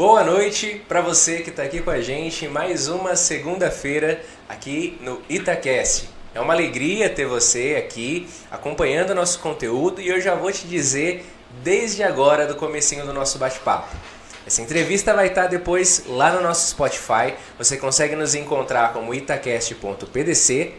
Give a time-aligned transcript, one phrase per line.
[0.00, 5.20] Boa noite para você que está aqui com a gente mais uma segunda-feira aqui no
[5.28, 6.08] Itacast.
[6.34, 10.66] É uma alegria ter você aqui acompanhando o nosso conteúdo e eu já vou te
[10.66, 11.26] dizer
[11.62, 13.94] desde agora do comecinho do nosso bate-papo.
[14.46, 17.34] Essa entrevista vai estar depois lá no nosso Spotify.
[17.58, 20.72] Você consegue nos encontrar como itacast.pdc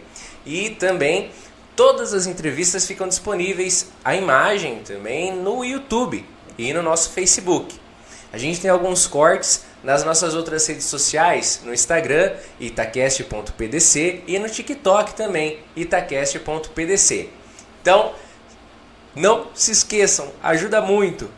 [0.44, 1.30] e também
[1.76, 6.26] todas as entrevistas ficam disponíveis a imagem também no YouTube
[6.58, 7.81] e no nosso Facebook.
[8.32, 14.48] A gente tem alguns cortes nas nossas outras redes sociais, no Instagram, itacast.pdc e no
[14.48, 17.28] TikTok também, itacast.pdc.
[17.82, 18.14] Então,
[19.14, 21.28] não se esqueçam, ajuda muito.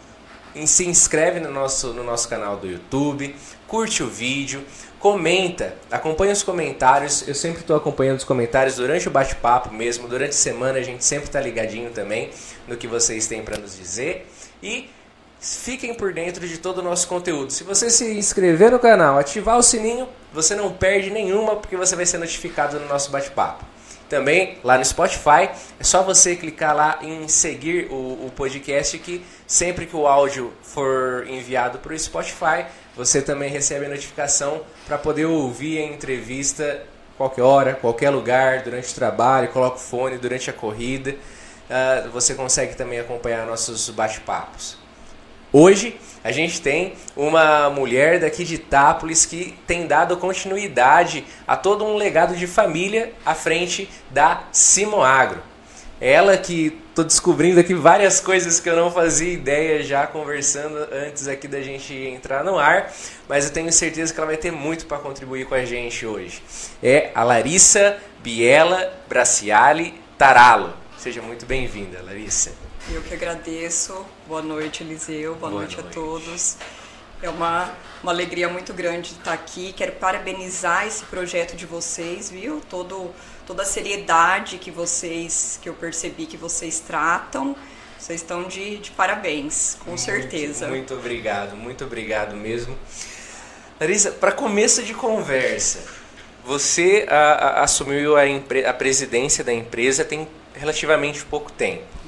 [0.67, 3.35] Se inscreve no nosso, no nosso canal do YouTube,
[3.67, 4.63] curte o vídeo,
[5.01, 7.27] comenta, acompanha os comentários.
[7.27, 11.05] Eu sempre estou acompanhando os comentários durante o bate-papo mesmo, durante a semana a gente
[11.05, 12.31] sempre está ligadinho também
[12.69, 14.29] no que vocês têm para nos dizer.
[14.63, 14.89] E
[15.45, 17.53] fiquem por dentro de todo o nosso conteúdo.
[17.53, 21.95] Se você se inscrever no canal, ativar o sininho, você não perde nenhuma porque você
[21.95, 23.65] vai ser notificado no nosso bate-papo.
[24.09, 29.25] Também lá no Spotify, é só você clicar lá em seguir o, o podcast que
[29.47, 32.65] sempre que o áudio for enviado para o Spotify,
[32.97, 36.83] você também recebe a notificação para poder ouvir a entrevista
[37.17, 41.13] qualquer hora, qualquer lugar, durante o trabalho, coloca o fone durante a corrida.
[41.65, 44.84] Uh, você consegue também acompanhar nossos bate-papos.
[45.57, 51.85] Hoje a gente tem uma mulher daqui de Itápolis que tem dado continuidade a todo
[51.85, 55.41] um legado de família à frente da Simoagro.
[56.01, 61.29] Ela que estou descobrindo aqui várias coisas que eu não fazia ideia já conversando antes
[61.29, 62.93] aqui da gente entrar no ar,
[63.29, 66.43] mas eu tenho certeza que ela vai ter muito para contribuir com a gente hoje.
[66.83, 70.75] É a Larissa Biela Braciali Taralo.
[70.99, 72.64] Seja muito bem-vinda, Larissa.
[72.93, 74.05] Eu que agradeço.
[74.27, 75.35] Boa noite, Eliseu.
[75.37, 76.57] Boa, Boa noite, noite, a todos.
[77.23, 79.73] É uma, uma alegria muito grande estar aqui.
[79.73, 82.61] Quero parabenizar esse projeto de vocês, viu?
[82.69, 83.11] Todo,
[83.47, 87.57] toda a seriedade que vocês, que eu percebi que vocês tratam.
[87.99, 90.69] Vocês estão de, de parabéns, com muito, certeza.
[90.69, 92.77] Muito obrigado, muito obrigado mesmo.
[93.81, 95.85] Larissa, para começo de conversa,
[96.45, 98.23] você a, a, assumiu a,
[98.69, 102.04] a presidência da empresa tem relativamente pouco tempo.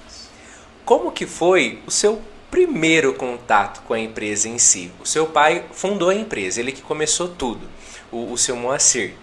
[0.86, 4.92] Como que foi o seu primeiro contato com a empresa em si?
[5.00, 7.68] O seu pai fundou a empresa, ele que começou tudo,
[8.12, 9.14] o, o seu Moacir.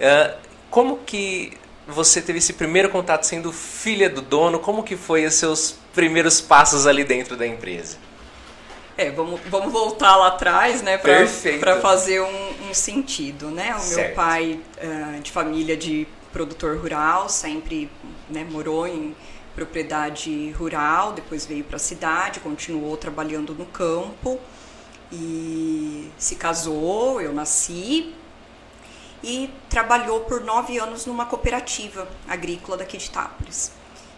[0.00, 0.36] Uh,
[0.68, 1.52] como que
[1.86, 4.58] você teve esse primeiro contato sendo filha do dono?
[4.58, 7.98] Como que foi os seus primeiros passos ali dentro da empresa?
[8.98, 13.76] É, vamos, vamos voltar lá atrás, né, para fazer um, um, sentido, né?
[13.76, 14.06] O certo.
[14.06, 17.88] meu pai, uh, de família de produtor rural, sempre
[18.28, 19.14] né, morou em
[19.56, 24.38] propriedade rural, depois veio para a cidade, continuou trabalhando no campo
[25.10, 28.14] e se casou, eu nasci
[29.24, 33.72] e trabalhou por nove anos numa cooperativa agrícola daqui de Itápolis.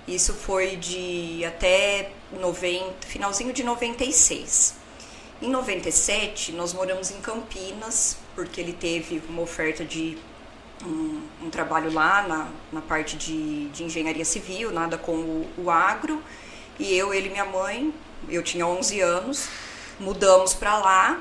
[0.08, 4.74] Isso foi de até 90, finalzinho de 96.
[5.40, 10.18] Em 97, nós moramos em Campinas, porque ele teve uma oferta de
[10.84, 15.70] um, um trabalho lá na, na parte de, de engenharia civil, nada com o, o
[15.70, 16.22] agro.
[16.78, 17.92] E eu, ele e minha mãe,
[18.28, 19.48] eu tinha 11 anos,
[19.98, 21.20] mudamos para lá.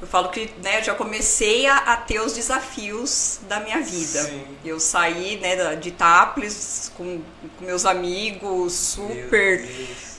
[0.00, 4.22] Eu falo que né, eu já comecei a, a, ter os desafios da minha vida.
[4.24, 4.44] Sim.
[4.64, 7.22] Eu saí né, de Itápolis com,
[7.58, 9.66] com meus amigos, super,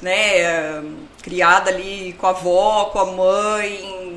[0.01, 0.83] né,
[1.22, 4.16] criada ali com a avó, com a mãe,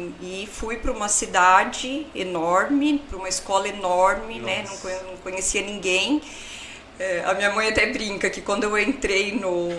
[0.50, 4.64] fui para uma cidade enorme, para uma escola enorme, né?
[4.66, 6.20] Não, conhecia ninguém.
[6.98, 9.70] É, a minha mãe até brinca que quando eu entrei no,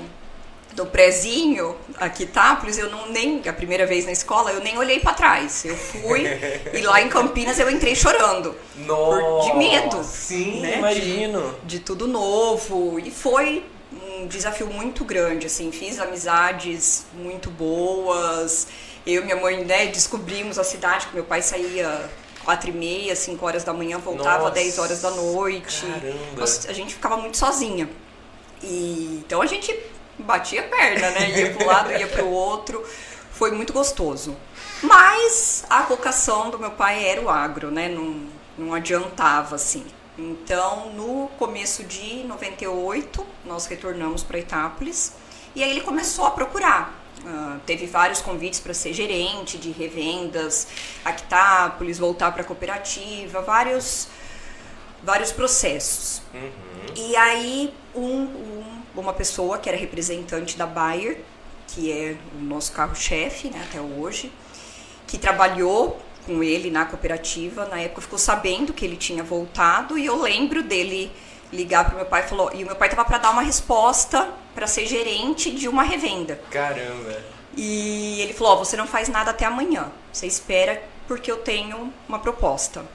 [0.75, 4.99] no prézinho, aqui Itápolis, eu não nem a primeira vez na escola, eu nem olhei
[4.99, 5.63] para trás.
[5.65, 6.25] Eu fui
[6.73, 8.55] e lá em Campinas eu entrei chorando.
[8.75, 10.03] Nossa, de medo.
[10.03, 10.77] Sim, né?
[10.77, 11.55] imagino.
[11.63, 13.63] De, de tudo novo e foi
[14.21, 18.67] um desafio muito grande, assim, fiz amizades muito boas.
[19.05, 22.09] Eu e minha mãe, né, descobrimos a cidade, que meu pai saía
[22.43, 25.85] quatro e meia, cinco horas da manhã, voltava Nossa, 10 horas da noite.
[26.37, 27.89] Nossa, a gente ficava muito sozinha.
[28.61, 29.77] E, então a gente
[30.19, 31.29] batia a perna, né?
[31.31, 32.83] Ia para um lado, ia para o outro.
[33.31, 34.35] Foi muito gostoso.
[34.83, 37.89] Mas a vocação do meu pai era o agro, né?
[37.89, 38.27] Não,
[38.57, 39.85] não adiantava assim.
[40.17, 45.13] Então, no começo de 98, nós retornamos para Itápolis.
[45.55, 50.67] E aí ele começou a procurar Uh, teve vários convites para ser gerente de revendas,
[51.05, 54.07] Actápolis, voltar para a cooperativa, vários,
[55.03, 56.21] vários processos.
[56.33, 56.93] Uhum.
[56.95, 61.19] E aí, um, um, uma pessoa que era representante da Bayer,
[61.67, 64.31] que é o nosso carro-chefe né, até hoje,
[65.07, 70.05] que trabalhou com ele na cooperativa, na época ficou sabendo que ele tinha voltado e
[70.05, 71.11] eu lembro dele
[71.51, 74.29] ligar para meu pai e falou, e o meu pai tava para dar uma resposta
[74.55, 76.39] para ser gerente de uma revenda.
[76.49, 77.21] Caramba.
[77.55, 79.91] E ele falou: oh, "Você não faz nada até amanhã.
[80.11, 82.85] Você espera porque eu tenho uma proposta".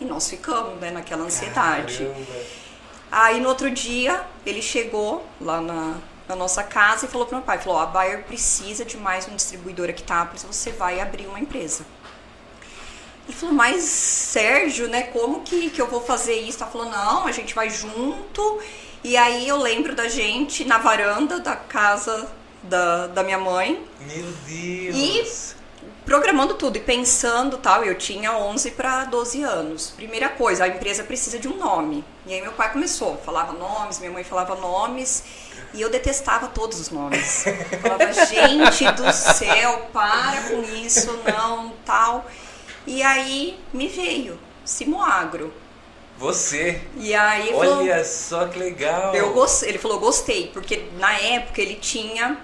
[0.00, 1.98] E nós ficamos, né, naquela ansiedade.
[1.98, 2.64] Caramba.
[3.12, 5.98] Aí no outro dia ele chegou lá na,
[6.28, 9.36] na nossa casa e falou para meu pai, falou: "A Bayer precisa de mais um
[9.36, 11.84] distribuidor aqui tá, você vai abrir uma empresa".
[13.26, 16.62] Ele falou, mas Sérgio, né, como que, que eu vou fazer isso?
[16.62, 18.60] Ela falou, não, a gente vai junto.
[19.02, 22.30] E aí eu lembro da gente na varanda da casa
[22.62, 23.82] da, da minha mãe.
[24.00, 24.96] Meu Deus!
[24.96, 25.54] E
[26.04, 29.90] programando tudo e pensando tal, eu tinha 11 para 12 anos.
[29.90, 32.04] Primeira coisa, a empresa precisa de um nome.
[32.26, 35.24] E aí meu pai começou, falava nomes, minha mãe falava nomes.
[35.72, 37.44] E eu detestava todos os nomes.
[37.82, 42.26] falava, gente do céu, para com isso, não, tal.
[42.86, 45.52] E aí me veio Simoagro.
[46.18, 46.80] Você?
[46.96, 49.14] E aí Olha falou, só que legal.
[49.14, 52.38] Eu gostei, ele falou, gostei, porque na época ele tinha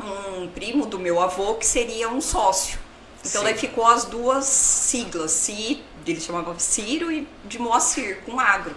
[0.00, 2.78] um primo do meu avô que seria um sócio.
[3.24, 3.44] Então Sim.
[3.44, 8.74] daí ficou as duas siglas, ele chamava Ciro e de Moacir, com agro.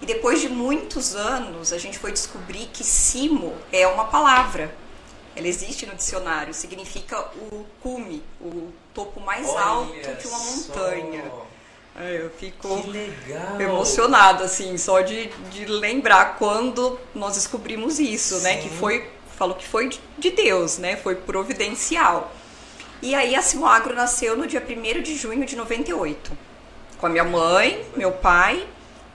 [0.00, 4.74] E depois de muitos anos, a gente foi descobrir que Simo é uma palavra.
[5.34, 7.18] Ela existe no dicionário, significa
[7.50, 11.24] o cume, o topo mais Olha alto de uma montanha.
[11.96, 12.68] Eu fico
[13.60, 18.42] emocionada, assim, só de, de lembrar quando nós descobrimos isso, Sim.
[18.42, 18.56] né?
[18.56, 20.96] Que foi, falou que foi de Deus, né?
[20.96, 22.32] Foi providencial.
[23.00, 26.32] E aí a Simoagro nasceu no dia 1 de junho de 98.
[26.98, 28.66] Com a minha mãe, meu pai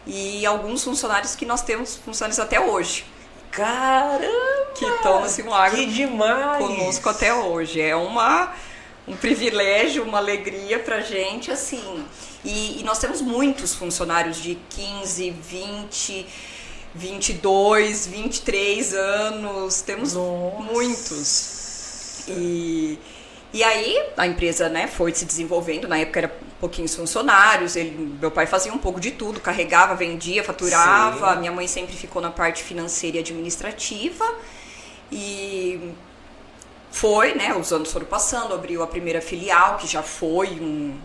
[0.05, 3.05] e alguns funcionários que nós temos funcionários até hoje.
[3.51, 4.71] Caramba!
[4.75, 6.57] Que estão no Simoagro que demais!
[6.59, 7.81] conosco até hoje.
[7.81, 8.53] É uma
[9.09, 12.06] um privilégio, uma alegria pra gente, assim.
[12.45, 16.25] E, e, nós temos muitos funcionários de 15, 20,
[16.94, 20.63] 22, 23 anos, temos Nossa.
[20.71, 22.27] muitos.
[22.27, 23.00] E,
[23.51, 28.29] e aí a empresa né, foi se desenvolvendo, na época era pouquinhos funcionários, ele, meu
[28.29, 31.39] pai fazia um pouco de tudo, carregava, vendia, faturava, Sim.
[31.39, 34.25] minha mãe sempre ficou na parte financeira e administrativa.
[35.11, 35.94] E
[36.91, 41.00] foi, né, os anos foram passando, abriu a primeira filial, que já foi um,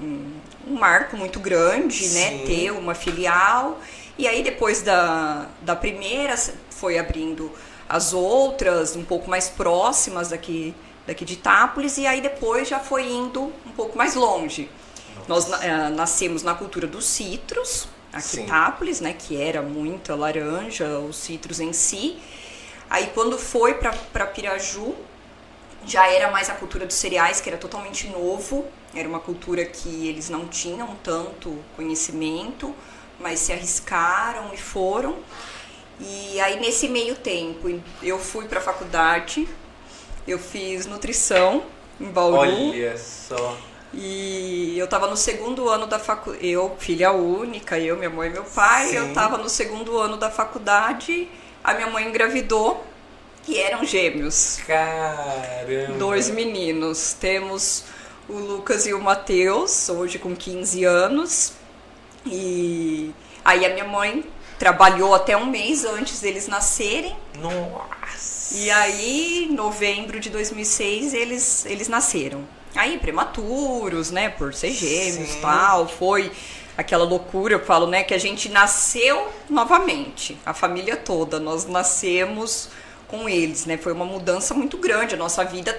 [0.00, 0.32] um,
[0.66, 2.36] um marco muito grande, né, Sim.
[2.38, 3.78] né, ter uma filial.
[4.16, 6.36] E aí depois da, da primeira
[6.70, 7.52] foi abrindo
[7.88, 10.74] as outras, um pouco mais próximas daqui,
[11.06, 14.68] daqui de Itápolis, e aí depois já foi indo um pouco mais longe.
[15.26, 15.50] Nossa.
[15.50, 20.98] Nós uh, nascemos na cultura dos citros, aqui em Itápolis, né, que era muita laranja,
[20.98, 22.18] os citros em si.
[22.90, 24.94] Aí quando foi para Piraju,
[25.88, 30.06] já era mais a cultura dos cereais, que era totalmente novo, era uma cultura que
[30.06, 32.74] eles não tinham tanto conhecimento,
[33.18, 35.16] mas se arriscaram e foram.
[35.98, 37.68] E aí nesse meio tempo
[38.02, 39.48] eu fui para a faculdade,
[40.26, 41.64] eu fiz nutrição
[41.98, 42.36] em Bauru.
[42.36, 43.56] Olha só.
[43.94, 48.32] E eu estava no segundo ano da faculdade, eu, filha única, eu, minha mãe e
[48.32, 48.96] meu pai, Sim.
[48.96, 51.26] eu estava no segundo ano da faculdade,
[51.64, 52.84] a minha mãe engravidou
[53.48, 54.58] que eram gêmeos.
[54.66, 55.98] Caramba!
[55.98, 57.14] Dois meninos.
[57.14, 57.84] Temos
[58.28, 61.54] o Lucas e o Matheus, hoje com 15 anos.
[62.26, 63.10] E
[63.42, 64.22] aí a minha mãe
[64.58, 67.16] trabalhou até um mês antes deles nascerem.
[67.40, 68.54] Nossa!
[68.54, 72.46] E aí, em novembro de 2006, eles, eles nasceram.
[72.74, 76.30] Aí, prematuros, né, por ser gêmeos e tal, foi
[76.76, 82.68] aquela loucura, eu falo, né, que a gente nasceu novamente, a família toda, nós nascemos
[83.08, 83.76] com eles, né?
[83.76, 85.14] Foi uma mudança muito grande.
[85.14, 85.76] A nossa vida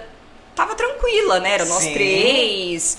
[0.56, 1.54] tava tranquila, né?
[1.54, 1.94] Era nós Sim.
[1.94, 2.98] três.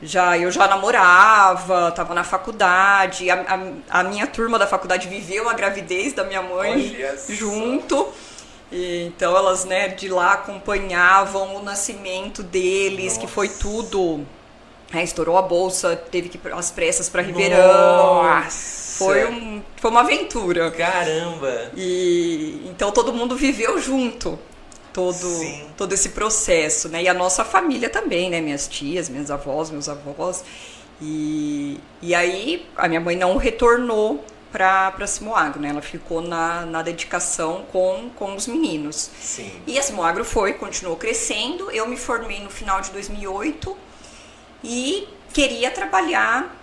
[0.00, 3.30] Já, eu já namorava, tava na faculdade.
[3.30, 3.34] A,
[3.90, 6.96] a, a, minha turma da faculdade viveu a gravidez da minha mãe
[7.28, 8.08] junto.
[8.70, 13.20] E, então elas, né, de lá acompanhavam o nascimento deles, Nossa.
[13.20, 14.24] que foi tudo.
[14.92, 18.22] É, estourou a bolsa, teve que ir às pressas para Ribeirão.
[18.22, 18.87] Nossa.
[18.98, 20.70] Foi, um, foi uma aventura.
[20.70, 21.70] Caramba!
[21.76, 24.38] E então todo mundo viveu junto
[24.92, 25.28] todo,
[25.76, 27.04] todo esse processo, né?
[27.04, 28.40] E a nossa família também, né?
[28.40, 30.44] Minhas tias, minhas avós, meus avós.
[31.00, 35.68] E, e aí a minha mãe não retornou para Simoagro, né?
[35.68, 39.10] Ela ficou na, na dedicação com, com os meninos.
[39.20, 39.52] Sim.
[39.66, 41.70] E a Simoagro foi, continuou crescendo.
[41.70, 43.76] Eu me formei no final de 2008
[44.64, 46.56] e queria trabalhar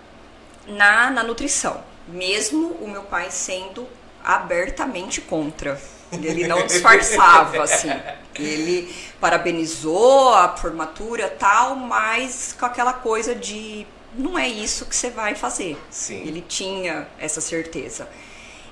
[0.68, 3.88] na, na nutrição mesmo o meu pai sendo
[4.24, 5.80] abertamente contra.
[6.12, 7.90] Ele não disfarçava, assim.
[8.36, 15.10] Ele parabenizou a formatura tal, mas com aquela coisa de não é isso que você
[15.10, 15.78] vai fazer.
[15.90, 16.22] Sim.
[16.26, 18.08] Ele tinha essa certeza.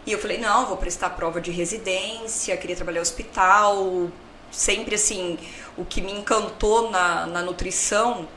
[0.06, 4.10] E eu falei, não, vou prestar prova de residência, queria trabalhar no hospital.
[4.52, 5.38] Sempre assim,
[5.78, 8.28] o que me encantou na, na nutrição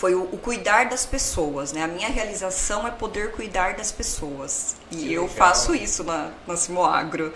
[0.00, 1.82] foi o, o, cuidar das pessoas, né?
[1.82, 4.76] A minha realização é poder cuidar das pessoas.
[4.90, 5.36] E que eu legal.
[5.36, 7.34] faço isso na, na Simoagro.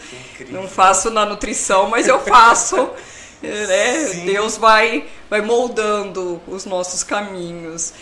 [0.49, 2.77] Não faço na nutrição, mas eu faço.
[3.45, 4.05] né?
[4.25, 7.93] Deus vai, vai moldando os nossos caminhos.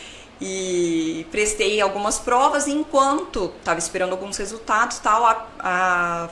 [0.41, 5.27] E prestei algumas provas enquanto estava esperando alguns resultados tal.
[5.27, 6.29] A, a,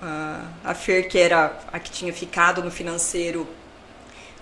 [0.00, 3.44] a, a Fer, que era a que tinha ficado no financeiro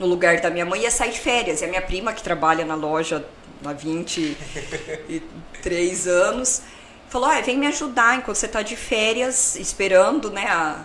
[0.00, 1.60] no lugar da minha mãe, ia sair de férias.
[1.60, 3.22] E a minha prima, que trabalha na loja
[3.64, 6.62] há 23 anos,
[7.08, 10.82] falou: ah, vem me ajudar enquanto você está de férias, esperando né, a,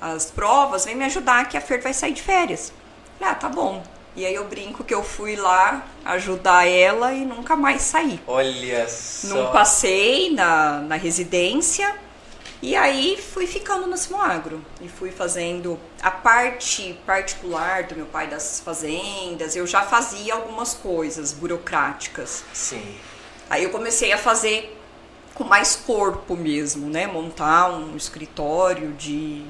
[0.00, 2.72] as provas, vem me ajudar que a Fer vai sair de férias.
[3.18, 3.84] Falei, ah, tá bom.
[4.16, 8.18] E aí eu brinco que eu fui lá ajudar ela e nunca mais saí.
[8.26, 9.28] Olha só.
[9.28, 11.94] Não passei na, na residência
[12.62, 18.26] e aí fui ficando no Simoagro e fui fazendo a parte particular do meu pai
[18.26, 19.54] das fazendas.
[19.54, 22.44] Eu já fazia algumas coisas burocráticas.
[22.52, 22.96] Sim.
[23.50, 24.76] Aí eu comecei a fazer
[25.34, 27.06] com mais corpo mesmo, né?
[27.06, 29.44] Montar um escritório de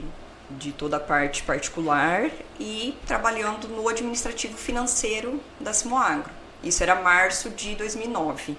[0.48, 6.30] de toda a parte particular e trabalhando no administrativo financeiro da Simoagro.
[6.62, 8.56] Isso era março de 2009.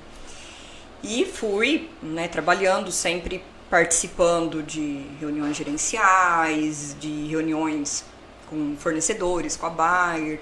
[1.04, 8.04] E fui né, trabalhando, sempre participando de reuniões gerenciais, de reuniões
[8.50, 10.40] com fornecedores, com a Bayer.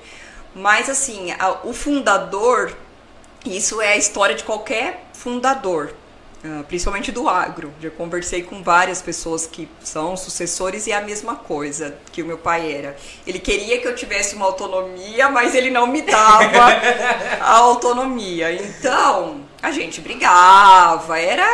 [0.54, 2.76] Mas, assim, a, o fundador,
[3.46, 5.94] isso é a história de qualquer fundador.
[6.46, 7.74] Ah, principalmente do agro.
[7.82, 12.26] Já conversei com várias pessoas que são sucessores e é a mesma coisa que o
[12.26, 12.96] meu pai era.
[13.26, 16.68] Ele queria que eu tivesse uma autonomia, mas ele não me dava
[17.42, 18.54] a autonomia.
[18.54, 21.48] Então, a gente brigava, era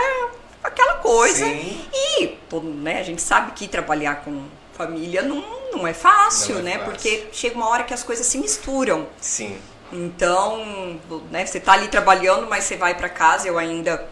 [0.64, 1.46] aquela coisa.
[1.46, 1.86] Sim.
[1.94, 6.62] E todo, né, a gente sabe que trabalhar com família não, não é fácil, não
[6.62, 6.72] é né?
[6.74, 6.92] Fácil.
[6.92, 9.08] Porque chega uma hora que as coisas se misturam.
[9.20, 9.58] Sim.
[9.92, 11.00] Então,
[11.30, 14.08] né, você está ali trabalhando, mas você vai para casa, eu ainda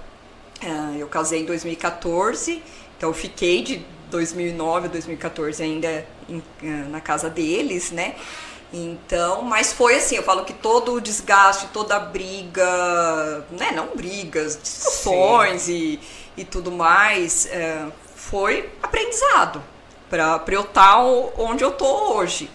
[0.61, 2.61] Uh, eu casei em 2014,
[2.97, 6.43] então eu fiquei de 2009 a 2014 ainda em, uh,
[6.89, 8.15] na casa deles, né?
[8.71, 13.95] Então, mas foi assim, eu falo que todo o desgaste, toda a briga, né, não
[13.95, 15.97] brigas, discussões e,
[16.37, 19.61] e tudo mais, uh, foi aprendizado
[20.09, 22.49] para eu estar tá onde eu tô hoje.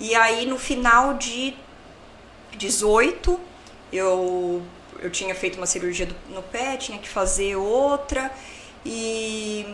[0.00, 1.54] E aí no final de
[2.56, 3.38] 18,
[3.92, 4.62] eu
[5.00, 8.30] eu tinha feito uma cirurgia do, no pé, tinha que fazer outra
[8.84, 9.66] e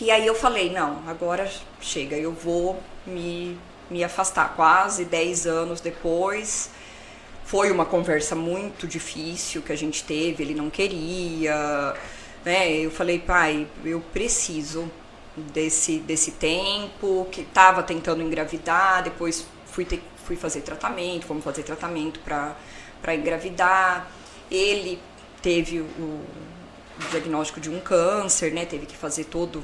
[0.00, 3.58] e aí eu falei, não, agora chega, eu vou me,
[3.90, 4.54] me afastar.
[4.54, 6.70] Quase 10 anos depois,
[7.44, 11.94] foi uma conversa muito difícil que a gente teve, ele não queria,
[12.48, 12.70] né?
[12.70, 14.90] Eu falei, pai, eu preciso
[15.36, 21.62] desse, desse tempo, que estava tentando engravidar, depois fui, ter, fui fazer tratamento, fomos fazer
[21.62, 24.10] tratamento para engravidar.
[24.50, 24.98] Ele
[25.42, 26.22] teve o
[27.10, 28.64] diagnóstico de um câncer, né?
[28.64, 29.62] Teve que fazer todo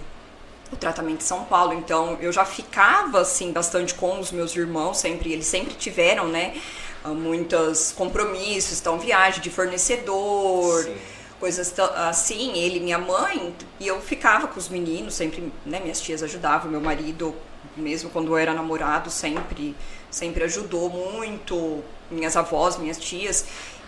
[0.70, 1.72] o tratamento em São Paulo.
[1.72, 6.60] Então eu já ficava assim bastante com os meus irmãos, sempre eles sempre tiveram, né,
[7.06, 10.96] muitos compromissos, então viagem de fornecedor, Sim.
[11.40, 16.22] Coisas assim, ele, minha mãe, e eu ficava com os meninos, sempre, né, minhas tias
[16.22, 17.34] ajudavam, meu marido,
[17.76, 19.74] mesmo quando eu era namorado, sempre
[20.14, 23.44] sempre ajudou muito, minhas avós, minhas tias.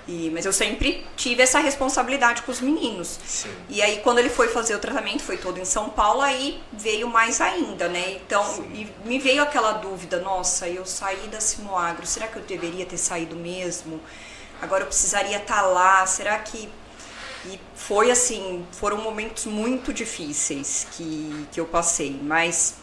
[0.09, 3.19] E, mas eu sempre tive essa responsabilidade com os meninos.
[3.25, 3.51] Sim.
[3.69, 7.09] E aí, quando ele foi fazer o tratamento, foi todo em São Paulo, aí veio
[7.09, 8.13] mais ainda, né?
[8.13, 8.45] Então,
[9.05, 13.35] me veio aquela dúvida: nossa, eu saí da Simoagro, será que eu deveria ter saído
[13.35, 14.01] mesmo?
[14.63, 16.69] Agora eu precisaria estar tá lá, será que.
[17.53, 22.77] E foi assim: foram momentos muito difíceis que, que eu passei, mas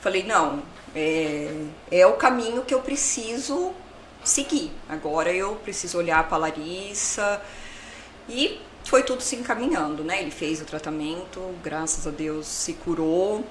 [0.00, 0.62] falei: não,
[0.94, 3.72] é, é o caminho que eu preciso
[4.24, 4.70] seguir.
[4.88, 7.40] Agora eu preciso olhar para Larissa
[8.28, 10.20] e foi tudo se encaminhando, né?
[10.20, 13.44] Ele fez o tratamento, graças a Deus se curou.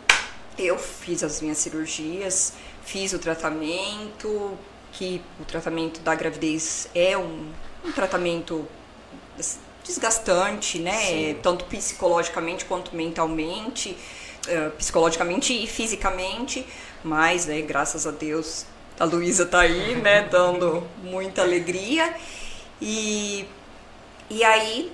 [0.57, 4.57] Eu fiz as minhas cirurgias, fiz o tratamento,
[4.91, 7.51] que o tratamento da gravidez é um,
[7.85, 8.67] um tratamento
[9.87, 10.97] desgastante, né?
[10.97, 11.39] Sim.
[11.41, 13.97] Tanto psicologicamente quanto mentalmente,
[14.47, 16.65] uh, psicologicamente e fisicamente,
[17.03, 18.65] mas, né, graças a Deus
[18.99, 22.15] a Luísa tá aí, né, dando muita alegria.
[22.81, 23.47] E,
[24.29, 24.91] e aí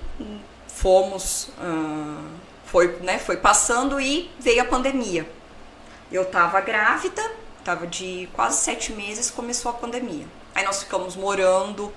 [0.68, 2.30] fomos, uh,
[2.66, 5.26] foi, né, foi passando e veio a pandemia.
[6.12, 7.22] eu tava grávida,
[7.64, 10.26] tava de quase sete meses, começou a pandemia.
[10.54, 11.92] Aí nós ficamos morando,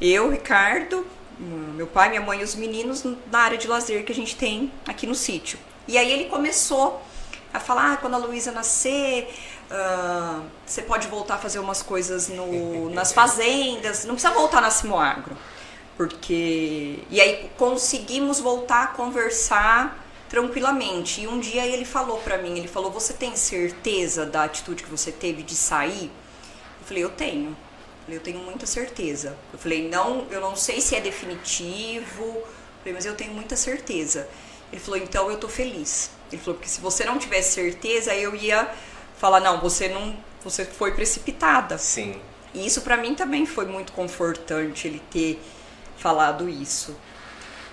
[0.00, 1.06] eu, Ricardo,
[1.40, 4.70] meu pai, minha mãe e os meninos na área de lazer que a gente tem
[4.86, 5.58] aqui no sítio.
[5.88, 7.02] E aí ele começou
[7.52, 9.28] a falar, ah, quando a Luísa nascer,
[9.70, 14.70] uh, você pode voltar a fazer umas coisas no, nas fazendas, não precisa voltar na
[14.70, 15.36] Simoagro.
[15.96, 17.00] Porque.
[17.10, 21.22] E aí conseguimos voltar a conversar tranquilamente.
[21.22, 24.90] E um dia ele falou para mim, ele falou: "Você tem certeza da atitude que
[24.90, 26.10] você teve de sair?"
[26.80, 27.54] Eu falei: "Eu tenho".
[28.14, 29.36] Eu, tenho muita certeza.
[29.52, 32.24] Eu falei: "Não, eu não sei se é definitivo".
[32.24, 32.46] Eu
[32.78, 34.28] falei: "Mas eu tenho muita certeza".
[34.72, 36.10] Ele falou: "Então eu tô feliz".
[36.30, 38.68] Ele falou: "Porque se você não tivesse certeza, eu ia
[39.18, 41.78] falar: "Não, você não, você foi precipitada".
[41.78, 42.20] Sim.
[42.52, 45.40] E isso para mim também foi muito confortante ele ter
[45.96, 46.96] falado isso.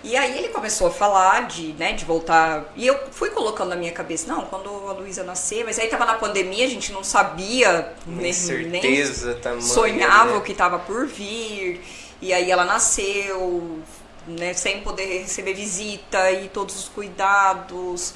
[0.04, 2.72] E aí ele começou a falar de, né, de voltar.
[2.76, 6.06] E eu fui colocando na minha cabeça, não, quando a Luísa nascer, mas aí tava
[6.06, 10.38] na pandemia, a gente não sabia, nem, certeza, nem tamanho, sonhava né?
[10.38, 11.82] o que tava por vir.
[12.22, 13.80] E aí ela nasceu,
[14.28, 18.14] né, sem poder receber visita e todos os cuidados,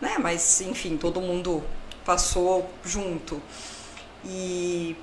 [0.00, 0.16] né?
[0.18, 1.62] Mas enfim, todo mundo
[2.04, 3.42] passou junto.
[4.24, 4.96] E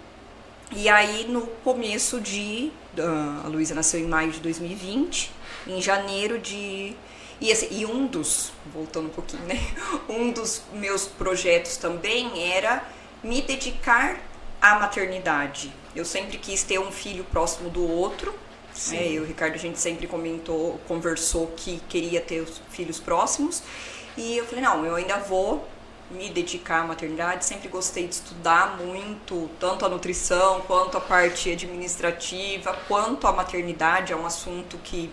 [0.73, 5.40] e aí no começo de uh, a Luísa nasceu em maio de 2020
[5.77, 6.95] em janeiro de.
[7.39, 9.59] E, assim, e um dos, voltando um pouquinho, né?
[10.07, 12.83] Um dos meus projetos também era
[13.23, 14.19] me dedicar
[14.61, 15.73] à maternidade.
[15.95, 18.33] Eu sempre quis ter um filho próximo do outro.
[18.89, 19.07] Né?
[19.07, 23.63] Eu e o Ricardo, a gente sempre comentou, conversou que queria ter os filhos próximos.
[24.15, 25.67] E eu falei, não, eu ainda vou
[26.11, 27.45] me dedicar à maternidade.
[27.45, 34.13] Sempre gostei de estudar muito, tanto a nutrição, quanto a parte administrativa, quanto a maternidade.
[34.13, 35.11] É um assunto que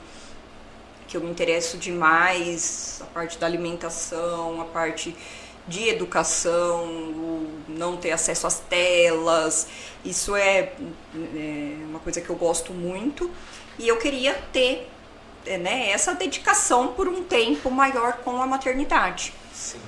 [1.09, 5.17] que eu me interesso demais, a parte da alimentação, a parte
[5.67, 9.67] de educação, o não ter acesso às telas,
[10.05, 10.73] isso é,
[11.35, 13.31] é uma coisa que eu gosto muito
[13.79, 14.89] e eu queria ter
[15.47, 19.33] é, né, essa dedicação por um tempo maior com a maternidade.
[19.53, 19.81] Sim.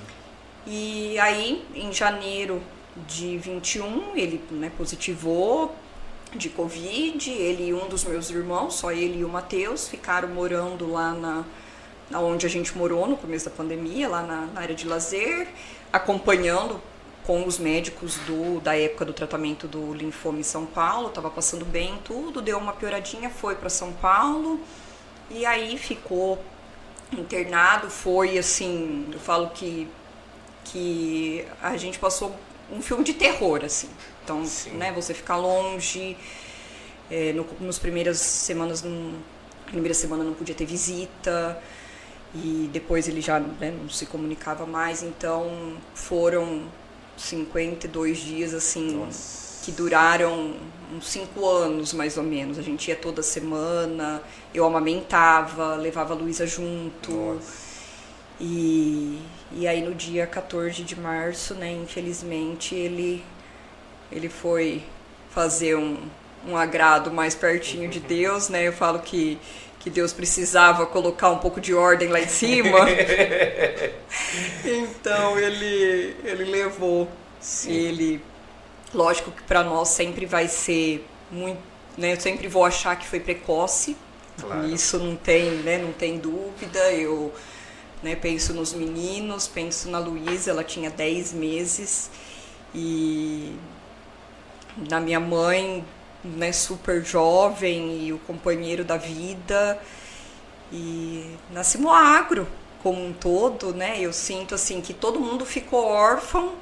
[0.67, 2.63] E aí, em janeiro
[3.07, 5.75] de 21, ele né, positivou
[6.35, 7.31] de Covid.
[7.31, 11.45] Ele e um dos meus irmãos, só ele e o Matheus, ficaram morando lá na,
[12.11, 15.49] na onde a gente morou no começo da pandemia, lá na, na área de lazer,
[15.93, 16.81] acompanhando
[17.25, 21.65] com os médicos do, da época do tratamento do linfoma em São Paulo, estava passando
[21.65, 24.59] bem tudo, deu uma pioradinha, foi para São Paulo
[25.31, 26.43] e aí ficou
[27.13, 29.89] internado, foi assim, eu falo que
[30.65, 32.35] que a gente passou
[32.71, 33.89] um filme de terror assim.
[34.31, 34.71] Então, Sim.
[34.77, 36.17] né, você ficar longe.
[37.11, 39.13] É, no, nos primeiras semanas, na
[39.67, 41.61] primeira semana não podia ter visita.
[42.33, 45.03] E depois ele já né, não se comunicava mais.
[45.03, 46.63] Então, foram
[47.17, 49.65] 52 dias, assim, Nossa.
[49.65, 50.55] que duraram
[50.95, 52.57] uns 5 anos, mais ou menos.
[52.57, 54.23] A gente ia toda semana,
[54.55, 57.11] eu amamentava, levava a Luísa junto.
[57.11, 57.71] Nossa.
[58.41, 59.19] E,
[59.53, 63.25] e aí no dia 14 de março, né, infelizmente, ele
[64.11, 64.83] ele foi
[65.31, 65.99] fazer um,
[66.47, 68.67] um agrado mais pertinho de Deus, né?
[68.67, 69.39] Eu falo que,
[69.79, 72.79] que Deus precisava colocar um pouco de ordem lá em cima.
[74.65, 77.09] então ele, ele levou.
[77.41, 77.73] Sim.
[77.73, 78.23] Ele,
[78.93, 81.61] lógico que para nós sempre vai ser muito,
[81.97, 82.13] né?
[82.13, 83.97] Eu sempre vou achar que foi precoce.
[84.41, 84.67] Claro.
[84.69, 85.79] Isso não tem, né?
[85.79, 86.79] Não tem dúvida.
[86.93, 87.33] Eu
[88.03, 92.11] né, penso nos meninos, penso na Luísa, ela tinha 10 meses
[92.75, 93.55] e
[94.77, 95.85] na minha mãe,
[96.25, 99.81] né, super jovem e o companheiro da vida.
[100.73, 102.47] E nascemos agro
[102.83, 103.97] como um todo, né?
[104.01, 106.55] Eu sinto assim que todo mundo ficou órfão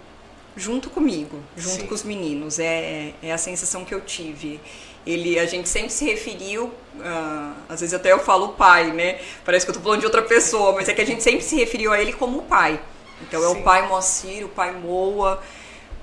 [0.56, 1.86] junto comigo, junto Sim.
[1.86, 2.58] com os meninos.
[2.58, 4.60] É, é a sensação que eu tive.
[5.06, 9.20] Ele, a gente sempre se referiu, uh, às vezes até eu falo pai, né?
[9.44, 11.56] Parece que eu tô falando de outra pessoa, mas é que a gente sempre se
[11.56, 12.80] referiu a ele como pai.
[13.22, 13.46] Então Sim.
[13.46, 15.40] é o pai Moacir, o pai Moa.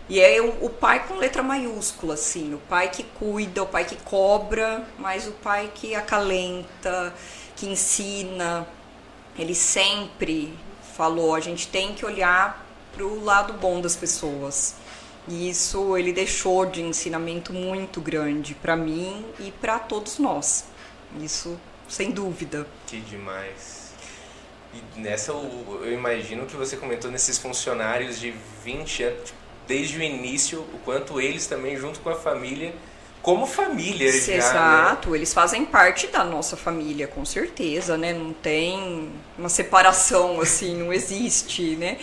[0.08, 3.96] E é o, pai com letra maiúscula, assim, o pai que cuida, o pai que
[3.96, 7.14] cobra, mas o pai que acalenta,
[7.56, 8.68] que ensina.
[9.38, 10.54] Ele sempre
[10.96, 12.64] falou: a gente tem que olhar
[12.94, 14.76] para o lado bom das pessoas.
[15.28, 20.66] E isso ele deixou de ensinamento muito grande para mim e para todos nós.
[21.20, 22.68] Isso sem dúvida.
[22.86, 23.92] Que demais.
[24.72, 30.60] E nessa eu imagino que você comentou nesses funcionários de 20 anos desde o início
[30.74, 32.74] o quanto eles também, junto com a família,
[33.26, 34.38] como família já, né?
[34.38, 35.18] Exato, né?
[35.18, 38.14] eles fazem parte da nossa família, com certeza, né?
[38.14, 41.98] Não tem uma separação assim, não existe, né?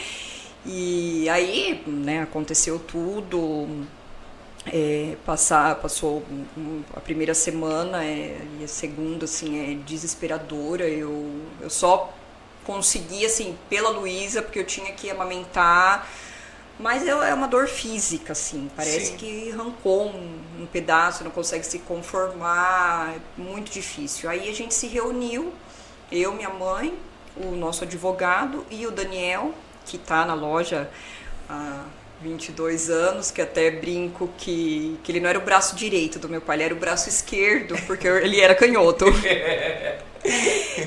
[0.66, 3.86] E aí, né, aconteceu tudo.
[4.66, 6.24] É, passar, passou
[6.94, 10.88] a primeira semana é, e a segunda, assim, é desesperadora.
[10.88, 12.12] Eu, eu só
[12.64, 16.08] consegui, assim, pela Luísa, porque eu tinha que amamentar.
[16.82, 18.68] Mas é uma dor física, assim.
[18.74, 19.16] Parece Sim.
[19.16, 23.14] que arrancou um, um, pedaço, não consegue se conformar.
[23.14, 24.28] É muito difícil.
[24.28, 25.52] Aí a gente se reuniu,
[26.10, 26.92] eu, minha mãe,
[27.36, 29.54] o nosso advogado e o Daniel,
[29.86, 30.90] que está na loja
[31.48, 31.84] há
[32.20, 36.40] 22 anos, que até brinco que, que ele não era o braço direito do meu
[36.40, 39.04] pai, ele era o braço esquerdo, porque ele era canhoto.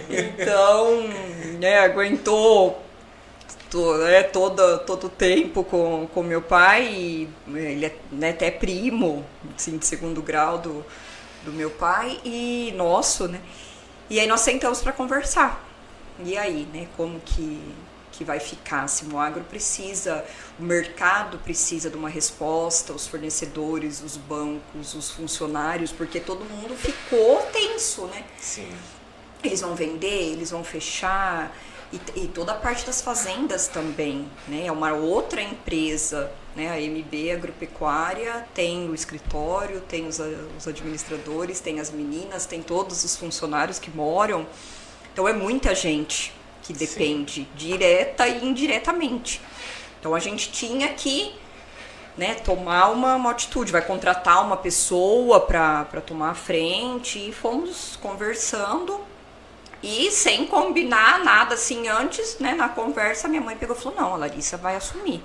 [0.09, 1.07] então,
[1.57, 2.84] né, aguentou
[3.69, 8.51] to, né, todo, todo o tempo com, com meu pai, e ele é né, até
[8.51, 9.25] primo,
[9.55, 10.85] assim, de segundo grau do,
[11.43, 13.41] do meu pai e nosso, né?
[14.09, 15.63] E aí nós sentamos para conversar.
[16.23, 17.61] E aí, né, como que
[18.17, 18.87] que vai ficar.
[18.87, 20.25] Se o agro precisa,
[20.59, 26.75] o mercado precisa de uma resposta, os fornecedores, os bancos, os funcionários, porque todo mundo
[26.75, 28.23] ficou tenso, né?
[28.39, 28.69] Sim.
[29.43, 31.55] Eles vão vender, eles vão fechar.
[31.93, 34.65] E, e toda a parte das fazendas também, né?
[34.65, 36.71] É uma outra empresa, né?
[36.71, 40.19] A MB Agropecuária tem o escritório, tem os,
[40.57, 44.47] os administradores, tem as meninas, tem todos os funcionários que moram.
[45.13, 47.47] Então é muita gente que depende Sim.
[47.55, 49.39] direta e indiretamente.
[49.99, 51.35] Então a gente tinha que
[52.17, 57.97] né, tomar uma, uma atitude, vai contratar uma pessoa para tomar a frente e fomos
[58.01, 58.99] conversando
[59.81, 64.13] e sem combinar nada assim antes, né, na conversa minha mãe pegou e falou, não,
[64.13, 65.21] a Larissa vai assumir.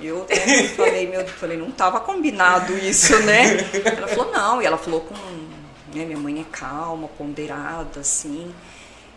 [0.00, 3.58] Eu né, falei, meu, falei, não estava combinado isso, né?
[3.84, 5.14] Ela falou, não, e ela falou com,
[5.94, 8.54] né, minha mãe é calma, ponderada, assim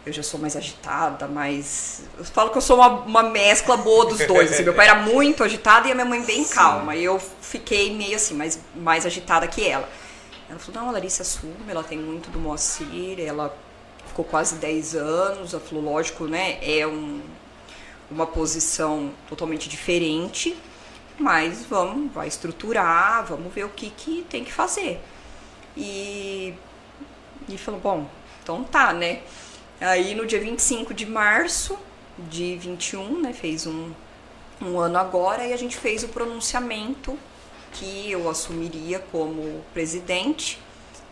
[0.08, 2.04] eu já sou mais agitada, mais.
[2.18, 4.54] Eu falo que eu sou uma, uma mescla boa dos dois.
[4.54, 4.64] Assim.
[4.64, 6.56] Meu pai era muito agitado e a minha mãe bem Sim.
[6.56, 6.96] calma.
[6.96, 9.88] E eu fiquei meio assim, mais, mais agitada que ela.
[10.50, 13.56] Ela falou: não, a Larissa assume, ela tem muito do Moacir, ela
[14.08, 15.54] ficou quase 10 anos.
[15.54, 16.58] Ela falou: lógico, né?
[16.62, 17.22] É um,
[18.10, 20.58] uma posição totalmente diferente,
[21.20, 25.02] mas vamos, vai estruturar, vamos ver o que, que tem que fazer.
[25.76, 26.54] E,
[27.50, 28.10] e falou: bom,
[28.42, 29.22] então tá, né?
[29.80, 31.78] Aí no dia 25 de março
[32.18, 33.92] de 21, né, fez um,
[34.60, 37.18] um ano agora, e a gente fez o pronunciamento
[37.78, 40.60] que eu assumiria como presidente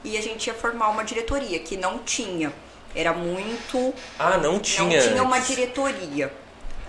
[0.03, 2.53] e a gente ia formar uma diretoria que não tinha.
[2.93, 3.93] Era muito.
[4.17, 5.01] Ah, não tinha.
[5.01, 6.31] Não tinha uma diretoria.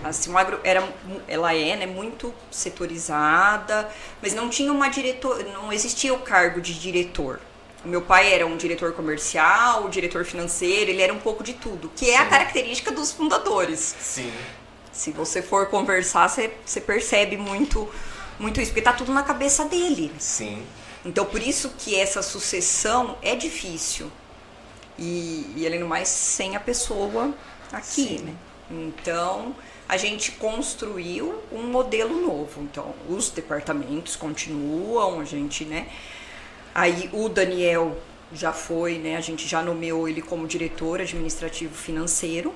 [0.03, 0.31] Assim,
[0.63, 0.87] era,
[1.27, 3.89] ela é né, muito setorizada,
[4.21, 7.39] mas não tinha uma diretor, não existia o cargo de diretor.
[7.83, 11.91] O meu pai era um diretor comercial, diretor financeiro, ele era um pouco de tudo,
[11.95, 12.23] que é Sim.
[12.23, 13.95] a característica dos fundadores.
[13.99, 14.31] Sim.
[14.91, 17.89] Se você for conversar, você, você percebe muito,
[18.39, 20.11] muito isso, porque tá tudo na cabeça dele.
[20.19, 20.63] Sim.
[21.05, 24.11] Então, por isso que essa sucessão é difícil.
[24.97, 27.33] E, e além do mais, sem a pessoa
[27.71, 28.19] aqui, Sim.
[28.19, 28.35] né?
[28.69, 29.55] Então,
[29.87, 32.61] a gente construiu um modelo novo.
[32.61, 35.87] Então, os departamentos continuam, a gente, né?
[36.75, 37.97] Aí o Daniel
[38.33, 39.15] já foi, né?
[39.15, 42.53] A gente já nomeou ele como diretor administrativo financeiro.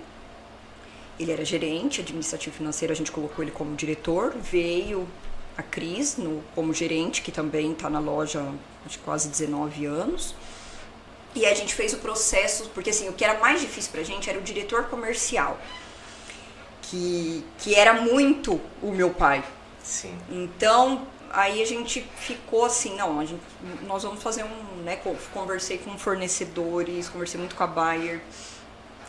[1.20, 4.36] Ele era gerente administrativo financeiro, a gente colocou ele como diretor.
[4.36, 5.08] Veio
[5.62, 10.36] a Cris no, como gerente, que também está na loja há quase 19 anos.
[11.34, 14.04] E a gente fez o processo, porque assim, o que era mais difícil para a
[14.04, 15.58] gente era o diretor comercial,
[16.82, 19.43] que, que era muito o meu pai.
[19.82, 20.17] Sim.
[20.30, 23.41] Então, aí a gente ficou assim, não, a gente,
[23.84, 25.00] nós vamos fazer um, né,
[25.34, 28.21] conversei com fornecedores, conversei muito com a Bayer,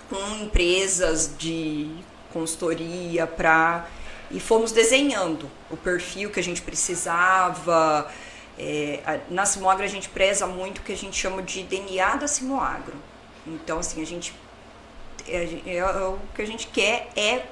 [0.08, 1.90] com empresas de
[2.32, 3.86] consultoria para
[4.32, 8.10] e fomos desenhando o perfil que a gente precisava.
[8.58, 12.26] É, na Simoagro a gente preza muito o que a gente chama de DNA da
[12.26, 12.94] Simoagro.
[13.46, 14.34] Então, assim, a gente.
[15.28, 17.44] É, é, é, o que a gente quer é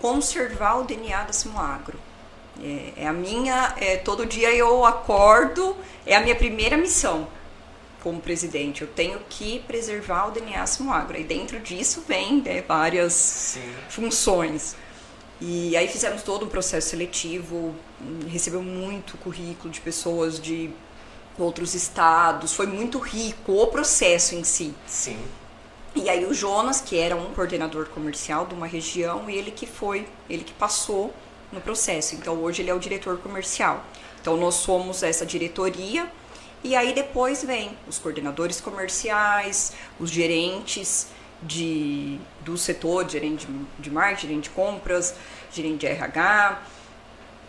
[0.00, 1.98] conservar o DNA da Simoagro.
[2.62, 7.28] É, é a minha, é, todo dia eu acordo, é a minha primeira missão
[8.02, 8.82] como presidente.
[8.82, 11.18] Eu tenho que preservar o DNA Simoagro.
[11.18, 13.74] E dentro disso vem né, várias Sim.
[13.88, 14.76] funções.
[15.40, 17.74] E aí fizemos todo um processo seletivo,
[18.28, 20.70] recebeu muito currículo de pessoas de
[21.38, 24.74] outros estados, foi muito rico o processo em si.
[24.86, 25.18] Sim.
[25.94, 30.06] E aí o Jonas, que era um coordenador comercial de uma região, ele que foi,
[30.28, 31.12] ele que passou
[31.52, 32.14] no processo.
[32.14, 33.84] Então hoje ele é o diretor comercial.
[34.20, 36.10] Então nós somos essa diretoria
[36.64, 41.08] e aí depois vem os coordenadores comerciais, os gerentes
[41.42, 45.14] de, do setor, gerente de, de marketing, gerente de compras,
[45.52, 46.62] gerente de RH,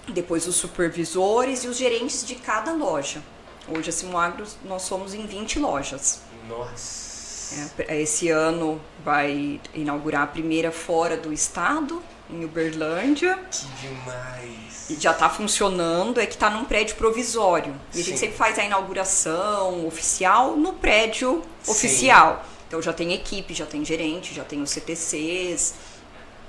[0.09, 3.21] depois os supervisores e os gerentes de cada loja.
[3.67, 6.21] Hoje a Simoagro nós somos em 20 lojas.
[6.49, 7.71] Nossa!
[7.87, 13.37] É, esse ano vai inaugurar a primeira fora do estado, em Uberlândia.
[13.51, 14.89] Que demais!
[14.89, 17.73] E já está funcionando, é que está num prédio provisório.
[17.93, 18.01] E Sim.
[18.01, 21.71] a gente sempre faz a inauguração oficial no prédio Sim.
[21.71, 22.45] oficial.
[22.67, 25.73] Então já tem equipe, já tem gerente, já tem os CTCs,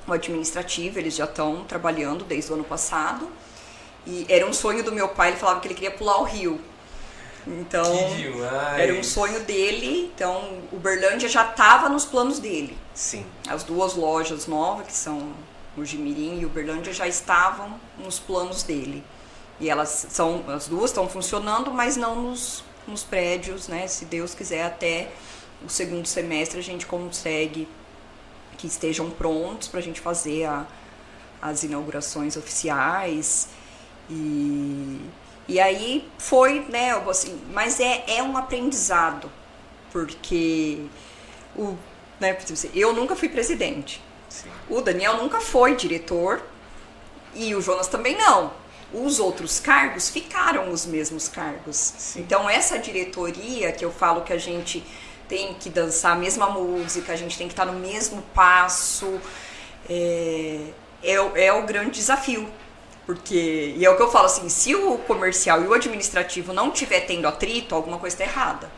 [0.06, 3.28] o administrativo, eles já estão trabalhando desde o ano passado.
[4.06, 6.60] E era um sonho do meu pai, ele falava que ele queria pular o rio.
[7.46, 7.84] Então,
[8.76, 10.10] era um sonho dele.
[10.14, 12.76] Então, Uberlândia já estava nos planos dele.
[12.94, 13.24] Sim.
[13.48, 15.32] As duas lojas novas, que são
[15.76, 19.02] o Jimirim e Uberlândia, já estavam nos planos dele.
[19.60, 23.86] E elas são, as duas estão funcionando, mas não nos, nos prédios, né?
[23.86, 25.10] Se Deus quiser, até
[25.64, 27.68] o segundo semestre a gente consegue
[28.56, 30.66] que estejam prontos para a gente fazer a,
[31.40, 33.48] as inaugurações oficiais.
[34.10, 35.00] E,
[35.46, 39.30] e aí foi, né, assim, mas é, é um aprendizado,
[39.92, 40.84] porque
[41.56, 41.76] o,
[42.20, 42.36] né,
[42.74, 44.02] eu nunca fui presidente.
[44.28, 44.50] Sim.
[44.68, 46.42] O Daniel nunca foi diretor
[47.34, 48.52] e o Jonas também não.
[48.92, 51.76] Os outros cargos ficaram os mesmos cargos.
[51.76, 52.20] Sim.
[52.20, 54.82] Então essa diretoria que eu falo que a gente
[55.28, 59.20] tem que dançar a mesma música, a gente tem que estar no mesmo passo,
[59.88, 60.60] é,
[61.02, 61.12] é,
[61.46, 62.48] é o grande desafio
[63.08, 66.70] porque, e é o que eu falo assim, se o comercial e o administrativo não
[66.70, 68.70] tiver tendo atrito, alguma coisa está errada.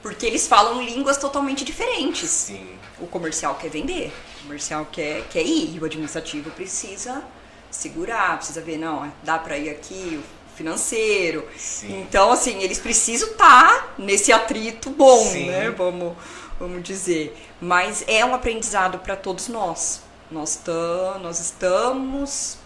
[0.00, 2.30] Porque eles falam línguas totalmente diferentes.
[2.30, 2.66] Sim.
[2.98, 7.22] O comercial quer vender, o comercial quer, quer ir, e o administrativo precisa
[7.70, 10.18] segurar, precisa ver, não, dá para ir aqui,
[10.58, 11.46] financeiro.
[11.56, 12.00] Sim.
[12.00, 15.46] Então, assim, eles precisam estar tá nesse atrito bom, Sim.
[15.46, 15.70] né?
[15.70, 16.16] Vamos,
[16.58, 17.34] vamos dizer.
[17.60, 20.02] Mas é um aprendizado para todos nós.
[20.30, 22.58] Nós, tam, nós estamos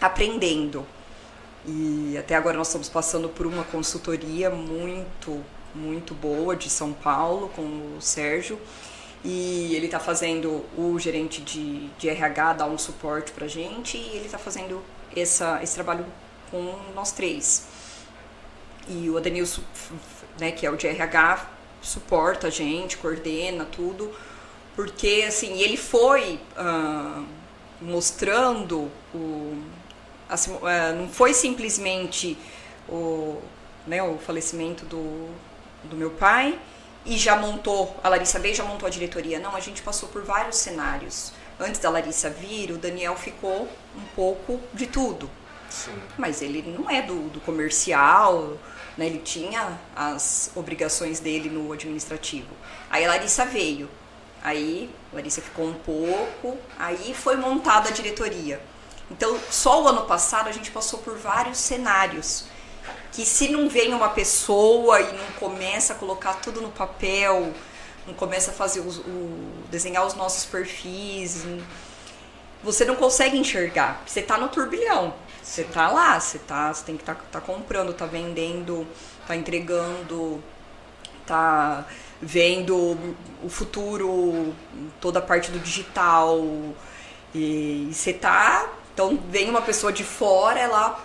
[0.00, 0.84] aprendendo.
[1.64, 5.42] E até agora nós estamos passando por uma consultoria muito,
[5.74, 8.58] muito boa de São Paulo com o Sérgio.
[9.22, 14.16] E ele está fazendo, o gerente de, de RH dá um suporte para gente e
[14.16, 14.82] ele está fazendo
[15.14, 16.06] essa, esse trabalho
[16.50, 17.66] com nós três.
[18.88, 19.62] E o Adenilson,
[20.38, 21.46] né, que é o de RH,
[21.80, 24.12] suporta a gente, coordena tudo,
[24.74, 27.24] porque assim, ele foi uh,
[27.80, 29.62] mostrando o
[30.28, 30.56] assim,
[30.96, 32.38] não foi simplesmente
[32.88, 33.40] o,
[33.86, 35.28] né, o falecimento do,
[35.84, 36.58] do meu pai
[37.04, 39.38] e já montou, a Larissa veio já montou a diretoria.
[39.38, 41.32] Não, a gente passou por vários cenários.
[41.58, 45.30] Antes da Larissa vir, o Daniel ficou um pouco de tudo.
[46.18, 48.56] Mas ele não é do, do comercial,
[48.96, 49.06] né?
[49.06, 52.48] ele tinha as obrigações dele no administrativo.
[52.90, 53.88] Aí a Larissa veio.
[54.42, 58.60] Aí a Larissa ficou um pouco, aí foi montada a diretoria.
[59.10, 62.44] Então, só o ano passado a gente passou por vários cenários
[63.12, 67.52] que se não vem uma pessoa e não começa a colocar tudo no papel,
[68.06, 71.44] não começa a fazer os, o, desenhar os nossos perfis,
[72.62, 74.02] você não consegue enxergar.
[74.06, 75.14] Você está no turbilhão.
[75.50, 78.86] Você está lá, você, tá, você tem que estar tá, tá comprando, tá vendendo,
[79.26, 80.40] tá entregando,
[81.26, 81.84] tá
[82.22, 82.96] vendo
[83.42, 84.54] o futuro,
[85.00, 86.38] toda a parte do digital.
[87.34, 91.04] E, e você tá então vem uma pessoa de fora, ela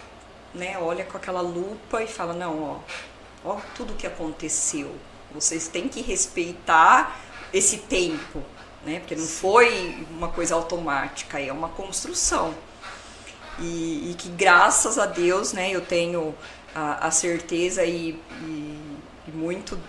[0.54, 2.84] né, olha com aquela lupa e fala, não,
[3.44, 4.96] ó, ó tudo que aconteceu.
[5.34, 7.20] Vocês têm que respeitar
[7.52, 8.44] esse tempo,
[8.86, 9.00] né?
[9.00, 12.54] Porque não foi uma coisa automática, é uma construção.
[13.60, 16.36] E, e que graças a Deus, né, eu tenho
[16.74, 18.80] a, a certeza e, e,
[19.28, 19.80] e, muito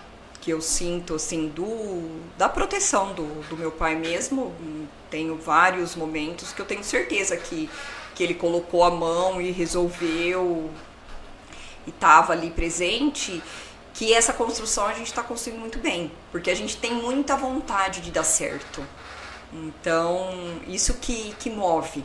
[0.41, 4.55] que eu sinto assim do da proteção do, do meu pai mesmo
[5.11, 7.69] tenho vários momentos que eu tenho certeza que
[8.17, 10.71] que ele colocou a mão e resolveu
[11.87, 13.43] e estava ali presente,
[13.95, 18.01] que essa construção a gente está construindo muito bem, porque a gente tem muita vontade
[18.01, 18.83] de dar certo.
[19.53, 22.05] Então, isso que, que move.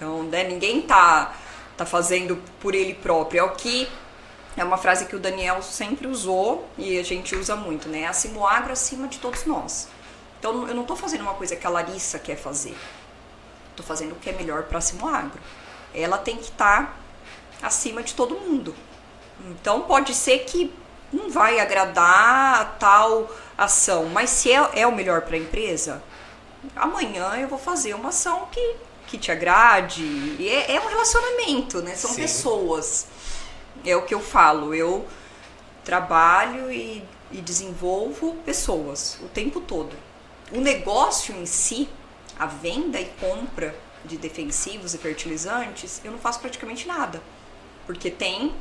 [0.00, 1.34] Então, né, ninguém tá,
[1.76, 3.40] tá fazendo por ele próprio.
[3.40, 3.86] É o que
[4.56, 8.06] é uma frase que o Daniel sempre usou e a gente usa muito, né?
[8.06, 9.88] Acima o agro, acima de todos nós.
[10.38, 12.74] Então, eu não estou fazendo uma coisa que a Larissa quer fazer
[13.80, 15.40] estou fazendo o que é melhor para a Agro.
[15.94, 16.98] Ela tem que estar
[17.60, 18.74] tá acima de todo mundo.
[19.48, 20.72] Então pode ser que
[21.12, 26.02] não vai agradar a tal ação, mas se é, é o melhor para a empresa,
[26.76, 28.76] amanhã eu vou fazer uma ação que,
[29.10, 30.02] que te agrade.
[30.02, 31.94] E é, é um relacionamento, né?
[31.96, 32.22] São Sim.
[32.22, 33.06] pessoas.
[33.84, 34.72] É o que eu falo.
[34.72, 35.06] Eu
[35.84, 39.96] trabalho e, e desenvolvo pessoas o tempo todo.
[40.52, 41.88] o negócio em si,
[42.38, 47.22] a venda e compra de defensivos e fertilizantes, eu não faço praticamente nada.
[47.86, 48.54] Porque tem,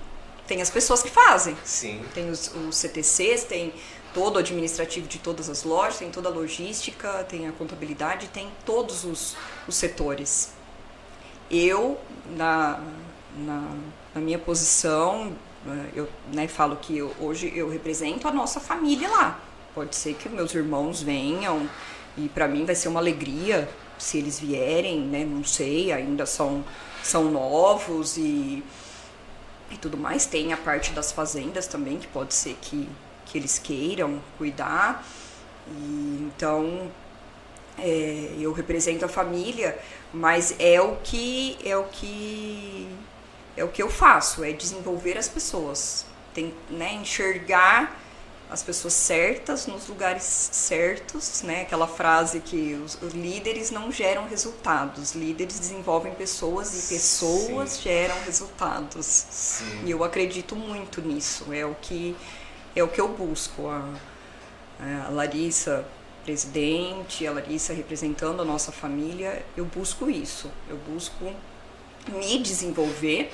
[0.47, 1.57] tem as pessoas que fazem.
[1.63, 2.03] Sim.
[2.13, 3.73] Tem os, os CTCs, tem
[4.13, 8.49] todo o administrativo de todas as lojas, tem toda a logística, tem a contabilidade, tem
[8.65, 9.35] todos os,
[9.67, 10.53] os setores.
[11.49, 11.97] Eu,
[12.35, 12.81] na,
[13.37, 13.75] na,
[14.15, 15.33] na minha posição,
[15.67, 19.39] eh, eu né, falo que eu, hoje eu represento a nossa família lá.
[19.73, 21.69] Pode ser que meus irmãos venham
[22.17, 25.25] e para mim vai ser uma alegria se eles vierem, né?
[25.25, 26.63] Não sei, ainda são,
[27.03, 28.63] são novos e,
[29.69, 30.25] e tudo mais.
[30.25, 32.89] Tem a parte das fazendas também, que pode ser que,
[33.29, 35.05] que eles queiram cuidar.
[35.67, 36.91] E, então,
[37.77, 39.77] é, eu represento a família,
[40.13, 42.89] mas é o que é o que
[43.55, 47.99] é o que eu faço, é desenvolver as pessoas, tem, né, enxergar
[48.49, 51.61] as pessoas certas nos lugares certos, né?
[51.61, 57.81] Aquela frase que os, os líderes não geram resultados, líderes desenvolvem pessoas e pessoas Sim.
[57.83, 59.05] geram resultados.
[59.05, 59.83] Sim.
[59.85, 61.53] E eu acredito muito nisso.
[61.53, 62.15] É o que
[62.75, 63.67] é o que eu busco.
[63.67, 63.83] A,
[65.07, 65.85] a Larissa
[66.23, 70.49] presidente, a Larissa representando a nossa família, eu busco isso.
[70.69, 71.33] Eu busco
[72.07, 73.31] me desenvolver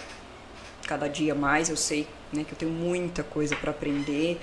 [0.87, 1.69] cada dia mais.
[1.69, 4.39] Eu sei né, que eu tenho muita coisa para aprender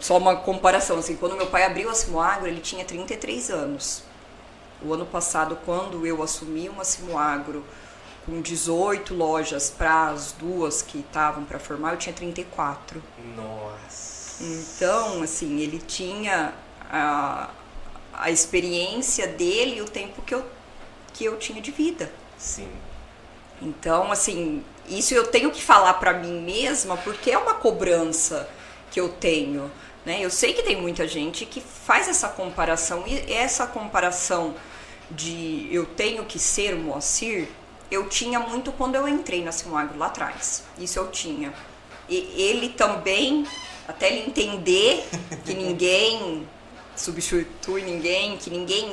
[0.00, 4.02] só uma comparação, assim, quando meu pai abriu a Simoagro, ele tinha 33 anos.
[4.82, 7.64] O ano passado, quando eu assumi uma Simoagro
[8.26, 13.02] com 18 lojas para as duas que estavam para formar, eu tinha 34.
[13.34, 14.09] Nossa.
[14.40, 16.54] Então, assim, ele tinha
[16.90, 17.50] a,
[18.12, 20.44] a experiência dele e o tempo que eu,
[21.12, 22.10] que eu tinha de vida.
[22.38, 22.68] Sim.
[23.60, 28.48] Então, assim, isso eu tenho que falar para mim mesma porque é uma cobrança
[28.90, 29.70] que eu tenho.
[30.04, 30.20] Né?
[30.20, 34.54] Eu sei que tem muita gente que faz essa comparação, e essa comparação
[35.10, 37.48] de eu tenho que ser o Moacir,
[37.90, 40.64] eu tinha muito quando eu entrei na Simagro lá atrás.
[40.78, 41.52] Isso eu tinha.
[42.08, 43.46] E ele também,
[43.90, 45.04] até ele entender
[45.44, 46.46] que ninguém
[46.96, 48.92] substitui ninguém, que ninguém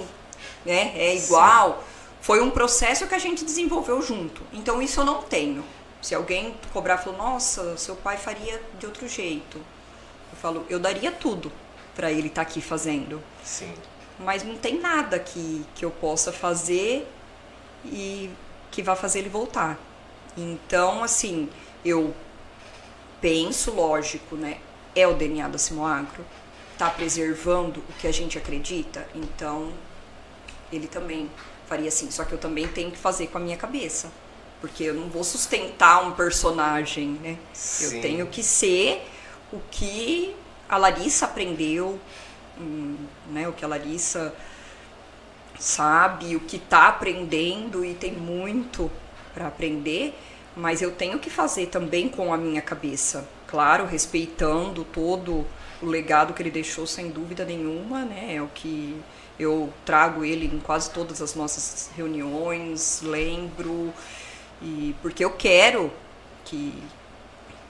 [0.65, 1.83] né, é igual, Sim.
[2.21, 4.41] foi um processo que a gente desenvolveu junto.
[4.53, 5.63] Então isso eu não tenho.
[6.01, 9.57] Se alguém cobrar, falou, nossa, seu pai faria de outro jeito.
[9.57, 11.51] Eu falo, eu daria tudo
[11.95, 13.21] para ele estar tá aqui fazendo.
[13.43, 13.73] Sim.
[14.19, 17.07] Mas não tem nada que, que eu possa fazer
[17.85, 18.29] e
[18.71, 19.77] que vá fazer ele voltar.
[20.35, 21.49] Então, assim,
[21.83, 22.13] eu
[23.19, 24.59] penso, lógico, né?
[24.97, 26.25] É o DNA da Simoagro,
[26.77, 29.71] tá preservando o que a gente acredita, então
[30.71, 31.29] ele também
[31.67, 32.09] faria assim.
[32.09, 34.11] Só que eu também tenho que fazer com a minha cabeça,
[34.59, 37.37] porque eu não vou sustentar um personagem, né?
[37.53, 37.97] Sim.
[37.97, 39.07] Eu tenho que ser
[39.53, 40.35] o que
[40.67, 41.99] a Larissa aprendeu,
[42.59, 42.97] hum,
[43.29, 44.33] né, o que a Larissa
[45.59, 48.91] sabe, o que está aprendendo e tem muito
[49.33, 50.13] para aprender,
[50.55, 55.45] mas eu tenho que fazer também com a minha cabeça, claro, respeitando todo
[55.81, 58.35] o legado que ele deixou sem dúvida nenhuma, né?
[58.35, 58.99] É o que
[59.39, 63.93] eu trago ele em quase todas as nossas reuniões, lembro
[64.61, 65.91] e porque eu quero
[66.43, 66.73] que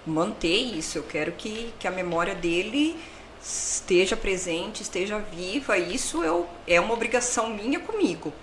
[0.05, 2.97] manter isso, eu quero que, que a memória dele
[3.41, 5.77] esteja presente, esteja viva.
[5.77, 8.33] Isso eu, é uma obrigação minha comigo.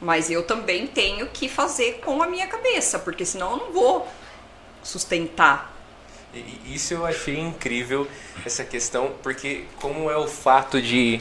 [0.00, 4.08] Mas eu também tenho que fazer com a minha cabeça, porque senão eu não vou
[4.82, 5.71] sustentar.
[6.66, 8.08] Isso eu achei incrível,
[8.44, 11.20] essa questão, porque como é o fato de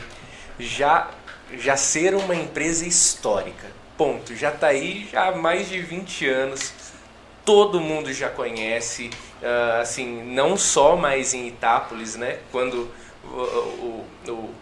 [0.57, 1.09] já,
[1.57, 3.67] já ser uma empresa histórica.
[3.97, 4.35] Ponto.
[4.35, 6.73] Já está aí já há mais de 20 anos.
[7.43, 9.09] Todo mundo já conhece
[9.41, 12.39] uh, assim, não só mais em Itápolis, né?
[12.51, 12.89] Quando
[13.23, 14.55] o, o,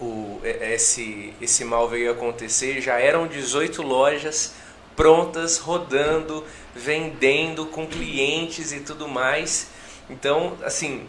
[0.00, 4.54] o, esse, esse mal veio acontecer, já eram 18 lojas
[4.96, 9.68] prontas, rodando, vendendo com clientes e tudo mais.
[10.08, 11.06] Então, assim,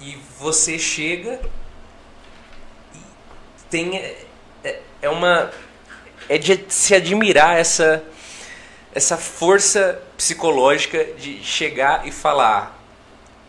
[0.00, 1.40] e você chega
[2.94, 2.98] e
[3.70, 5.50] tem é, é uma
[6.28, 8.04] é de se admirar essa
[8.94, 12.82] essa força psicológica de chegar e falar: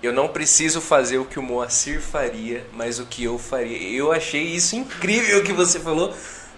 [0.04, 3.78] eu não preciso fazer o que o Moacir faria, mas o que eu faria.
[3.90, 6.14] Eu achei isso incrível que você falou,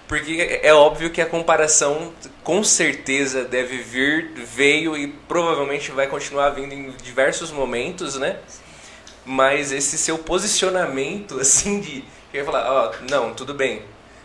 [0.09, 2.11] porque é óbvio que a comparação
[2.43, 8.39] com certeza deve vir, veio e provavelmente vai continuar vindo em diversos momentos, né?
[9.23, 12.03] Mas esse seu posicionamento, assim, de.
[12.33, 13.83] Eu falar: ó, oh, não, tudo bem,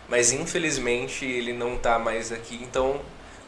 [0.09, 2.99] mas infelizmente ele não está mais aqui, então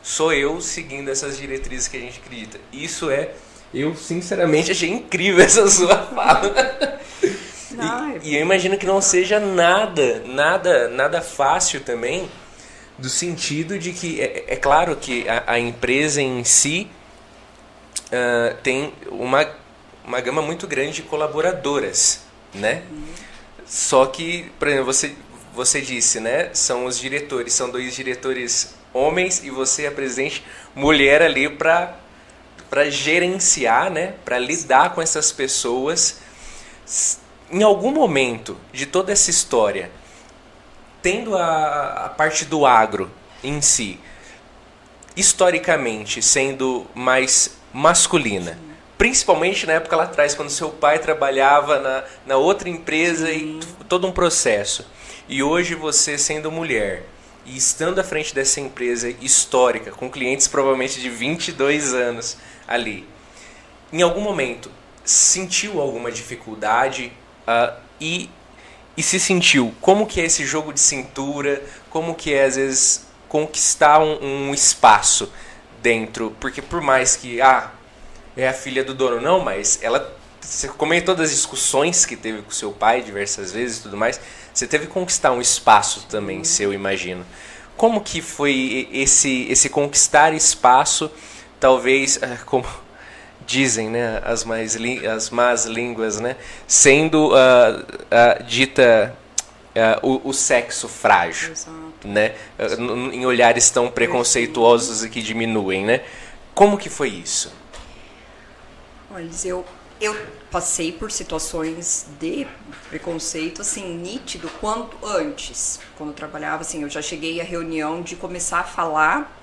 [0.04, 2.60] sou eu seguindo essas diretrizes que a gente acredita.
[2.72, 3.32] Isso é,
[3.74, 6.54] eu sinceramente achei incrível essa sua fala.
[8.24, 12.30] E, e, eu imagino que não seja nada, nada, nada fácil também,
[12.98, 16.90] do sentido de que é, é claro que a, a, empresa em si
[18.08, 19.48] uh, tem uma,
[20.04, 22.22] uma gama muito grande de colaboradoras,
[22.54, 22.84] né?
[22.90, 23.04] Uhum.
[23.66, 25.16] Só que, por exemplo, você,
[25.54, 26.50] você disse, né?
[26.54, 31.96] São os diretores, são dois diretores homens e você é a presidente mulher ali para
[32.70, 34.14] para gerenciar, né?
[34.26, 36.20] Para lidar com essas pessoas.
[37.50, 39.90] Em algum momento de toda essa história,
[41.02, 43.10] tendo a, a parte do agro
[43.44, 44.00] em si,
[45.16, 48.60] historicamente sendo mais masculina,
[48.98, 54.08] principalmente na época lá atrás, quando seu pai trabalhava na, na outra empresa e todo
[54.08, 54.86] um processo.
[55.30, 57.04] E hoje você sendo mulher
[57.46, 62.38] e estando à frente dessa empresa histórica, com clientes provavelmente de 22 anos
[62.68, 63.08] ali,
[63.94, 64.70] em algum momento
[65.06, 67.14] sentiu alguma dificuldade
[67.48, 68.30] uh, e,
[68.96, 73.08] e se sentiu como que é esse jogo de cintura, como que é às vezes
[73.28, 75.32] conquistar um, um espaço
[75.82, 77.72] dentro, porque por mais que ah,
[78.36, 82.52] é a filha do dono não, mas ela você comentou das discussões que teve com
[82.52, 84.18] seu pai diversas vezes e tudo mais.
[84.54, 87.26] Você teve que conquistar um espaço também seu, imagino.
[87.76, 91.12] Como que foi esse esse conquistar espaço,
[91.60, 92.66] talvez ah, como
[93.48, 94.78] dizem, né, as mais
[95.12, 96.36] as más línguas, né,
[96.68, 99.16] sendo uh, uh, dita
[99.74, 102.08] uh, o, o, sexo frágil, Exato.
[102.08, 102.36] né,
[103.14, 106.02] em olhares tão preconceituosos e que diminuem, né?
[106.54, 107.54] Como que foi isso?
[109.10, 109.66] Olha, eu
[110.00, 110.16] eu
[110.52, 112.46] passei por situações de
[112.90, 118.16] preconceito assim nítido quanto antes, quando eu trabalhava assim, eu já cheguei à reunião de
[118.16, 119.36] começar a falar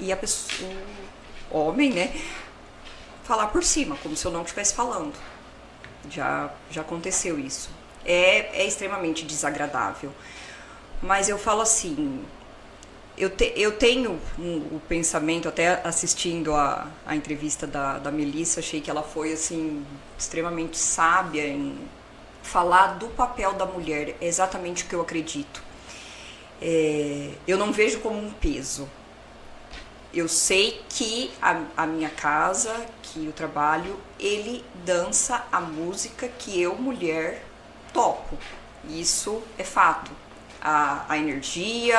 [0.00, 0.68] e a pessoa,
[1.50, 2.12] o homem, né,
[3.30, 5.14] falar por cima, como se eu não estivesse falando.
[6.10, 7.70] Já já aconteceu isso.
[8.04, 10.10] É é extremamente desagradável.
[11.00, 12.24] Mas eu falo assim,
[13.16, 18.60] eu, te, eu tenho um, o pensamento, até assistindo a, a entrevista da, da Melissa,
[18.60, 19.86] achei que ela foi assim
[20.18, 21.78] extremamente sábia em
[22.42, 25.62] falar do papel da mulher, é exatamente o que eu acredito.
[26.60, 28.88] É, eu não vejo como um peso.
[30.12, 36.60] Eu sei que a, a minha casa, que o trabalho, ele dança a música que
[36.60, 37.44] eu, mulher,
[37.92, 38.36] toco.
[38.88, 40.10] Isso é fato.
[40.60, 41.98] A, a energia,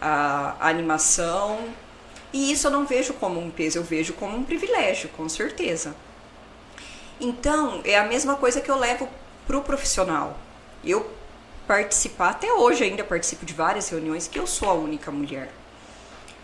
[0.00, 1.68] a, a animação.
[2.32, 5.94] E isso eu não vejo como um peso, eu vejo como um privilégio, com certeza.
[7.20, 9.08] Então, é a mesma coisa que eu levo
[9.46, 10.36] para o profissional.
[10.84, 11.10] Eu
[11.66, 15.50] participar, até hoje ainda participo de várias reuniões que eu sou a única mulher.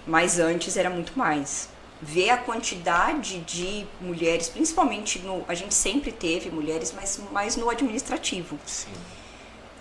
[0.06, 1.68] Mas antes era muito mais.
[2.00, 5.44] Ver a quantidade de mulheres, principalmente no.
[5.46, 8.58] A gente sempre teve mulheres, mas mais no administrativo.
[8.66, 8.90] Sim.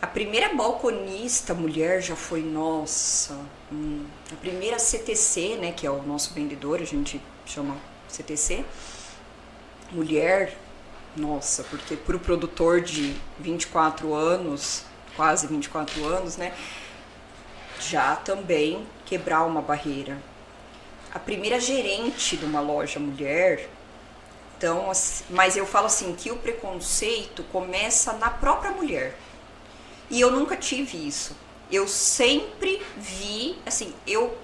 [0.01, 3.38] A primeira balconista mulher já foi nossa.
[3.72, 7.76] Hum, a primeira CTC, né, que é o nosso vendedor, a gente chama
[8.07, 8.65] CTC,
[9.91, 10.57] mulher,
[11.15, 14.84] nossa, porque para o produtor de 24 anos,
[15.15, 16.53] quase 24 anos, né,
[17.82, 20.17] já também quebrar uma barreira.
[21.13, 23.69] A primeira gerente de uma loja mulher,
[24.57, 24.91] então,
[25.29, 29.17] mas eu falo assim que o preconceito começa na própria mulher.
[30.07, 31.36] E eu nunca tive isso.
[31.71, 34.38] Eu sempre vi, assim, eu,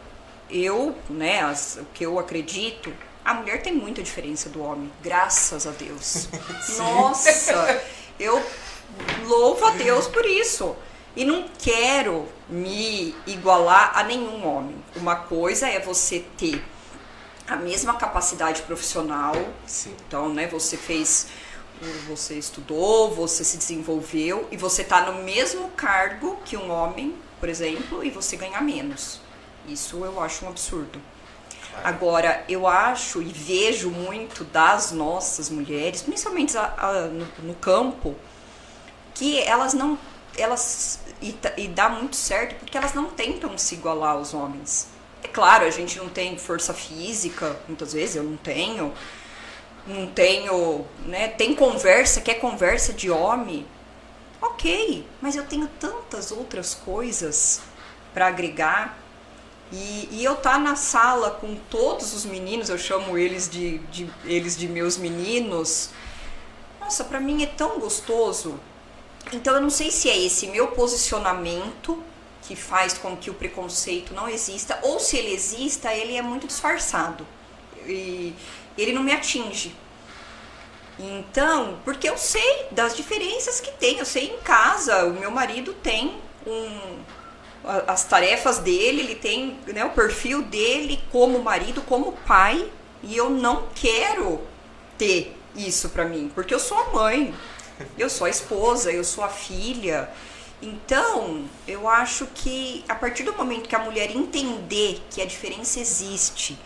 [0.49, 2.91] eu, né, as, o que eu acredito,
[3.23, 6.29] a mulher tem muita diferença do homem, graças a Deus.
[6.79, 7.83] Nossa,
[8.19, 8.41] eu
[9.25, 10.75] louvo a Deus por isso.
[11.17, 14.75] E não quero me igualar a nenhum homem.
[14.95, 16.63] Uma coisa é você ter
[17.45, 19.33] a mesma capacidade profissional.
[19.65, 19.93] Sim.
[20.07, 21.27] Então, né, você fez
[22.07, 27.49] você estudou, você se desenvolveu e você está no mesmo cargo que um homem, por
[27.49, 29.19] exemplo, e você ganha menos.
[29.67, 30.99] Isso eu acho um absurdo.
[31.83, 38.15] Agora, eu acho e vejo muito das nossas mulheres, principalmente a, a, no, no, campo,
[39.13, 39.97] que elas não.
[40.35, 40.99] Elas.
[41.21, 44.87] E, e dá muito certo porque elas não tentam se igualar aos homens.
[45.23, 48.93] É claro, a gente não tem força física, muitas vezes eu não tenho
[49.87, 51.29] não tenho, né?
[51.29, 53.65] Tem conversa, quer conversa de homem,
[54.41, 57.61] ok, mas eu tenho tantas outras coisas
[58.13, 58.97] para agregar.
[59.71, 64.09] E, e, eu tá na sala com todos os meninos, eu chamo eles de, de
[64.23, 65.89] eles de meus meninos.
[66.79, 68.57] Nossa, para mim é tão gostoso.
[69.33, 72.01] Então eu não sei se é esse meu posicionamento
[72.43, 76.47] que faz com que o preconceito não exista ou se ele exista, ele é muito
[76.47, 77.27] disfarçado.
[77.85, 78.33] E
[78.77, 79.75] ele não me atinge.
[80.99, 85.73] Então, porque eu sei das diferenças que tem, eu sei em casa, o meu marido
[85.73, 86.99] tem um,
[87.87, 92.67] as tarefas dele, ele tem né, o perfil dele como marido, como pai,
[93.03, 94.41] e eu não quero
[94.97, 97.33] ter isso para mim, porque eu sou a mãe,
[97.97, 100.09] eu sou a esposa, eu sou a filha.
[100.61, 105.79] Então, eu acho que a partir do momento que a mulher entender que a diferença
[105.79, 106.57] existe,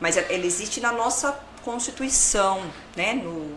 [0.00, 2.62] mas ela existe na nossa constituição,
[2.96, 3.56] né, no,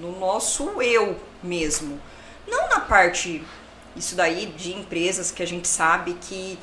[0.00, 2.00] no nosso eu mesmo,
[2.46, 3.44] não na parte
[3.96, 6.58] isso daí de empresas que a gente sabe que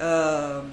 [0.00, 0.64] uh,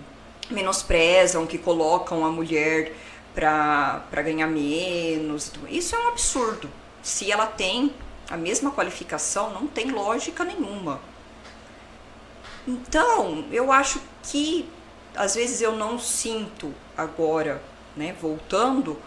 [0.49, 2.93] menosprezam, que colocam a mulher
[3.33, 5.51] para ganhar menos.
[5.67, 6.69] Isso é um absurdo.
[7.01, 7.91] Se ela tem
[8.29, 10.99] a mesma qualificação, não tem lógica nenhuma.
[12.67, 14.69] Então, eu acho que
[15.15, 17.61] às vezes eu não sinto agora,
[17.95, 18.97] né, voltando,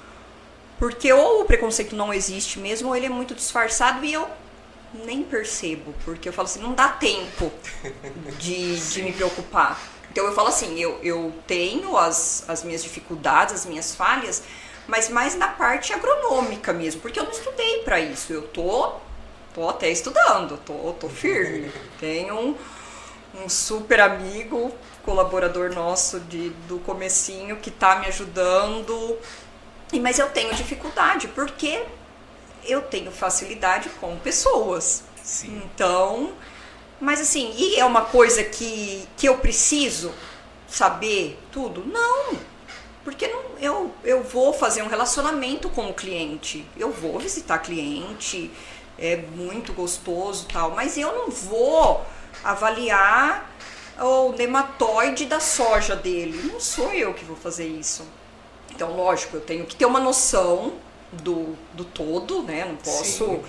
[0.78, 4.28] porque ou o preconceito não existe mesmo, ou ele é muito disfarçado e eu
[5.04, 7.50] nem percebo, porque eu falo assim, não dá tempo
[8.38, 9.80] de, de me preocupar.
[10.10, 14.42] Então eu falo assim, eu, eu tenho as, as minhas dificuldades, as minhas falhas,
[14.86, 18.32] mas mais na parte agronômica mesmo, porque eu não estudei para isso.
[18.32, 18.94] Eu tô,
[19.56, 21.72] tô até estudando, tô, tô firme.
[21.98, 22.54] Tenho um,
[23.42, 24.70] um super amigo,
[25.02, 29.18] colaborador nosso de, do comecinho, que tá me ajudando.
[29.90, 31.82] E, mas eu tenho dificuldade, porque
[32.66, 35.04] eu tenho facilidade com pessoas.
[35.24, 35.62] Sim.
[35.64, 36.34] Então,
[37.00, 40.12] mas assim, e é uma coisa que, que eu preciso
[40.68, 41.82] saber tudo?
[41.86, 42.36] Não.
[43.02, 46.66] Porque não, eu, eu vou fazer um relacionamento com o cliente.
[46.76, 48.50] Eu vou visitar cliente,
[48.98, 52.04] é muito gostoso tal, mas eu não vou
[52.42, 53.50] avaliar
[53.98, 56.50] o nematóide da soja dele.
[56.52, 58.06] Não sou eu que vou fazer isso.
[58.74, 60.74] Então, lógico, eu tenho que ter uma noção
[61.12, 62.64] do, do todo, né?
[62.66, 63.42] Não posso Sim.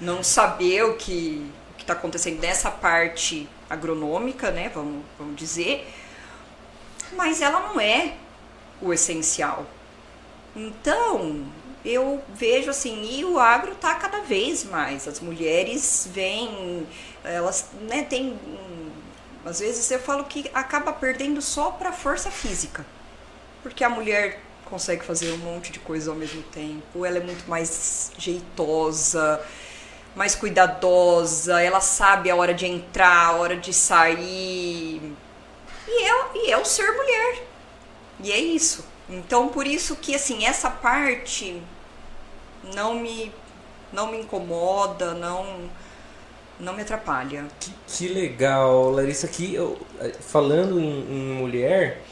[0.00, 1.46] não saber o que
[1.78, 4.70] está acontecendo nessa parte agronômica, né?
[4.74, 5.88] Vamos, vamos dizer.
[7.16, 8.14] Mas ela não é
[8.80, 9.66] o essencial.
[10.54, 11.44] Então,
[11.84, 15.08] eu vejo assim, e o agro está cada vez mais.
[15.08, 16.86] As mulheres vêm,
[17.24, 18.38] elas né, têm.
[19.44, 22.86] Às vezes eu falo que acaba perdendo só para força física.
[23.62, 27.04] Porque a mulher consegue fazer um monte de coisa ao mesmo tempo.
[27.04, 29.44] Ela é muito mais jeitosa,
[30.14, 35.14] mais cuidadosa, ela sabe a hora de entrar, a hora de sair.
[35.88, 37.44] E é, e é o ser mulher.
[38.20, 38.84] E é isso.
[39.08, 41.60] Então, por isso que, assim, essa parte
[42.74, 43.32] não me,
[43.92, 45.70] não me incomoda, não,
[46.58, 47.44] não me atrapalha.
[47.58, 49.26] Que, que legal, Larissa.
[49.26, 49.78] Aqui, eu,
[50.20, 52.02] falando em, em mulher,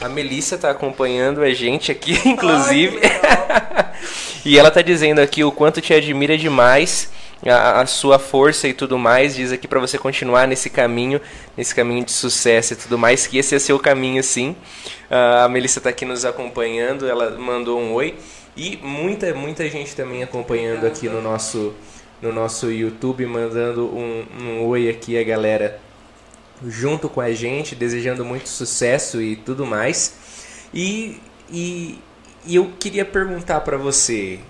[0.00, 3.00] a Melissa está acompanhando a gente aqui, inclusive.
[3.02, 3.92] Ai,
[4.44, 7.10] e ela está dizendo aqui o quanto te admira demais.
[7.46, 11.18] A, a sua força e tudo mais, diz aqui para você continuar nesse caminho,
[11.56, 14.54] nesse caminho de sucesso e tudo mais, que esse é seu caminho sim.
[15.10, 18.14] Uh, a Melissa está aqui nos acompanhando, ela mandou um oi.
[18.60, 21.72] E muita, muita gente também acompanhando aqui no nosso,
[22.20, 25.80] no nosso YouTube, mandando um, um oi aqui a galera
[26.66, 30.14] junto com a gente, desejando muito sucesso e tudo mais.
[30.74, 31.18] E,
[31.50, 31.98] e,
[32.44, 34.40] e eu queria perguntar para você,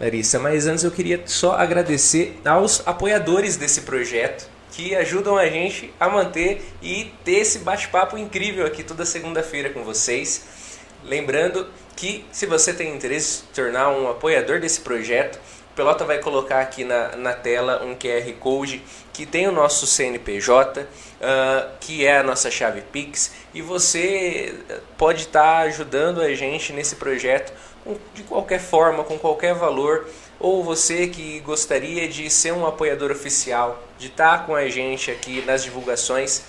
[0.00, 5.92] Larissa, mas antes eu queria só agradecer aos apoiadores desse projeto que ajudam a gente
[6.00, 10.42] a manter e ter esse bate-papo incrível aqui toda segunda-feira com vocês.
[11.04, 11.66] Lembrando
[11.96, 15.40] que se você tem interesse em tornar um apoiador desse projeto,
[15.74, 18.82] Pelota vai colocar aqui na, na tela um QR Code
[19.12, 20.86] que tem o nosso CNPJ, uh,
[21.20, 24.54] ah, que é a nossa chave Pix, e você
[24.96, 27.52] pode estar tá ajudando a gente nesse projeto
[28.14, 30.08] de qualquer forma, com qualquer valor,
[30.40, 35.10] ou você que gostaria de ser um apoiador oficial, de estar tá com a gente
[35.10, 36.42] aqui nas divulgações,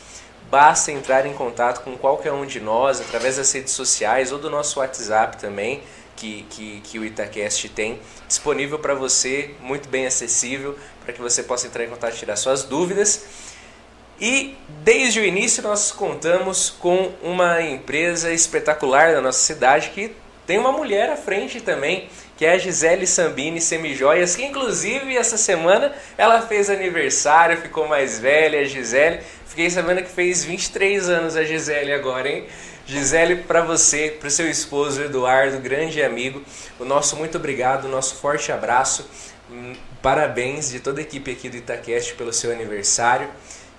[0.50, 4.50] basta entrar em contato com qualquer um de nós através das redes sociais ou do
[4.50, 5.82] nosso WhatsApp também
[6.18, 11.43] que, que, que o Itacast tem disponível para você, muito bem acessível, para que você
[11.43, 13.26] possa entrar em contato e tirar suas dúvidas.
[14.20, 20.14] E desde o início nós contamos com uma empresa espetacular da nossa cidade que
[20.45, 25.38] tem uma mulher à frente também, que é a Gisele Sambini Semijoias, que inclusive essa
[25.38, 29.22] semana ela fez aniversário, ficou mais velha, a Gisele.
[29.48, 32.46] Fiquei sabendo que fez 23 anos a Gisele agora, hein?
[32.86, 36.42] Gisele, para você, para o seu esposo Eduardo, grande amigo,
[36.80, 39.10] o nosso muito obrigado, o nosso forte abraço,
[39.52, 43.30] hum, parabéns de toda a equipe aqui do Itacast pelo seu aniversário.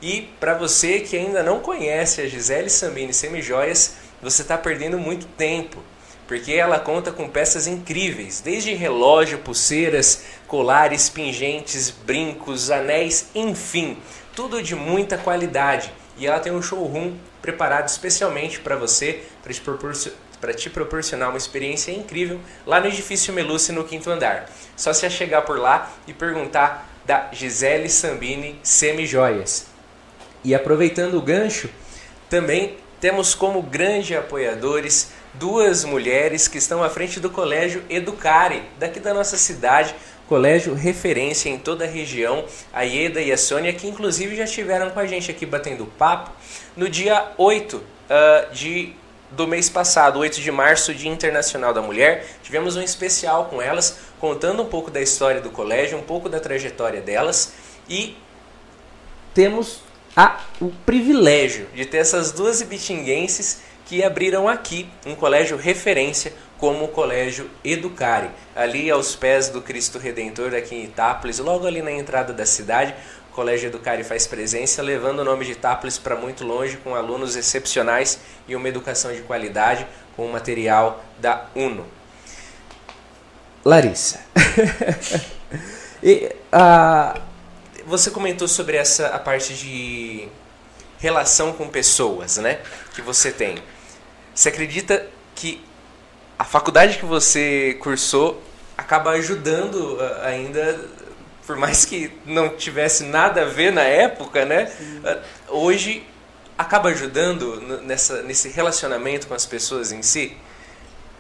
[0.02, 5.26] E para você que ainda não conhece a Gisele Sambini Semijoias, você está perdendo muito
[5.26, 5.82] tempo,
[6.28, 13.96] porque ela conta com peças incríveis, desde relógio, pulseiras, colares, pingentes, brincos, anéis, enfim,
[14.36, 15.90] tudo de muita qualidade.
[16.18, 20.18] E ela tem um showroom preparado especialmente para você, para te, proporcionar,
[20.54, 24.50] te proporcionar uma experiência incrível lá no edifício Meluce no quinto andar.
[24.76, 29.66] Só se chegar por lá e perguntar da Gisele Sambini Semijoias.
[30.44, 31.70] E aproveitando o gancho,
[32.28, 38.98] também temos como grandes apoiadores duas mulheres que estão à frente do Colégio Educare, daqui
[38.98, 39.94] da nossa cidade,
[40.28, 44.90] colégio referência em toda a região, a Ieda e a Sônia, que inclusive já estiveram
[44.90, 46.30] com a gente aqui batendo papo
[46.76, 48.92] no dia 8 uh, ah, de,
[49.30, 52.26] do mês passado, 8 de março, Dia Internacional da Mulher.
[52.42, 56.40] Tivemos um especial com elas, contando um pouco da história do colégio, um pouco da
[56.40, 57.54] trajetória delas
[57.88, 58.16] e
[59.32, 59.80] temos
[60.60, 66.88] o privilégio de ter essas duas ibitinguenses que abriram aqui um colégio referência como o
[66.88, 72.32] Colégio Educare, ali aos pés do Cristo Redentor aqui em Itápolis, logo ali na entrada
[72.32, 72.94] da cidade.
[73.30, 77.34] O Colégio Educare faz presença, levando o nome de Itápolis para muito longe, com alunos
[77.34, 81.86] excepcionais e uma educação de qualidade, com o material da UNO.
[83.64, 84.20] Larissa,
[86.02, 87.20] e, a,
[87.86, 90.28] você comentou sobre essa a parte de
[90.98, 92.58] relação com pessoas, né?
[92.94, 93.56] Que você tem.
[94.38, 95.60] Você acredita que
[96.38, 98.40] a faculdade que você cursou
[98.76, 100.88] acaba ajudando ah, ainda,
[101.44, 104.66] por mais que não tivesse nada a ver na época, né?
[104.66, 105.02] Sim.
[105.04, 105.18] Ah,
[105.48, 106.06] hoje
[106.56, 110.36] acaba ajudando nessa, nesse relacionamento com as pessoas em si?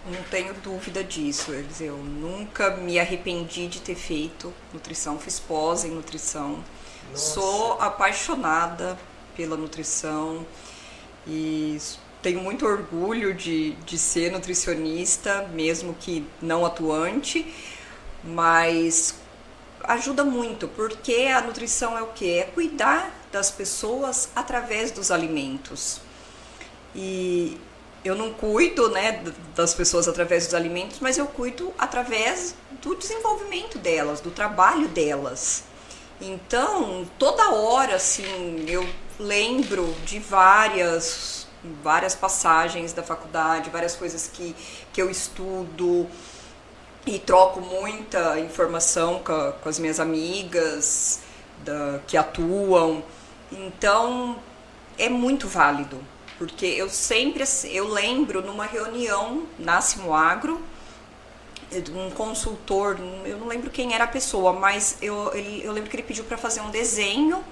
[0.06, 1.52] Não tenho dúvida disso.
[1.80, 6.62] Eu nunca me arrependi de ter feito nutrição, fiz pós em nutrição.
[7.10, 7.32] Nossa.
[7.34, 8.96] Sou apaixonada
[9.36, 10.46] pela nutrição
[11.26, 11.76] e
[12.22, 17.54] tenho muito orgulho de, de ser nutricionista, mesmo que não atuante,
[18.24, 19.14] mas
[19.84, 22.38] ajuda muito, porque a nutrição é o que?
[22.38, 26.00] É cuidar das pessoas através dos alimentos.
[26.94, 27.58] E
[28.04, 29.22] eu não cuido né,
[29.54, 35.64] das pessoas através dos alimentos, mas eu cuido através do desenvolvimento delas, do trabalho delas.
[36.20, 38.88] Então, toda hora, assim, eu
[39.18, 41.37] lembro de várias,
[41.82, 44.54] várias passagens da faculdade, várias coisas que,
[44.92, 46.06] que eu estudo
[47.06, 51.20] e troco muita informação com, a, com as minhas amigas
[51.64, 53.02] da, que atuam.
[53.50, 54.38] Então,
[54.98, 55.98] é muito válido
[56.38, 60.62] porque eu sempre, eu lembro numa reunião na Simoagro,
[61.92, 62.96] um consultor,
[63.26, 66.24] eu não lembro quem era a pessoa, mas eu, ele, eu lembro que ele pediu
[66.24, 67.44] para fazer um desenho,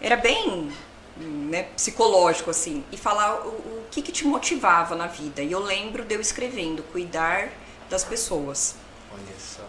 [0.00, 0.72] era bem
[1.16, 5.42] né, psicológico assim, e falar o, o que, que te motivava na vida.
[5.42, 7.50] E eu lembro de eu escrevendo, cuidar
[7.88, 8.76] das pessoas.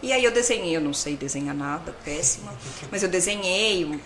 [0.01, 2.53] E aí eu desenhei, eu não sei desenhar nada, péssima,
[2.91, 3.99] mas eu desenhei um,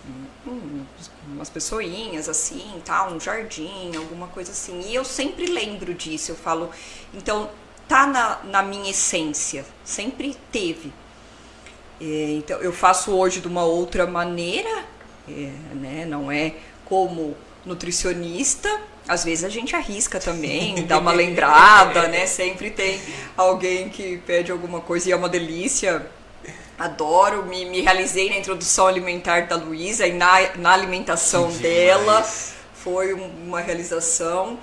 [0.45, 0.85] um,
[1.27, 4.81] umas pessoinhas assim, tal, um jardim, alguma coisa assim.
[4.81, 6.69] E eu sempre lembro disso, eu falo,
[7.13, 7.49] então
[7.87, 10.91] tá na, na minha essência, sempre teve.
[12.01, 14.85] É, então eu faço hoje de uma outra maneira,
[15.27, 16.05] é, né?
[16.05, 16.55] Não é
[16.89, 18.69] como nutricionista,
[19.07, 22.25] às vezes a gente arrisca também, dá uma lembrada, né?
[22.25, 22.99] Sempre tem
[23.37, 26.05] alguém que pede alguma coisa e é uma delícia
[26.79, 32.23] adoro, me, me realizei na introdução alimentar da Luísa e na, na alimentação dela.
[32.73, 34.57] Foi uma realização.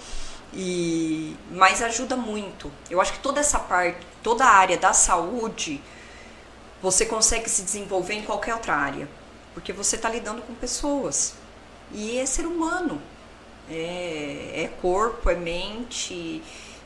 [0.55, 2.73] E, mas ajuda muito.
[2.91, 5.83] Eu acho que toda essa parte, toda a área da saúde,
[6.81, 9.07] você consegue se desenvolver em qualquer outra área.
[9.53, 11.35] Porque você está lidando com pessoas.
[11.93, 13.01] E é ser humano.
[13.71, 16.43] É, é corpo, é mente.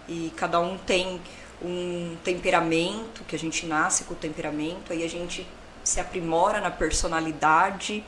[0.09, 1.21] E cada um tem
[1.63, 5.47] um temperamento, que a gente nasce com o temperamento, aí a gente
[5.85, 8.05] se aprimora na personalidade.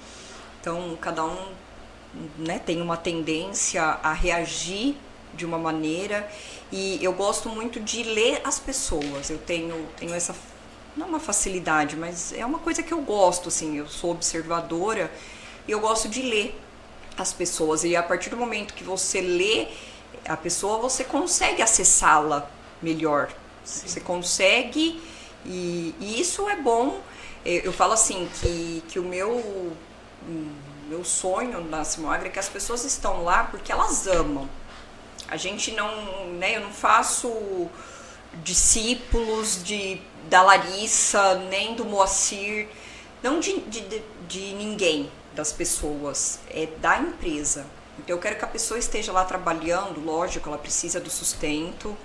[0.61, 1.53] Então, cada um
[2.39, 4.97] né, tem uma tendência a reagir
[5.35, 6.29] de uma maneira.
[6.71, 9.31] E eu gosto muito de ler as pessoas.
[9.31, 10.35] Eu tenho, tenho essa.
[10.97, 13.77] Não uma facilidade, mas é uma coisa que eu gosto, assim.
[13.77, 15.11] Eu sou observadora
[15.67, 16.59] e eu gosto de ler
[17.17, 17.85] as pessoas.
[17.85, 19.69] E a partir do momento que você lê
[20.27, 22.49] a pessoa, você consegue acessá-la
[22.81, 23.31] melhor.
[23.65, 23.89] Sim.
[23.89, 25.01] Você consegue,
[25.45, 27.01] e, e, isso é bom.
[27.45, 29.73] Eu falo assim, que, que o meu,
[30.89, 34.49] meu sonho na Simoagra é que as pessoas estão lá porque elas amam.
[35.29, 37.69] A gente não, né, eu não faço
[38.43, 42.69] discípulos de, da Larissa, nem do Moacir,
[43.23, 47.67] não de, de, de ninguém, das pessoas, é da empresa.
[47.99, 51.97] Então eu quero que a pessoa esteja lá trabalhando, lógico, ela precisa do sustento,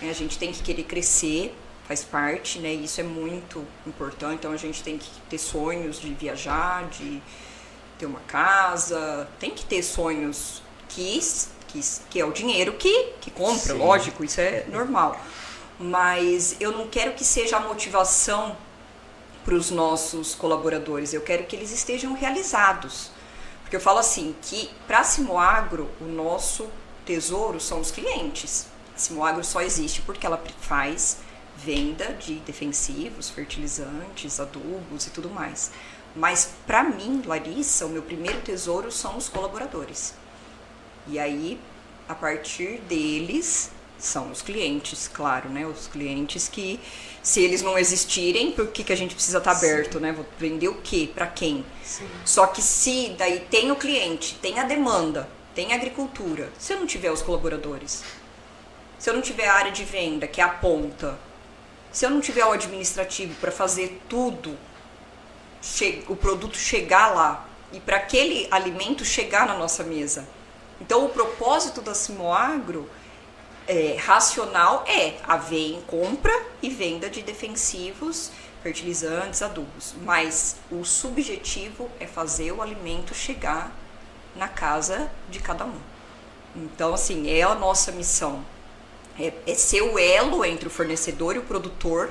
[0.00, 1.56] A gente tem que querer crescer,
[1.88, 2.72] faz parte, né?
[2.72, 4.34] Isso é muito importante.
[4.40, 7.22] Então a gente tem que ter sonhos de viajar, de
[7.98, 11.20] ter uma casa, tem que ter sonhos que,
[11.68, 13.78] que, que é o dinheiro que, que compra, Sim.
[13.78, 15.18] lógico, isso é normal.
[15.78, 18.56] Mas eu não quero que seja a motivação
[19.46, 23.12] para os nossos colaboradores, eu quero que eles estejam realizados.
[23.62, 26.68] Porque eu falo assim, que para a Simoagro, o nosso
[27.04, 28.66] tesouro são os clientes.
[28.94, 31.18] A Simoagro só existe porque ela faz
[31.56, 35.70] venda de defensivos, fertilizantes, adubos e tudo mais.
[36.16, 40.12] Mas para mim, Larissa, o meu primeiro tesouro são os colaboradores.
[41.06, 41.60] E aí,
[42.08, 45.66] a partir deles, são os clientes, claro, né?
[45.66, 46.78] Os clientes que,
[47.22, 50.00] se eles não existirem, por que, que a gente precisa estar tá aberto, Sim.
[50.00, 50.12] né?
[50.12, 51.10] Vou vender o quê?
[51.14, 51.64] Para quem?
[51.82, 52.08] Sim.
[52.24, 56.80] Só que se daí tem o cliente, tem a demanda, tem a agricultura, se eu
[56.80, 58.04] não tiver os colaboradores,
[58.98, 61.18] se eu não tiver a área de venda, que é a ponta,
[61.90, 64.56] se eu não tiver o administrativo para fazer tudo
[66.08, 70.28] o produto chegar lá e para aquele alimento chegar na nossa mesa.
[70.80, 72.88] Então, o propósito da Simoagro
[73.66, 78.30] é, racional é haver em compra e venda de defensivos,
[78.62, 79.94] fertilizantes, adubos.
[80.02, 83.72] Mas o subjetivo é fazer o alimento chegar
[84.34, 85.78] na casa de cada um.
[86.54, 88.44] Então, assim, é a nossa missão.
[89.18, 92.10] É, é ser o elo entre o fornecedor e o produtor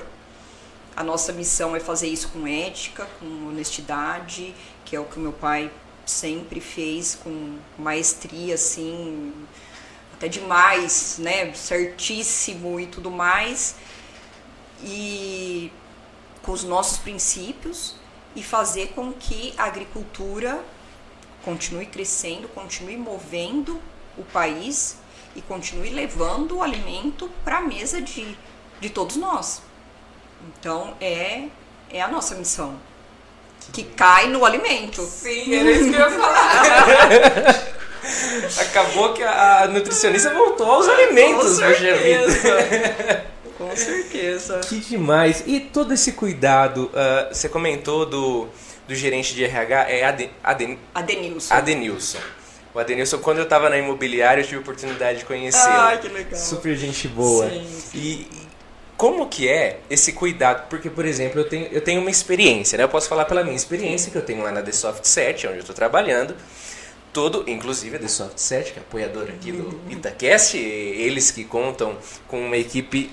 [0.96, 5.32] a nossa missão é fazer isso com ética, com honestidade, que é o que meu
[5.32, 5.70] pai
[6.06, 9.30] sempre fez com maestria, assim,
[10.16, 11.52] até demais, né?
[11.52, 13.76] Certíssimo e tudo mais.
[14.82, 15.70] E
[16.42, 17.96] com os nossos princípios
[18.34, 20.62] e fazer com que a agricultura
[21.44, 23.80] continue crescendo, continue movendo
[24.16, 24.98] o país
[25.34, 28.36] e continue levando o alimento para a mesa de,
[28.80, 29.62] de todos nós.
[30.48, 31.48] Então é,
[31.90, 32.78] é a nossa missão.
[33.72, 35.02] Que cai no alimento.
[35.02, 37.76] Sim, era isso que eu ia falar.
[38.60, 43.26] Acabou que a nutricionista voltou aos alimentos, Com certeza.
[43.56, 44.60] Com certeza.
[44.68, 45.42] Que demais.
[45.46, 48.48] E todo esse cuidado, uh, você comentou do,
[48.86, 51.54] do gerente de RH, é Aden, Aden, Adenilson.
[51.54, 52.18] Adenilson.
[52.74, 55.74] O Adenilson, quando eu estava na imobiliária, eu tive a oportunidade de conhecê-lo.
[55.74, 56.38] Ah, que legal.
[56.38, 57.48] Super gente boa.
[57.48, 57.98] Sim, sim.
[57.98, 58.46] E,
[58.96, 60.68] como que é esse cuidado?
[60.68, 62.84] Porque, por exemplo, eu tenho, eu tenho uma experiência, né?
[62.84, 65.56] Eu posso falar pela minha experiência que eu tenho lá na The Soft 7, onde
[65.56, 66.34] eu estou trabalhando.
[67.16, 71.96] Todo, inclusive a The Soft 7, que é apoiadora aqui do Itacast, eles que contam
[72.28, 73.10] com uma equipe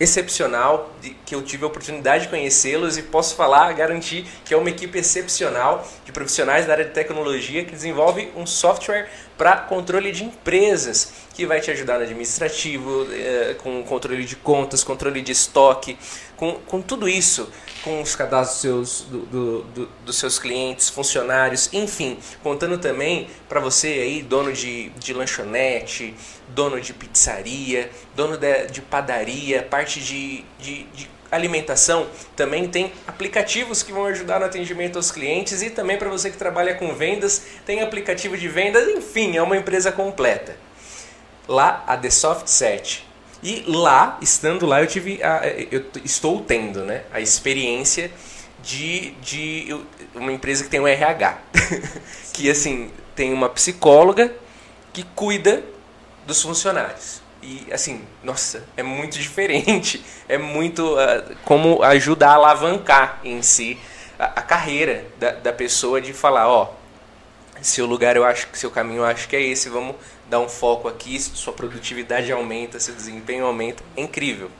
[0.00, 4.56] excepcional, de, que eu tive a oportunidade de conhecê-los e posso falar, garantir que é
[4.56, 10.10] uma equipe excepcional de profissionais da área de tecnologia que desenvolve um software para controle
[10.10, 15.30] de empresas, que vai te ajudar no administrativo, eh, com controle de contas, controle de
[15.30, 15.96] estoque,
[16.36, 17.48] com, com tudo isso,
[17.84, 23.60] com os cadastros seus, do, do, do, dos seus clientes, funcionários, enfim, contando também para
[23.60, 26.12] você aí, dono de, de lanchonete,
[26.48, 33.84] dono de pizzaria, dono de, de padaria, parte de, de, de alimentação, também tem aplicativos
[33.84, 37.46] que vão ajudar no atendimento aos clientes e também para você que trabalha com vendas,
[37.64, 40.66] tem aplicativo de vendas, enfim, é uma empresa completa.
[41.48, 43.08] Lá a The Soft Set.
[43.42, 48.10] E lá, estando lá, eu tive a, eu estou tendo, né, a experiência
[48.62, 49.80] de, de
[50.14, 51.38] uma empresa que tem um RH,
[52.34, 54.32] que assim, tem uma psicóloga
[54.92, 55.62] que cuida
[56.26, 57.22] dos funcionários.
[57.42, 60.04] E assim, nossa, é muito diferente.
[60.28, 63.78] É muito uh, como ajuda a alavancar em si
[64.18, 66.74] a, a carreira da, da, pessoa de falar, ó,
[67.62, 69.96] seu lugar eu acho que seu caminho eu acho que é esse, vamos
[70.28, 73.82] dar um foco aqui, sua produtividade aumenta, seu desempenho aumenta.
[73.96, 74.50] É incrível.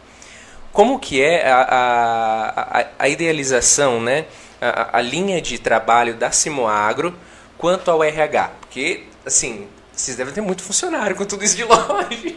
[0.73, 4.27] Como que é a, a, a, a idealização, né?
[4.61, 7.14] A, a linha de trabalho da Simoagro
[7.57, 8.53] quanto ao RH?
[8.61, 12.37] Porque, assim, vocês devem ter muito funcionário com tudo isso de longe.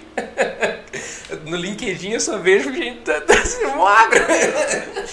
[1.46, 3.36] No LinkedIn eu só vejo gente da, da
[3.88, 4.26] agro.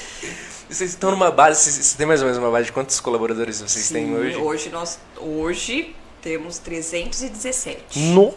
[0.68, 3.86] Vocês estão numa base, vocês têm mais ou menos uma base de quantos colaboradores vocês
[3.86, 4.36] Sim, têm hoje?
[4.36, 7.98] Hoje nós hoje temos 317.
[8.12, 8.34] Nossa,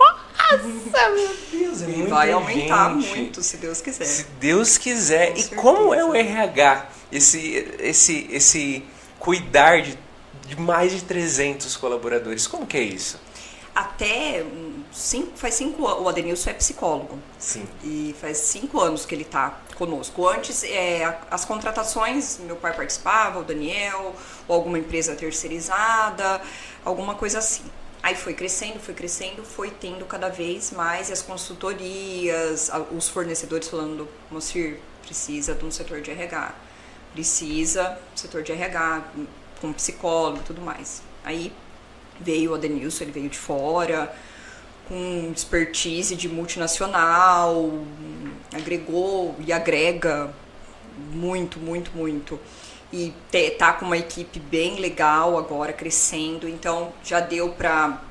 [1.14, 3.08] meu Deus, é e vai aumentar gente.
[3.10, 4.06] muito, se Deus quiser.
[4.06, 5.32] Se Deus quiser.
[5.32, 5.62] Com e certeza.
[5.62, 6.90] como é o RH?
[7.12, 8.84] Esse esse esse
[9.20, 9.98] cuidar de,
[10.48, 12.48] de mais de 300 colaboradores.
[12.48, 13.20] Como que é isso?
[13.74, 14.44] até
[14.92, 17.18] cinco, faz cinco anos, o Adenilson é psicólogo.
[17.40, 17.68] Sim.
[17.84, 20.28] E faz cinco anos que ele está conosco.
[20.28, 24.16] Antes, é, as contratações, meu pai participava, o Daniel,
[24.48, 26.42] ou alguma empresa terceirizada,
[26.84, 27.64] alguma coisa assim.
[28.04, 34.08] Aí foi crescendo, foi crescendo, foi tendo cada vez mais as consultorias, os fornecedores falando,
[34.32, 36.56] Mocir, precisa de um setor de RH,
[37.14, 39.04] precisa setor de RH,
[39.60, 41.04] com psicólogo e tudo mais.
[41.24, 41.54] Aí
[42.20, 44.12] veio o Adenilson, ele veio de fora,
[44.92, 47.72] com expertise de multinacional,
[48.54, 50.34] agregou e agrega
[51.14, 52.38] muito, muito, muito.
[52.92, 53.14] E
[53.58, 58.02] tá com uma equipe bem legal agora, crescendo, então já deu para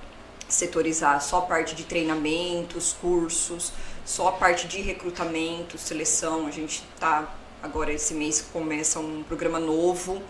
[0.48, 3.74] setorizar só a parte de treinamentos, cursos,
[4.06, 6.46] só a parte de recrutamento, seleção.
[6.46, 7.30] A gente tá
[7.62, 10.22] agora esse mês começa um programa novo,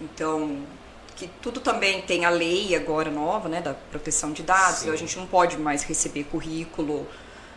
[0.00, 0.64] então
[1.16, 4.80] que tudo também tem a lei agora nova, né, da proteção de dados.
[4.80, 4.90] Sim.
[4.90, 7.06] A gente não pode mais receber currículo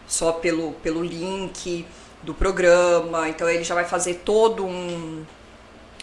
[0.08, 1.86] só pelo, pelo link
[2.24, 3.28] do programa.
[3.30, 5.26] Então ele já vai fazer todo um,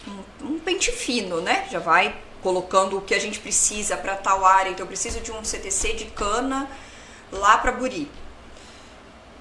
[0.07, 1.67] um, um pente fino, né?
[1.71, 4.69] Já vai colocando o que a gente precisa para tal área.
[4.69, 6.69] Então eu preciso de um CTC de cana
[7.31, 8.11] lá para Buri.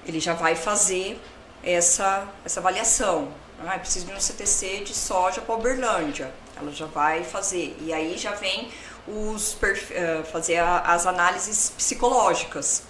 [0.06, 1.20] Ele já vai fazer
[1.62, 3.28] essa, essa avaliação.
[3.66, 7.76] Ah, preciso de um CTC de soja para Uberlândia ela já vai fazer.
[7.80, 8.68] E aí já vem
[9.06, 12.82] os uh, fazer as análises psicológicas.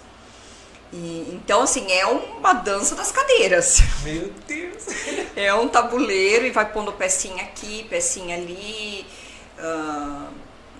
[0.93, 3.79] E, então, assim, é uma dança das cadeiras.
[4.03, 4.85] Meu Deus!
[5.35, 9.05] É um tabuleiro e vai pondo pecinha aqui, pecinha ali.
[9.59, 10.29] Uh,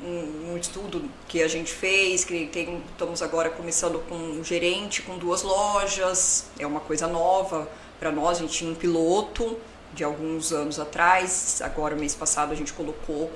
[0.01, 5.01] um, um, estudo que a gente fez, que tem, estamos agora começando com um gerente
[5.01, 7.69] com duas lojas, é uma coisa nova
[7.99, 9.57] para nós, a gente tinha um piloto
[9.95, 11.61] de alguns anos atrás.
[11.63, 13.31] Agora, mês passado, a gente colocou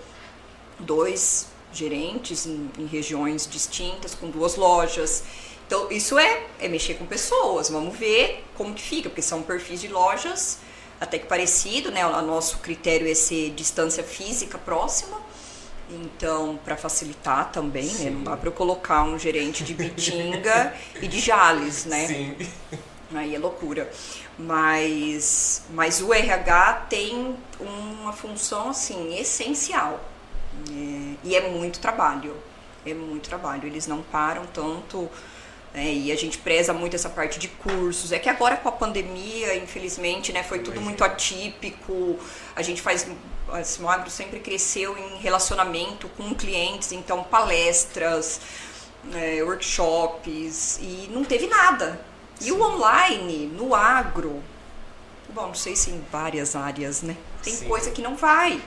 [0.77, 5.23] dois gerentes em, em regiões distintas, com duas lojas.
[5.65, 7.69] Então, isso é, é mexer com pessoas.
[7.69, 10.59] Vamos ver como que fica, porque são perfis de lojas
[10.99, 12.05] até que parecido, né?
[12.05, 15.17] O nosso critério é ser distância física próxima.
[15.89, 18.03] Então, para facilitar também, Sim.
[18.03, 18.09] né?
[18.11, 22.05] Não dá para eu colocar um gerente de Bitinga e de Jales, né?
[22.05, 22.35] Sim.
[23.13, 23.91] Aí é loucura.
[24.37, 29.99] Mas, mas o RH tem uma função assim essencial
[30.69, 32.35] é, e é muito trabalho,
[32.85, 33.65] é muito trabalho.
[33.65, 35.09] Eles não param tanto
[35.73, 38.11] é, e a gente preza muito essa parte de cursos.
[38.11, 42.19] É que agora com a pandemia, infelizmente, né, foi tudo muito atípico.
[42.55, 43.07] A gente faz
[43.51, 48.39] a Simagro sempre cresceu em relacionamento com clientes, então palestras,
[49.11, 51.99] é, workshops e não teve nada
[52.41, 54.41] e o online, no agro,
[55.33, 57.15] bom, não sei se em várias áreas, né?
[57.43, 57.67] Tem Sim.
[57.67, 58.61] coisa que não vai.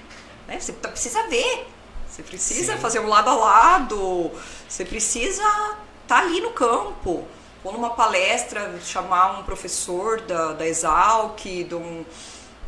[0.47, 0.59] Né?
[0.61, 1.67] Você precisa ver.
[2.09, 2.79] Você precisa Sim.
[2.79, 4.31] fazer um lado a lado.
[4.69, 7.27] Você precisa estar tá ali no campo.
[7.65, 12.05] Ou numa palestra, chamar um professor da, da Exalc, do,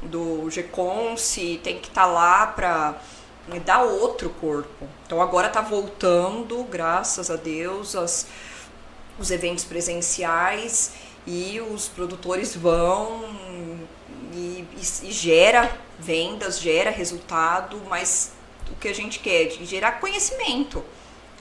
[0.03, 2.95] do GECONSE, tem que estar tá lá para
[3.65, 4.89] dar outro corpo.
[5.05, 8.27] Então agora está voltando, graças a Deus, as
[9.19, 10.93] os eventos presenciais
[11.27, 13.25] e os produtores vão
[14.33, 18.33] e, e, e gera vendas, gera resultado, mas
[18.71, 20.85] o que a gente quer é gerar conhecimento.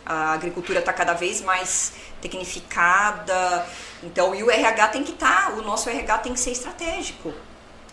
[0.05, 3.65] A agricultura está cada vez mais tecnificada,
[4.01, 7.33] então e o RH tem que estar, tá, o nosso RH tem que ser estratégico.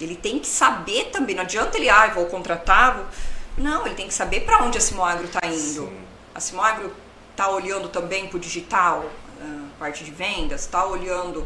[0.00, 3.06] Ele tem que saber também, não adianta ele, ah, vou contratar, vou...
[3.58, 5.86] não, ele tem que saber para onde a Simoagro está indo.
[5.86, 6.00] Sim.
[6.34, 6.92] A Simoagro
[7.30, 9.10] está olhando também para o digital,
[9.80, 11.44] parte de vendas, está olhando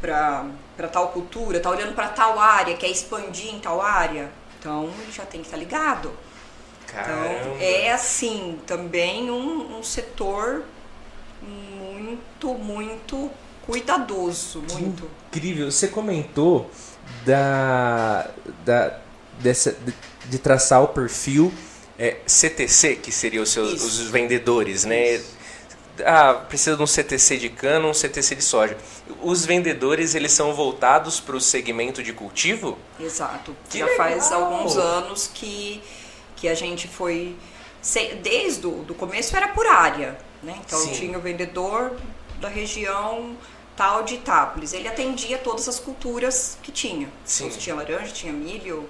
[0.00, 4.30] para tal cultura, está olhando para tal área, quer expandir em tal área.
[4.58, 6.10] Então ele já tem que estar tá ligado.
[6.86, 7.28] Caramba.
[7.28, 10.64] Então é assim, também um, um setor
[11.42, 13.30] muito, muito
[13.66, 14.64] cuidadoso.
[14.72, 15.10] Muito.
[15.28, 15.70] incrível.
[15.70, 16.70] Você comentou
[17.26, 18.30] da,
[18.64, 18.98] da,
[19.38, 19.94] dessa, de,
[20.30, 21.52] de traçar o perfil
[21.98, 25.14] é, CTC, que seriam os seus os vendedores, né?
[25.14, 25.35] Isso
[26.04, 28.76] ah, precisa de um CTC de cana, um CTC de soja.
[29.22, 32.78] Os vendedores, eles são voltados para o segmento de cultivo?
[32.98, 33.56] Exato.
[33.70, 33.96] Que Já legal.
[33.96, 35.82] faz alguns anos que,
[36.36, 37.36] que a gente foi...
[38.20, 40.58] Desde o começo era por área, né?
[40.66, 40.92] Então Sim.
[40.92, 41.96] tinha o vendedor
[42.40, 43.36] da região
[43.76, 44.72] tal de Itápolis.
[44.72, 47.08] Ele atendia todas as culturas que tinha.
[47.24, 47.46] Sim.
[47.46, 48.88] Então, tinha laranja, tinha milho,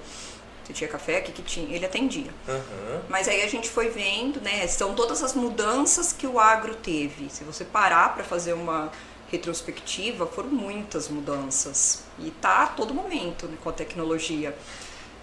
[0.67, 2.31] se tinha café, o que, que tinha, ele atendia.
[2.49, 3.01] Uhum.
[3.09, 4.67] Mas aí a gente foi vendo, né?
[4.67, 7.31] São todas as mudanças que o agro teve.
[7.31, 8.91] Se você parar para fazer uma
[9.31, 12.03] retrospectiva, foram muitas mudanças.
[12.19, 14.57] E tá a todo momento né, com a tecnologia.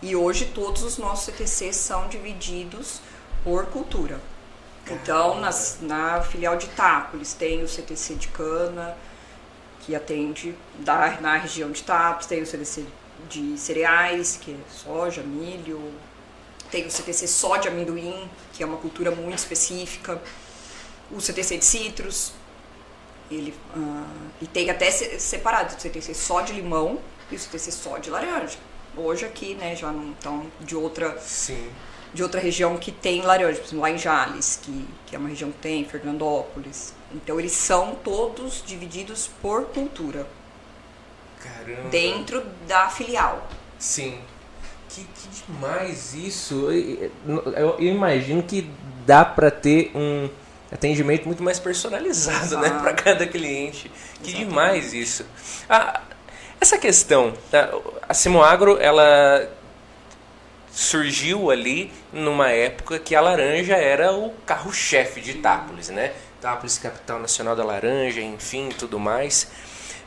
[0.01, 3.01] E hoje todos os nossos CTCs são divididos
[3.43, 4.21] por cultura.
[4.89, 8.95] Então, nas, na filial de Itápolis tem o CTC de cana,
[9.81, 13.02] que atende da, na região de Itápolis, tem o CTC de
[13.57, 15.79] cereais, que é soja, milho.
[16.71, 20.21] Tem o CTC só de amendoim, que é uma cultura muito específica.
[21.11, 22.33] o CTC de citros,
[23.29, 24.05] ele, uh,
[24.41, 26.99] e tem até separado o CTC só de limão
[27.31, 28.57] e o CTC só de laranja.
[28.95, 31.69] Hoje aqui, né, já não estão de outra Sim.
[32.13, 35.29] de outra região que tem laranja, por exemplo, lá em Jales, que, que é uma
[35.29, 36.93] região que tem, Fernandópolis.
[37.13, 40.27] Então eles são todos divididos por cultura.
[41.43, 41.89] Caramba.
[41.89, 43.47] Dentro da filial.
[43.77, 44.19] Sim.
[44.89, 46.71] Que, que demais isso.
[46.71, 48.69] Eu, eu, eu imagino que
[49.05, 50.29] dá para ter um
[50.71, 53.91] atendimento muito mais personalizado, né, para cada cliente.
[54.21, 54.49] Que Exatamente.
[54.49, 55.25] demais isso.
[55.69, 56.01] Ah,
[56.59, 57.69] essa questão, tá,
[58.07, 59.49] a Simoagro, ela
[60.71, 66.13] surgiu ali numa época que a laranja era o carro-chefe de Itápolis, né?
[66.39, 69.51] Itápolis, capital nacional da laranja, enfim, tudo mais.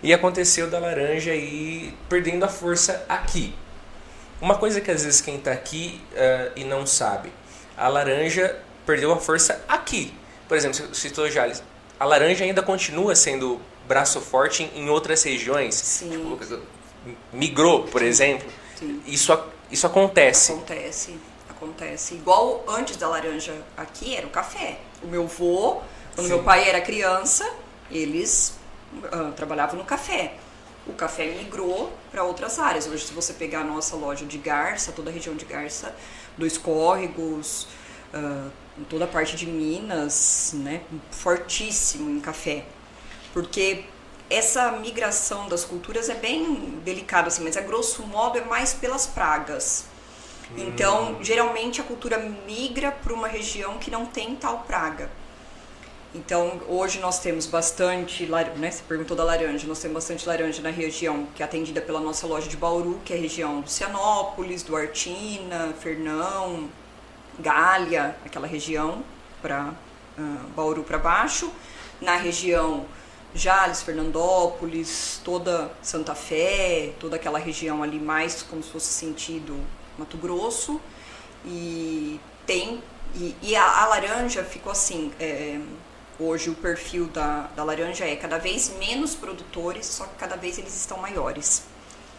[0.02, 3.54] E aconteceu da laranja aí perdendo a força aqui.
[4.40, 7.32] Uma coisa que às vezes quem está aqui uh, e não sabe,
[7.76, 10.14] a laranja perdeu a força aqui.
[10.46, 11.62] Por exemplo, citou Jales,
[11.98, 15.74] a laranja ainda continua sendo braço forte em outras regiões.
[15.74, 16.10] Sim.
[16.10, 16.60] Tipo,
[17.32, 18.06] migrou, por Sim.
[18.06, 18.48] exemplo.
[18.78, 19.02] Sim.
[19.06, 19.38] Isso,
[19.70, 20.52] isso acontece.
[20.52, 21.16] Acontece,
[21.48, 22.14] acontece.
[22.14, 24.78] Igual antes da laranja aqui era o café.
[25.02, 25.80] O meu vô,
[26.14, 26.34] quando Sim.
[26.34, 27.48] meu pai era criança,
[27.90, 28.55] eles
[28.96, 30.34] uh, trabalhavam no café.
[30.86, 32.86] O café migrou para outras áreas.
[32.86, 35.94] Hoje, se você pegar a nossa loja de Garça, toda a região de Garça,
[36.38, 37.66] dos córregos,
[38.14, 38.50] uh,
[38.88, 42.64] toda a parte de Minas, né, fortíssimo em café.
[43.32, 43.84] Porque
[44.30, 49.06] essa migração das culturas é bem delicada, assim, mas a grosso modo é mais pelas
[49.06, 49.84] pragas.
[50.56, 51.24] Então, hum.
[51.24, 55.10] geralmente a cultura migra para uma região que não tem tal praga.
[56.16, 60.70] Então, hoje nós temos bastante, né, você perguntou da laranja, nós temos bastante laranja na
[60.70, 64.62] região que é atendida pela nossa loja de Bauru, que é a região do Cianópolis,
[64.62, 66.70] Duartina, Fernão,
[67.38, 69.04] Gália, aquela região,
[69.42, 69.74] para
[70.18, 71.52] uh, Bauru para baixo.
[72.00, 72.86] Na região
[73.34, 79.54] Jales, Fernandópolis, toda Santa Fé, toda aquela região ali mais como se fosse sentido
[79.98, 80.80] Mato Grosso.
[81.44, 82.82] E tem.
[83.14, 85.12] E, e a, a, laranja ficou assim.
[85.20, 85.60] É,
[86.18, 90.58] hoje o perfil da, da laranja é cada vez menos produtores, só que cada vez
[90.58, 91.64] eles estão maiores.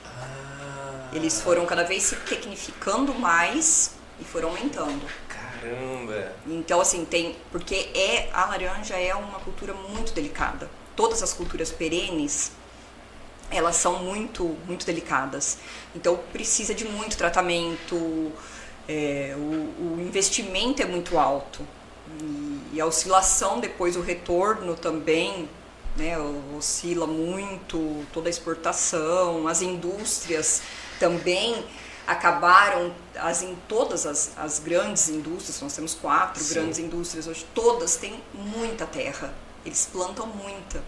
[0.05, 1.09] Ah.
[1.13, 5.05] Eles foram cada vez se tecnificando mais e foram aumentando.
[5.27, 6.33] Caramba!
[6.45, 7.35] Então, assim, tem.
[7.51, 12.51] Porque é, a laranja é uma cultura muito delicada todas as culturas perenes,
[13.49, 15.59] elas são muito, muito delicadas.
[15.95, 18.33] Então precisa de muito tratamento,
[18.89, 21.65] é, o, o, investimento é muito alto.
[22.21, 25.49] E, e, a oscilação depois, o retorno também,
[25.95, 26.17] né,
[26.57, 30.61] oscila muito, toda a exportação, as indústrias
[30.99, 31.65] também
[32.05, 36.53] acabaram, as, em todas as, as grandes indústrias, nós temos quatro Sim.
[36.53, 39.33] grandes indústrias hoje, todas têm muita terra
[39.67, 40.83] eles plantam muita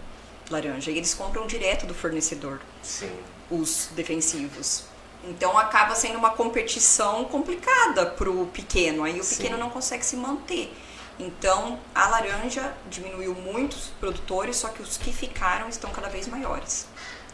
[0.50, 2.60] laranja e eles compram direto do fornecedor.
[2.82, 3.10] Sim.
[3.50, 4.84] Os defensivos.
[5.24, 9.04] Então acaba sendo uma competição complicada para o pequeno.
[9.04, 9.36] Aí o Sim.
[9.36, 10.74] pequeno não consegue se manter.
[11.20, 16.88] Então a laranja diminuiu muitos produtores, só que os que ficaram estão cada vez maiores.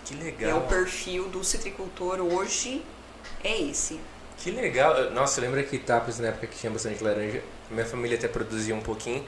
[0.05, 0.51] Que legal.
[0.51, 2.85] É o perfil do citricultor hoje
[3.45, 4.01] é esse.
[4.39, 5.11] Que legal.
[5.13, 8.81] Nossa, lembra que Tapas na época que tinha bastante laranja, minha família até produzia um
[8.81, 9.25] pouquinho.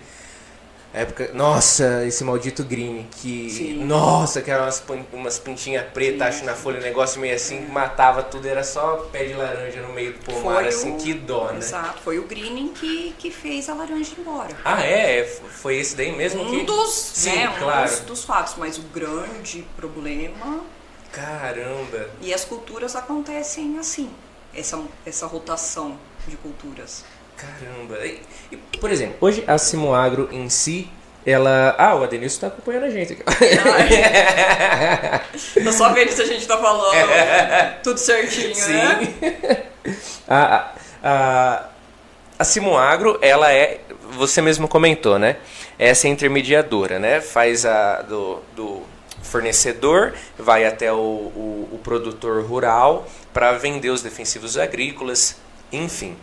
[0.93, 3.51] Época, nossa, esse maldito green, que.
[3.51, 3.85] Sim.
[3.85, 4.83] Nossa, que era umas,
[5.13, 8.97] umas pintinhas pretas, acho, na folha, um negócio meio assim, que matava tudo, era só
[9.13, 10.97] pé de laranja no meio do pomar, foi assim, o...
[10.97, 11.59] que dó, né?
[11.59, 14.57] Exato, foi o greening que, que fez a laranja ir embora.
[14.65, 15.25] Ah, é?
[15.25, 16.43] Foi esse daí mesmo?
[16.43, 16.65] Um que...
[16.65, 17.87] dos, Sim, né, claro.
[17.87, 20.65] um dos, dos fatos, mas o grande problema.
[21.13, 22.09] Caramba!
[22.23, 24.11] E as culturas acontecem assim,
[24.55, 27.05] essa, essa rotação de culturas.
[27.39, 28.05] Caramba.
[28.05, 28.21] E,
[28.53, 30.91] e, por exemplo, hoje a Simoagro em si,
[31.25, 31.75] ela.
[31.79, 33.23] Ah, o Adenilson está acompanhando a gente aqui.
[35.63, 36.99] Tô só vendo se a gente tá falando
[37.83, 38.73] tudo certinho, Sim.
[38.73, 39.65] né?
[40.27, 40.73] a,
[41.03, 41.65] a,
[42.39, 43.81] a Simoagro, ela é.
[44.13, 45.37] Você mesmo comentou, né?
[45.79, 47.21] Essa é intermediadora, né?
[47.21, 48.83] Faz a do, do
[49.23, 55.37] fornecedor, vai até o, o, o produtor rural para vender os defensivos agrícolas,
[55.71, 56.17] enfim.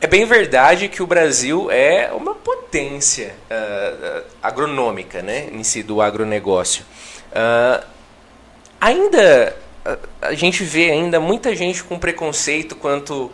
[0.00, 6.02] É bem verdade que o Brasil é uma potência uh, agronômica, né, em si do
[6.02, 6.84] agronegócio.
[7.32, 7.84] Uh,
[8.80, 9.56] ainda
[10.20, 13.30] a gente vê ainda muita gente com preconceito quanto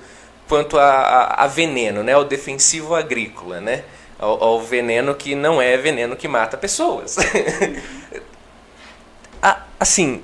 [0.48, 3.84] quanto a, a, a veneno, né, o defensivo agrícola, né,
[4.18, 7.16] ao, ao, veneno que não é veneno que mata pessoas.
[9.80, 10.22] assim,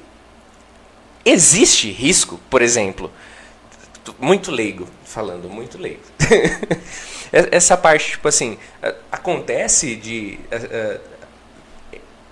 [1.24, 3.10] existe risco, por exemplo,
[4.18, 6.02] muito leigo falando, muito leigo.
[7.32, 8.58] Essa parte, tipo assim,
[9.12, 10.38] acontece de.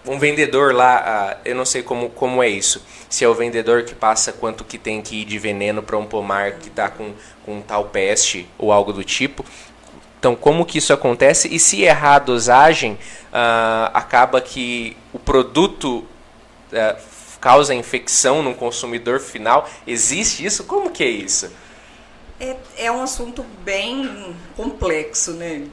[0.07, 2.83] um vendedor lá, eu não sei como, como é isso.
[3.09, 6.07] Se é o vendedor que passa quanto que tem que ir de veneno para um
[6.07, 7.13] pomar que está com,
[7.45, 9.45] com tal peste ou algo do tipo.
[10.19, 11.55] Então, como que isso acontece?
[11.55, 17.01] E se errar a dosagem, uh, acaba que o produto uh,
[17.41, 19.69] causa infecção no consumidor final?
[19.87, 20.65] Existe isso?
[20.65, 21.53] Como que é isso?
[22.39, 25.69] É, é um assunto bem complexo, né?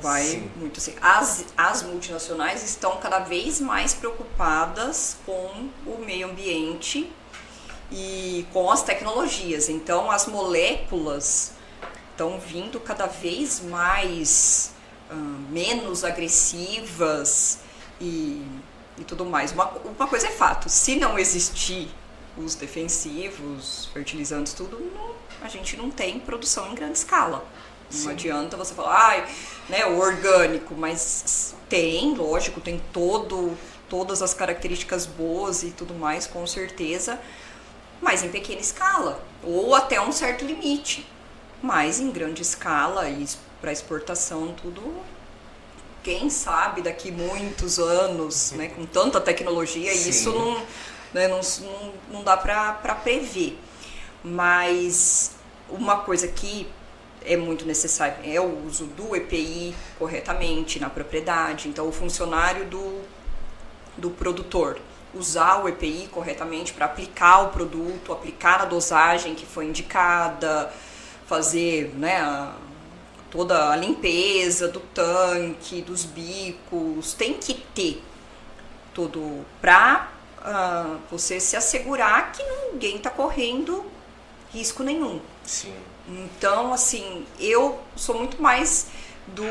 [0.00, 0.50] Vai Sim.
[0.56, 0.94] muito assim.
[1.00, 7.10] As, as multinacionais estão cada vez mais preocupadas com o meio ambiente
[7.90, 9.68] e com as tecnologias.
[9.68, 11.52] Então, as moléculas
[12.12, 14.72] estão vindo cada vez mais
[15.10, 15.14] uh,
[15.50, 17.58] menos agressivas
[18.00, 18.40] e,
[18.98, 19.50] e tudo mais.
[19.50, 21.88] Uma, uma coisa é fato: se não existir
[22.36, 27.44] os defensivos, fertilizantes, tudo, não a gente não tem produção em grande escala.
[27.92, 28.10] Não Sim.
[28.10, 29.28] adianta você falar, ah,
[29.68, 33.56] né, o orgânico, mas tem, lógico, tem todo,
[33.88, 37.20] todas as características boas e tudo mais, com certeza,
[38.00, 41.06] mas em pequena escala, ou até um certo limite.
[41.62, 43.26] Mas em grande escala e
[43.60, 44.82] para exportação, tudo,
[46.02, 50.10] quem sabe daqui muitos anos, né, com tanta tecnologia, Sim.
[50.10, 50.62] isso não,
[51.12, 53.58] né, não, não, não dá para prever.
[54.22, 55.33] Mas
[55.74, 56.66] uma coisa que
[57.24, 61.68] é muito necessária é o uso do EPI corretamente na propriedade.
[61.68, 63.02] Então, o funcionário do,
[63.96, 64.78] do produtor
[65.14, 70.72] usar o EPI corretamente para aplicar o produto, aplicar a dosagem que foi indicada,
[71.26, 72.54] fazer né, a,
[73.30, 78.02] toda a limpeza do tanque, dos bicos, tem que ter
[78.92, 80.08] tudo para
[80.38, 83.84] uh, ah, você se assegurar que ninguém está correndo
[84.52, 85.20] risco nenhum.
[85.44, 85.74] Sim.
[86.08, 88.88] Então, assim, eu sou muito mais
[89.26, 89.44] do,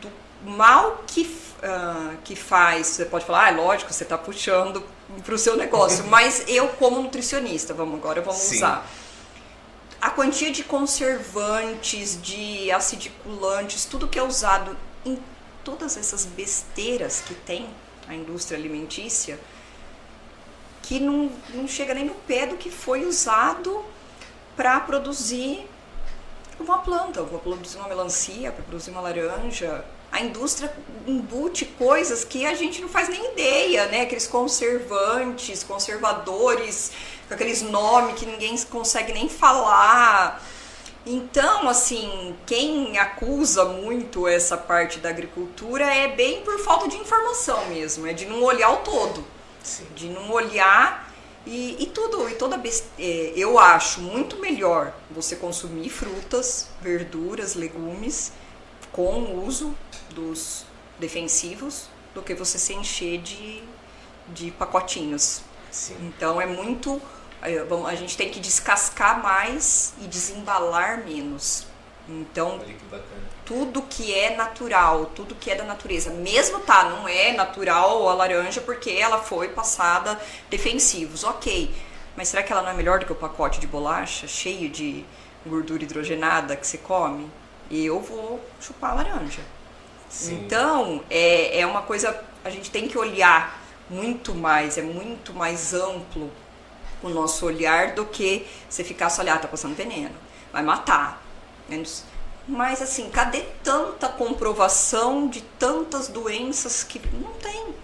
[0.00, 0.10] do
[0.44, 2.88] mal que, uh, que faz.
[2.88, 4.84] Você pode falar, ah, é lógico, você está puxando
[5.24, 8.56] para o seu negócio, mas eu, como nutricionista, vamos agora vamos Sim.
[8.56, 8.86] usar.
[10.00, 15.18] A quantia de conservantes, de acidiculantes, tudo que é usado em
[15.62, 17.68] todas essas besteiras que tem
[18.06, 19.40] a indústria alimentícia,
[20.82, 23.82] que não, não chega nem no pé do que foi usado
[24.56, 25.68] para produzir
[26.58, 29.84] uma planta, para produzir uma melancia, para produzir uma laranja.
[30.12, 30.72] A indústria
[31.06, 34.02] embute coisas que a gente não faz nem ideia, né?
[34.02, 36.92] Aqueles conservantes, conservadores,
[37.26, 40.40] com aqueles nomes que ninguém consegue nem falar.
[41.06, 47.66] Então, assim, quem acusa muito essa parte da agricultura é bem por falta de informação
[47.66, 49.22] mesmo, é de não olhar o todo,
[49.62, 49.86] Sim.
[49.94, 51.03] de não olhar
[51.46, 52.60] e, e tudo, e toda
[52.98, 58.32] é, eu acho muito melhor você consumir frutas, verduras, legumes
[58.90, 59.74] com o uso
[60.10, 60.64] dos
[60.98, 63.62] defensivos do que você se encher de,
[64.28, 65.42] de pacotinhos.
[65.70, 65.96] Sim.
[66.00, 67.02] Então é muito.
[67.42, 71.66] É, a gente tem que descascar mais e desembalar menos.
[72.08, 72.76] Então, que
[73.46, 78.14] tudo que é natural, tudo que é da natureza, mesmo tá, não é natural a
[78.14, 81.74] laranja porque ela foi passada defensivos, ok.
[82.16, 85.04] Mas será que ela não é melhor do que o pacote de bolacha cheio de
[85.46, 87.30] gordura hidrogenada que você come?
[87.70, 89.42] Eu vou chupar a laranja.
[90.08, 90.34] Sim.
[90.44, 95.72] Então, é, é uma coisa, a gente tem que olhar muito mais, é muito mais
[95.72, 96.30] amplo
[97.02, 100.14] o nosso olhar do que você ficar só olhar, ah, tá passando veneno,
[100.52, 101.23] vai matar
[102.46, 107.74] mas assim, cadê tanta comprovação de tantas doenças que não tem?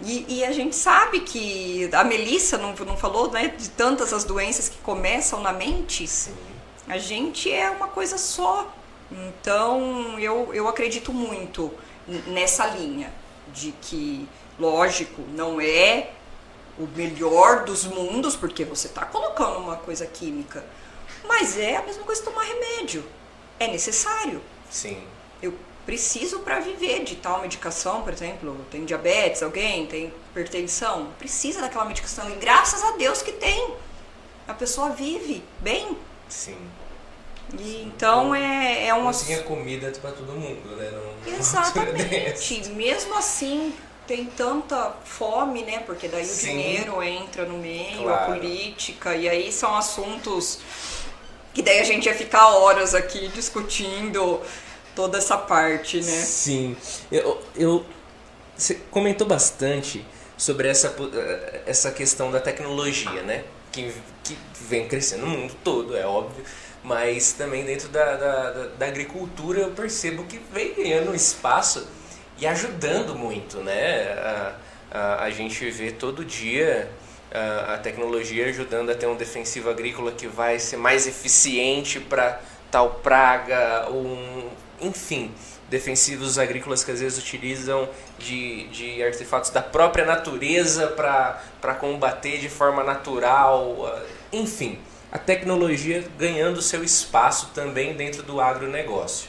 [0.00, 4.24] E, e, a gente sabe que a Melissa não, não falou né, de tantas as
[4.24, 6.08] doenças que começam na mente.
[6.08, 6.34] Sim.
[6.88, 8.72] A gente é uma coisa só.
[9.10, 11.72] Então eu, eu acredito muito
[12.26, 13.12] nessa linha
[13.52, 14.28] de que,
[14.58, 16.10] lógico, não é
[16.78, 20.64] o melhor dos mundos, porque você está colocando uma coisa química
[21.24, 23.04] mas é a mesma coisa tomar remédio.
[23.58, 24.42] É necessário.
[24.70, 25.02] Sim.
[25.40, 25.54] Eu
[25.84, 31.84] preciso para viver de tal medicação, por exemplo, tem diabetes, alguém tem hipertensão, precisa daquela
[31.84, 33.74] medicação e graças a Deus que tem.
[34.46, 35.96] A pessoa vive bem.
[36.28, 36.56] Sim.
[37.58, 39.12] E então é, é uma.
[39.12, 40.90] Tinha comida para todo mundo, né?
[40.90, 42.68] Não, Exatamente.
[42.70, 43.74] Mesmo assim,
[44.06, 45.80] tem tanta fome, né?
[45.80, 46.48] Porque daí Sim.
[46.48, 48.32] o dinheiro entra no meio, claro.
[48.32, 50.60] a política, e aí são assuntos
[51.54, 54.40] que daí a gente ia ficar horas aqui discutindo
[54.94, 56.02] toda essa parte, né?
[56.02, 56.76] Sim.
[57.10, 57.86] Eu, eu,
[58.56, 60.04] você comentou bastante
[60.36, 60.94] sobre essa,
[61.66, 63.44] essa questão da tecnologia, né?
[63.70, 63.92] Que,
[64.22, 64.36] que
[64.68, 66.44] vem crescendo no mundo todo, é óbvio.
[66.82, 71.86] mas também dentro da, da, da, da agricultura eu percebo que vem ganhando espaço
[72.38, 74.12] e ajudando muito, né?
[74.12, 74.56] A,
[74.90, 76.90] a, a gente vê todo dia
[77.32, 82.40] a, tecnologia ajudando a ter um defensivo agrícola que vai ser mais eficiente para
[82.70, 84.50] tal praga, ou um,
[84.80, 85.32] enfim,
[85.68, 87.88] defensivos agrícolas que às vezes utilizam
[88.18, 94.00] de, de artefatos da própria natureza para combater de forma natural,
[94.32, 94.78] enfim
[95.12, 99.28] a tecnologia ganhando seu espaço também dentro do agronegócio.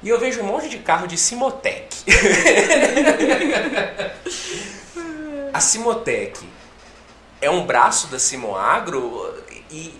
[0.00, 1.88] E eu vejo um monte de carro de Simotec.
[5.52, 6.38] a Simotec
[7.44, 9.34] é um braço da Simoagro
[9.70, 9.92] e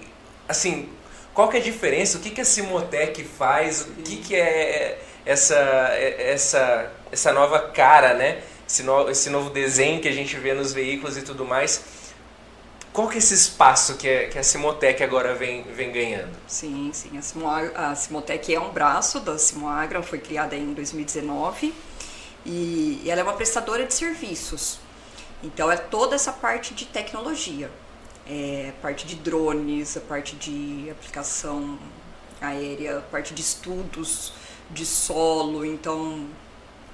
[0.49, 0.89] assim,
[1.33, 2.19] qual que é a diferença?
[2.19, 3.83] O que, que a Simotec faz?
[3.83, 8.43] O que, que é essa, essa, essa nova cara, né?
[8.67, 11.85] Esse, no, esse novo desenho que a gente vê nos veículos e tudo mais
[12.95, 16.31] qual que é esse espaço que, é, que a Simotec agora vem, vem ganhando?
[16.47, 17.19] Sim, sim.
[17.45, 21.75] A, a Simotec é um braço da Simoagra, foi criada em 2019
[22.47, 24.79] e, e ela é uma prestadora de serviços.
[25.45, 27.71] Então é toda essa parte de tecnologia,
[28.27, 31.79] é, parte de drones, a parte de aplicação
[32.41, 34.33] aérea, a parte de estudos
[34.71, 35.65] de solo.
[35.65, 36.27] Então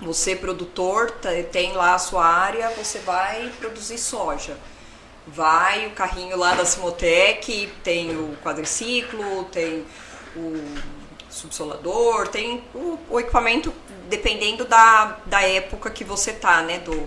[0.00, 1.12] você produtor
[1.52, 4.56] tem lá a sua área, você vai produzir soja
[5.26, 9.84] vai o carrinho lá da Simotec, tem o quadriciclo, tem
[10.36, 10.62] o
[11.28, 13.72] subsolador, tem o, o, equipamento
[14.08, 16.78] dependendo da, da época que você tá, né?
[16.78, 17.06] Do,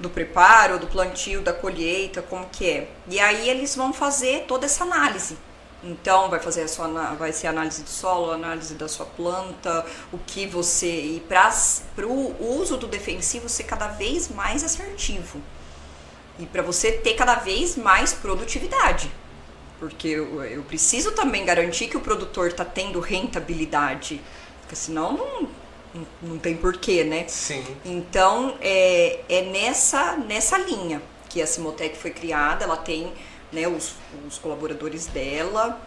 [0.00, 2.88] do preparo, do plantio, da colheita, como que é.
[3.06, 5.36] E aí eles vão fazer toda essa análise.
[5.82, 10.18] Então vai fazer a sua vai ser análise do solo, análise da sua planta, o
[10.18, 15.40] que você e para o uso do defensivo ser cada vez mais assertivo
[16.38, 19.10] e para você ter cada vez mais produtividade.
[19.78, 24.20] Porque eu, eu preciso também garantir que o produtor está tendo rentabilidade,
[24.60, 25.48] porque senão não,
[26.22, 27.26] não, tem porquê, né?
[27.28, 27.64] Sim.
[27.84, 33.12] Então é, é nessa, nessa linha que a Simotec foi criada, ela tem
[33.52, 33.94] né, os,
[34.26, 35.80] os colaboradores dela,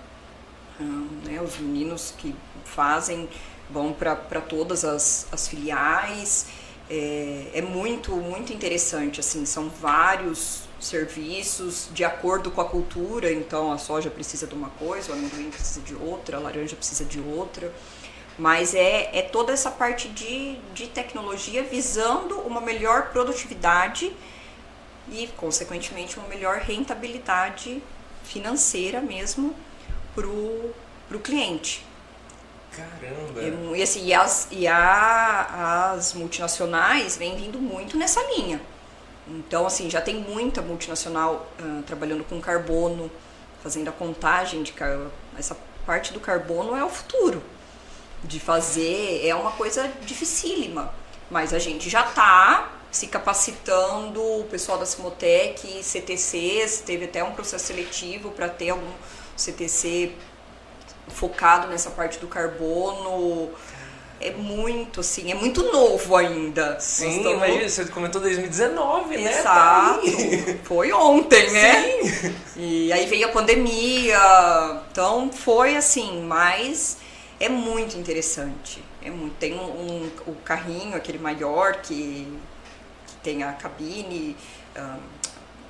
[0.79, 2.35] hum, né, os meninos que
[2.65, 3.29] fazem,
[3.69, 6.47] vão para todas as, as filiais
[6.89, 13.71] é, é muito, muito interessante, assim, são vários serviços de acordo com a cultura, então
[13.71, 17.19] a soja precisa de uma coisa, o amendoim precisa de outra, a laranja precisa de
[17.19, 17.73] outra,
[18.37, 24.15] mas é, é toda essa parte de, de tecnologia visando uma melhor produtividade
[25.11, 27.81] e, consequentemente, uma melhor rentabilidade
[28.23, 29.55] financeira mesmo
[30.15, 31.85] para o cliente.
[32.71, 33.75] Caramba!
[33.77, 38.59] E, assim, e, as, e a, as multinacionais vêm vindo muito nessa linha.
[39.27, 43.11] Então, assim, já tem muita multinacional uh, trabalhando com carbono,
[43.61, 45.11] fazendo a contagem de carbono.
[45.37, 45.55] Essa
[45.85, 47.43] parte do carbono é o futuro
[48.23, 50.93] de fazer, é uma coisa dificílima.
[51.29, 57.31] Mas a gente já está se capacitando, o pessoal da Simotec, CTCs, teve até um
[57.31, 58.91] processo seletivo para ter algum
[59.35, 60.11] CTC
[61.07, 63.49] focado nessa parte do carbono.
[64.21, 66.79] É muito, assim, é muito novo ainda.
[66.79, 67.37] Sim, estamos...
[67.37, 69.39] imagina, você comentou 2019, né?
[69.39, 70.01] Exato.
[70.01, 72.03] Tá foi ontem, né?
[72.03, 72.35] Sim.
[72.55, 74.81] E aí veio a pandemia.
[74.91, 76.97] Então foi assim, mas
[77.45, 78.83] é muito interessante.
[79.01, 82.27] É muito, tem um, um o carrinho, aquele maior que,
[83.07, 84.35] que tem a cabine.
[84.77, 85.23] Um,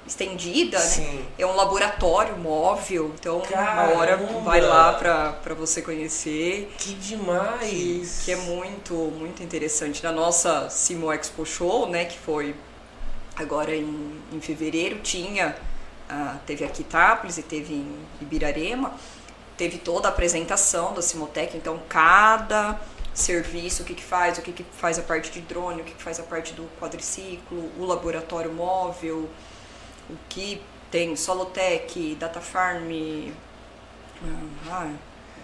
[0.06, 0.86] estendida, né?
[0.86, 1.02] Sim.
[1.02, 1.26] né?
[1.38, 3.94] É um laboratório móvel, então Caramba.
[3.94, 6.74] uma hora vai lá para você conhecer.
[6.78, 8.20] Que demais!
[8.20, 10.04] Que, que, é muito, muito interessante.
[10.04, 12.56] Na nossa Simo Expo Show, né, que foi
[13.36, 15.56] agora em, em fevereiro, tinha,
[16.10, 18.94] uh, teve aqui Itápolis e teve em Ibirarema,
[19.58, 22.80] teve toda a apresentação da Simotec, então cada
[23.14, 25.94] serviço, o que, que faz, o que, que faz a parte de drone, o que,
[25.94, 29.30] que faz a parte do quadriciclo, o laboratório móvel,
[30.10, 33.32] o que tem Solotech, Datafarm,
[34.70, 34.92] ah,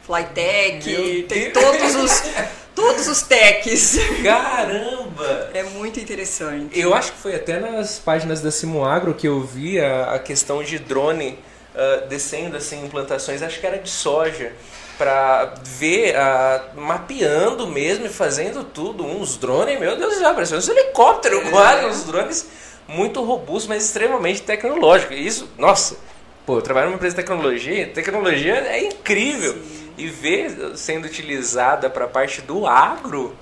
[0.04, 2.24] Flytech, tem todos os,
[2.74, 3.98] todos os techs.
[4.24, 5.52] Caramba!
[5.54, 6.80] É muito interessante.
[6.80, 10.64] Eu acho que foi até nas páginas da Simuagro que eu vi a, a questão
[10.64, 11.38] de drone
[11.80, 14.54] uh, descendo assim em plantações, acho que era de soja
[14.98, 19.06] para ver, uh, mapeando mesmo e fazendo tudo.
[19.06, 21.50] Uns drones, meu Deus do céu, parece um helicóptero é.
[21.50, 22.48] quase, uns drones
[22.88, 25.14] muito robusto, mas extremamente tecnológico.
[25.14, 25.98] E isso, nossa,
[26.46, 29.54] pô, eu trabalho numa empresa de tecnologia, tecnologia é incrível.
[29.54, 29.80] Sim.
[29.98, 33.36] E ver sendo utilizada para a parte do agro,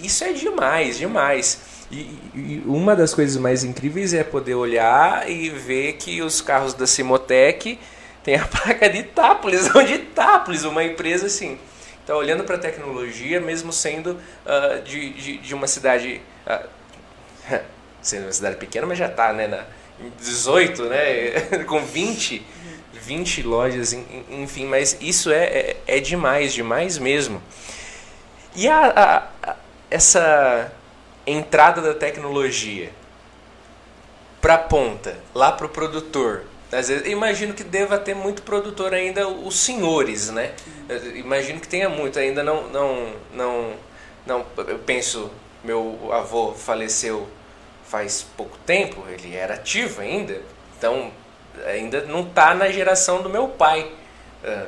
[0.00, 1.60] isso é demais, demais.
[1.90, 6.72] E, e, uma das coisas mais incríveis é poder olhar e ver que os carros
[6.72, 7.78] da Simotec
[8.22, 11.58] tem a placa de Itápolis, onde Itápolis, uma empresa assim,
[12.00, 16.68] está olhando para a tecnologia, mesmo sendo uh, de, de, de, uma cidade, uh,
[18.00, 19.64] sendo uma cidade pequena, mas já está, né, na
[20.18, 22.40] 18, né, com 20,
[22.92, 23.92] 20 lojas,
[24.30, 27.42] enfim, mas isso é, é, é demais, demais mesmo.
[28.54, 28.86] E a,
[29.42, 29.56] a, a
[29.90, 30.72] essa
[31.26, 32.90] entrada da tecnologia
[34.40, 38.94] para a ponta, lá para o produtor, às vezes, imagino que deva ter muito produtor
[38.94, 40.52] ainda, os senhores, né?
[41.16, 43.72] Imagino que tenha muito, ainda não, não, não,
[44.24, 44.46] não.
[44.56, 45.30] Eu penso,
[45.64, 47.26] meu avô faleceu
[47.84, 50.40] faz pouco tempo, ele era ativo ainda,
[50.78, 51.10] então
[51.66, 53.90] ainda não está na geração do meu pai.
[54.44, 54.66] Ah,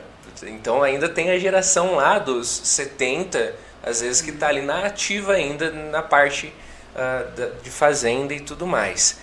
[0.48, 5.34] então ainda tem a geração lá dos 70, às vezes que está ali na ativa
[5.34, 6.52] ainda na parte
[6.94, 9.18] uh, de fazenda e tudo mais.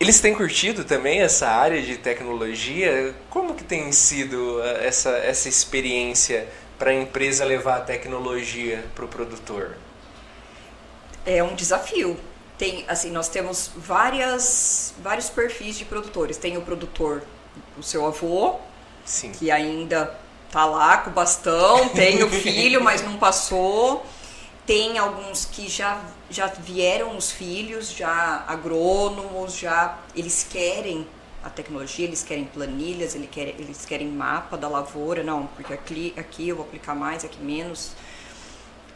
[0.00, 3.14] Eles têm curtido também essa área de tecnologia?
[3.30, 9.04] Como que tem sido uh, essa, essa experiência para a empresa levar a tecnologia para
[9.04, 9.76] o produtor?
[11.24, 12.18] É um desafio.
[12.58, 16.36] Tem, assim, nós temos várias, vários perfis de produtores.
[16.36, 17.22] Tem o produtor,
[17.78, 18.60] o seu avô,
[19.04, 19.32] Sim.
[19.32, 20.18] que ainda
[20.50, 24.04] tá lá com o bastão, tem o filho, mas não passou.
[24.66, 26.00] Tem alguns que já,
[26.30, 31.06] já vieram os filhos, já agrônomos, já eles querem
[31.42, 36.14] a tecnologia, eles querem planilhas, eles querem, eles querem mapa da lavoura, não, porque aqui,
[36.16, 37.92] aqui eu vou aplicar mais, aqui menos.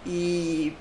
[0.07, 0.73] E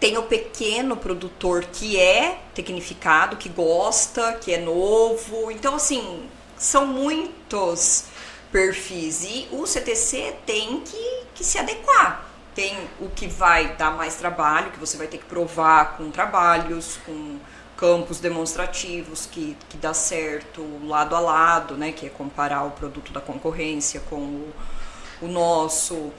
[0.00, 5.50] tem o pequeno produtor que é tecnificado, que gosta, que é novo.
[5.50, 6.26] Então, assim,
[6.56, 8.04] são muitos
[8.50, 9.24] perfis.
[9.24, 14.70] E o CTC tem que, que se adequar tem o que vai dar mais trabalho,
[14.70, 17.38] que você vai ter que provar com trabalhos, com
[17.76, 23.12] campos demonstrativos que, que dá certo lado a lado, né, que é comparar o produto
[23.12, 24.54] da concorrência com o,
[25.20, 26.10] o nosso.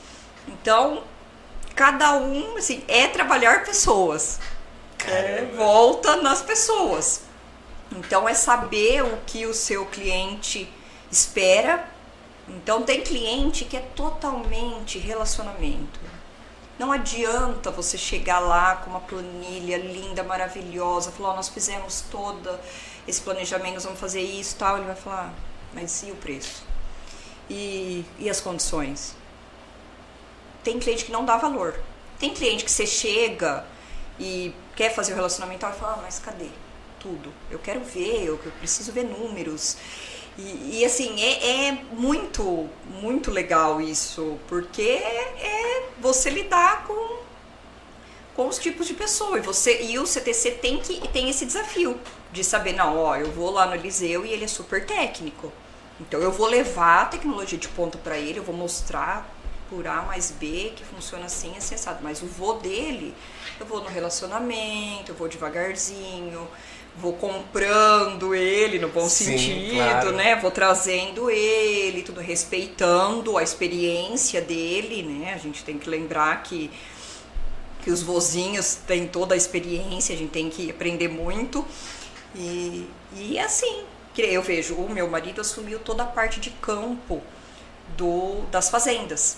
[0.47, 1.03] Então,
[1.75, 4.39] cada um assim, é trabalhar pessoas.
[5.07, 7.21] É, volta nas pessoas.
[7.91, 10.71] Então é saber o que o seu cliente
[11.11, 11.96] espera.
[12.47, 15.99] Então tem cliente que é totalmente relacionamento.
[16.79, 22.57] Não adianta você chegar lá com uma planilha linda, maravilhosa, falar, oh, nós fizemos todo
[23.07, 24.77] esse planejamento, nós vamos fazer isso tal.
[24.77, 25.33] Ele vai falar,
[25.73, 26.63] mas e o preço?
[27.49, 29.15] E, e as condições?
[30.63, 31.79] Tem cliente que não dá valor.
[32.19, 33.65] Tem cliente que você chega
[34.19, 36.49] e quer fazer o relacionamento e fala, ah, mas cadê?
[36.99, 37.33] Tudo.
[37.49, 39.77] Eu quero ver, eu, eu preciso ver números.
[40.37, 42.69] E, e, assim, é, é, muito,
[43.01, 47.17] muito legal isso, porque é, é, você lidar com,
[48.35, 49.39] com os tipos de pessoa.
[49.39, 51.99] E, você, e o CTC tem, que, tem esse desafio
[52.31, 55.51] de saber, não, ó, eu vou lá no Eliseu e ele é super técnico.
[55.99, 59.27] Então eu vou levar a tecnologia de ponta para ele, eu vou mostrar
[59.67, 61.99] por A mais B que funciona assim, assim, assado.
[62.03, 63.15] Mas o vou dele,
[63.59, 66.47] eu vou no relacionamento, eu vou devagarzinho
[66.99, 70.11] vou comprando ele no bom Sim, sentido, claro.
[70.13, 70.35] né?
[70.35, 75.33] Vou trazendo ele, tudo respeitando a experiência dele, né?
[75.33, 76.71] A gente tem que lembrar que
[77.87, 81.65] que os vozinhos têm toda a experiência, a gente tem que aprender muito.
[82.35, 83.85] E, e assim,
[84.17, 87.21] eu vejo, o meu marido assumiu toda a parte de campo
[87.95, 89.37] do, das fazendas.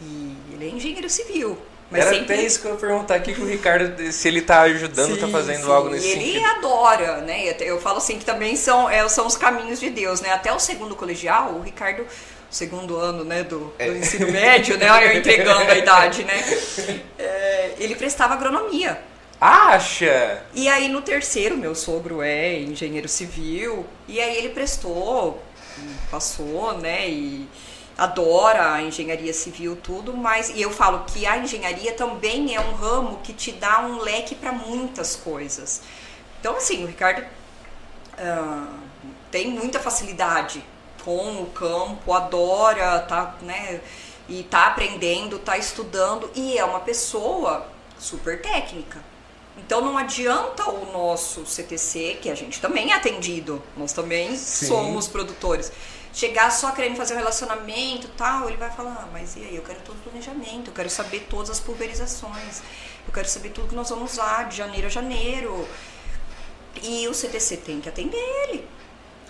[0.00, 1.56] E ele é engenheiro civil.
[1.90, 2.34] Mas Era sempre...
[2.34, 5.28] até isso que eu ia perguntar aqui com o Ricardo, se ele está ajudando, está
[5.28, 5.70] fazendo sim.
[5.70, 6.36] algo nesse ele sentido.
[6.36, 7.54] Ele adora, né?
[7.60, 10.32] Eu falo assim que também são, é, são os caminhos de Deus, né?
[10.32, 12.04] Até o segundo colegial, o Ricardo,
[12.50, 13.88] segundo ano né, do, do é.
[13.88, 14.88] ensino médio, né?
[15.06, 16.44] Eu entregando a idade, né?
[17.18, 18.98] É, ele prestava agronomia.
[19.40, 20.42] Acha?
[20.54, 25.42] E aí no terceiro, meu sogro é engenheiro civil, e aí ele prestou,
[26.10, 27.08] passou, né?
[27.08, 27.46] E
[27.96, 32.74] adora a engenharia civil tudo, mas e eu falo que a engenharia também é um
[32.74, 35.80] ramo que te dá um leque para muitas coisas.
[36.38, 38.78] Então assim, o Ricardo uh,
[39.30, 40.62] tem muita facilidade
[41.02, 43.80] com o campo, adora, tá, né,
[44.28, 47.66] e tá aprendendo, tá estudando e é uma pessoa
[47.98, 49.02] super técnica.
[49.56, 54.66] Então não adianta o nosso CTC, que a gente também é atendido, nós também Sim.
[54.66, 55.72] somos produtores
[56.16, 59.62] chegar só querendo fazer um relacionamento tal, ele vai falar, ah, mas e aí, eu
[59.62, 62.62] quero todo o planejamento, eu quero saber todas as pulverizações,
[63.06, 65.68] eu quero saber tudo que nós vamos usar de janeiro a janeiro.
[66.82, 68.66] E o CTC tem que atender ele.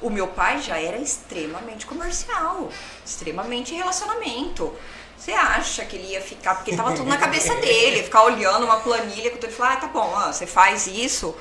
[0.00, 2.70] O meu pai já era extremamente comercial,
[3.04, 4.72] extremamente relacionamento.
[5.18, 8.78] Você acha que ele ia ficar, porque tava tudo na cabeça dele, ficar olhando uma
[8.78, 11.34] planilha que ele falar, ah, tá bom, ah, você faz isso,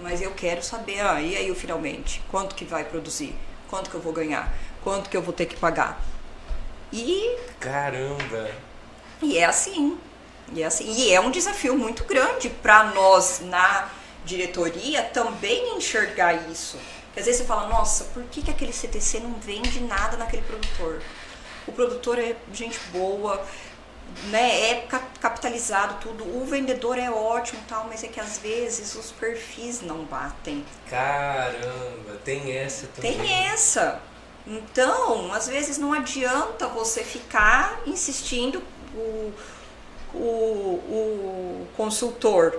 [0.00, 3.32] mas eu quero saber, ah, e aí finalmente, quanto que vai produzir?
[3.68, 4.52] Quanto que eu vou ganhar?
[4.88, 6.00] Quanto que eu vou ter que pagar.
[6.90, 7.36] E.
[7.60, 8.50] Caramba!
[9.20, 9.98] E é assim.
[10.50, 13.90] E é, assim, e é um desafio muito grande para nós na
[14.24, 16.78] diretoria também enxergar isso.
[17.04, 20.40] Porque às vezes você fala, nossa, por que, que aquele CTC não vende nada naquele
[20.40, 21.02] produtor?
[21.66, 23.44] O produtor é gente boa,
[24.30, 24.86] né, é
[25.20, 30.06] capitalizado tudo, o vendedor é ótimo tal, mas é que às vezes os perfis não
[30.06, 30.64] batem.
[30.88, 33.18] Caramba, tem essa também.
[33.18, 34.00] Tem essa.
[34.48, 38.62] Então, às vezes não adianta você ficar insistindo
[38.94, 39.32] o,
[40.14, 42.58] o, o consultor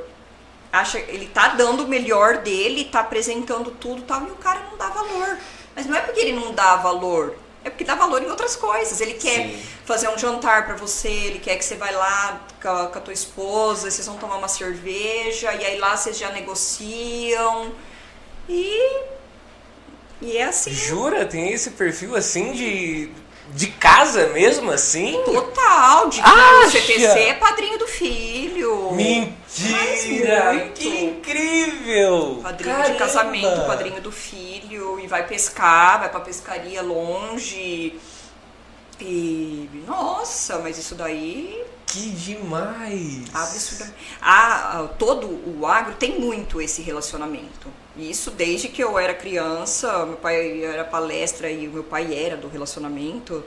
[0.71, 4.77] acha ele tá dando o melhor dele, tá apresentando tudo tal, e o cara não
[4.77, 5.37] dá valor.
[5.75, 9.01] Mas não é porque ele não dá valor, é porque dá valor em outras coisas.
[9.01, 9.63] Ele quer Sim.
[9.85, 13.01] fazer um jantar para você, ele quer que você vai lá com a, com a
[13.01, 17.71] tua esposa, vocês vão tomar uma cerveja, e aí lá vocês já negociam.
[18.47, 19.03] E
[20.21, 20.71] e é assim.
[20.71, 21.25] Jura?
[21.25, 23.11] Tem esse perfil assim de
[23.53, 25.21] de casa mesmo, assim?
[25.25, 28.91] Total, de que o CTC é padrinho do filho.
[28.91, 30.69] Mentira!
[30.75, 32.39] Que incrível!
[32.43, 32.93] Padrinho Caramba.
[32.93, 34.99] de casamento, padrinho do filho.
[34.99, 37.99] E vai pescar, vai pra pescaria longe.
[39.01, 39.69] E.
[39.87, 41.63] Nossa, mas isso daí.
[41.89, 43.23] Que demais!
[43.33, 43.97] Absurdamente.
[44.21, 47.67] Ah, todo o agro tem muito esse relacionamento.
[47.97, 52.37] Isso desde que eu era criança, meu pai era palestra e o meu pai era
[52.37, 53.43] do relacionamento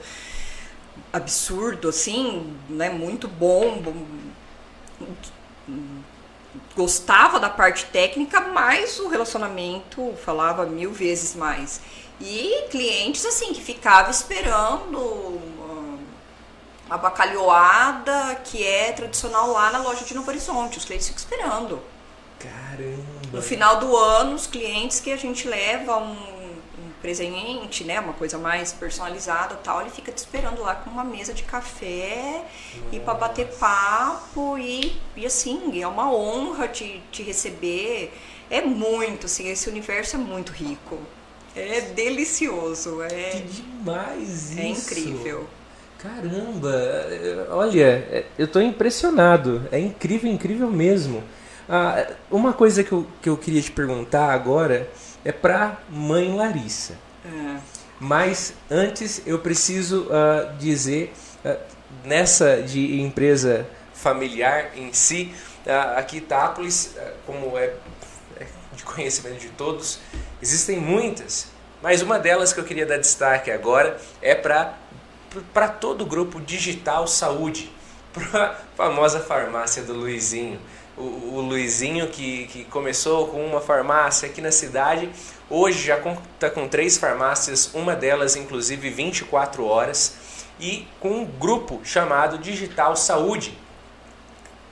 [1.12, 2.90] absurdo, assim, né?
[2.90, 3.94] Muito bom, bom
[6.74, 11.81] gostava da parte técnica, mas o relacionamento falava mil vezes mais.
[12.20, 15.40] E clientes assim que ficava esperando
[16.93, 20.77] a bacalhoada que é tradicional lá na loja de Novo Horizonte.
[20.77, 21.82] Os clientes ficam esperando.
[22.39, 23.02] Caramba!
[23.32, 28.12] No final do ano, os clientes que a gente leva um, um presente, né, uma
[28.12, 32.44] coisa mais personalizada tal, ele fica te esperando lá com uma mesa de café
[32.77, 32.94] Nossa.
[32.94, 38.12] e para bater papo e, e assim, é uma honra te, te receber.
[38.51, 40.98] É muito, assim, esse universo é muito rico.
[41.56, 43.02] É delicioso.
[43.02, 44.60] É, que demais isso!
[44.60, 45.48] É incrível.
[46.03, 49.69] Caramba, olha, eu estou impressionado.
[49.70, 51.23] É incrível, incrível mesmo.
[51.69, 54.89] Ah, uma coisa que eu, que eu queria te perguntar agora
[55.24, 56.95] é para mãe Larissa.
[57.24, 57.57] É.
[58.01, 61.12] Mas antes eu preciso uh, dizer,
[61.45, 61.57] uh,
[62.05, 63.65] nessa de empresa
[63.95, 65.33] familiar em si,
[65.65, 67.73] uh, aqui Itápolis, como é,
[68.41, 70.01] é de conhecimento de todos,
[70.43, 71.47] existem muitas,
[71.81, 74.81] mas uma delas que eu queria dar destaque agora é para
[75.52, 77.70] para todo o grupo Digital Saúde,
[78.12, 80.60] para a famosa farmácia do Luizinho.
[80.96, 85.10] O, o, Luizinho que, que começou com uma farmácia aqui na cidade,
[85.48, 90.14] hoje já conta com três farmácias, uma delas inclusive 24 horas,
[90.60, 93.59] e com um grupo chamado Digital Saúde,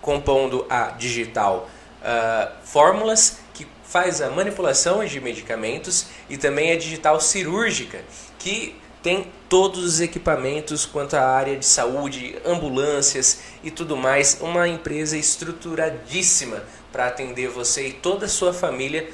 [0.03, 1.69] compondo a Digital
[2.03, 8.03] uh, Fórmulas, que faz a manipulação de medicamentos, e também a Digital Cirúrgica,
[8.39, 14.39] que tem todos os equipamentos quanto à área de saúde, ambulâncias e tudo mais.
[14.41, 16.63] Uma empresa estruturadíssima
[16.93, 19.09] para atender você e toda a sua família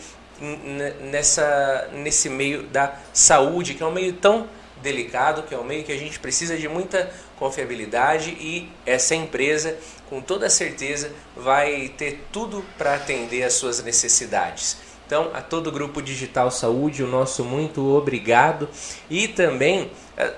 [1.01, 4.47] nessa, nesse meio da saúde, que é um meio tão
[4.83, 9.77] delicado, que é um meio que a gente precisa de muita confiabilidade e essa empresa,
[10.09, 14.77] com toda certeza, vai ter tudo para atender às suas necessidades.
[15.07, 18.69] Então, a todo o grupo Digital Saúde, o nosso muito obrigado.
[19.09, 20.35] E também, eh,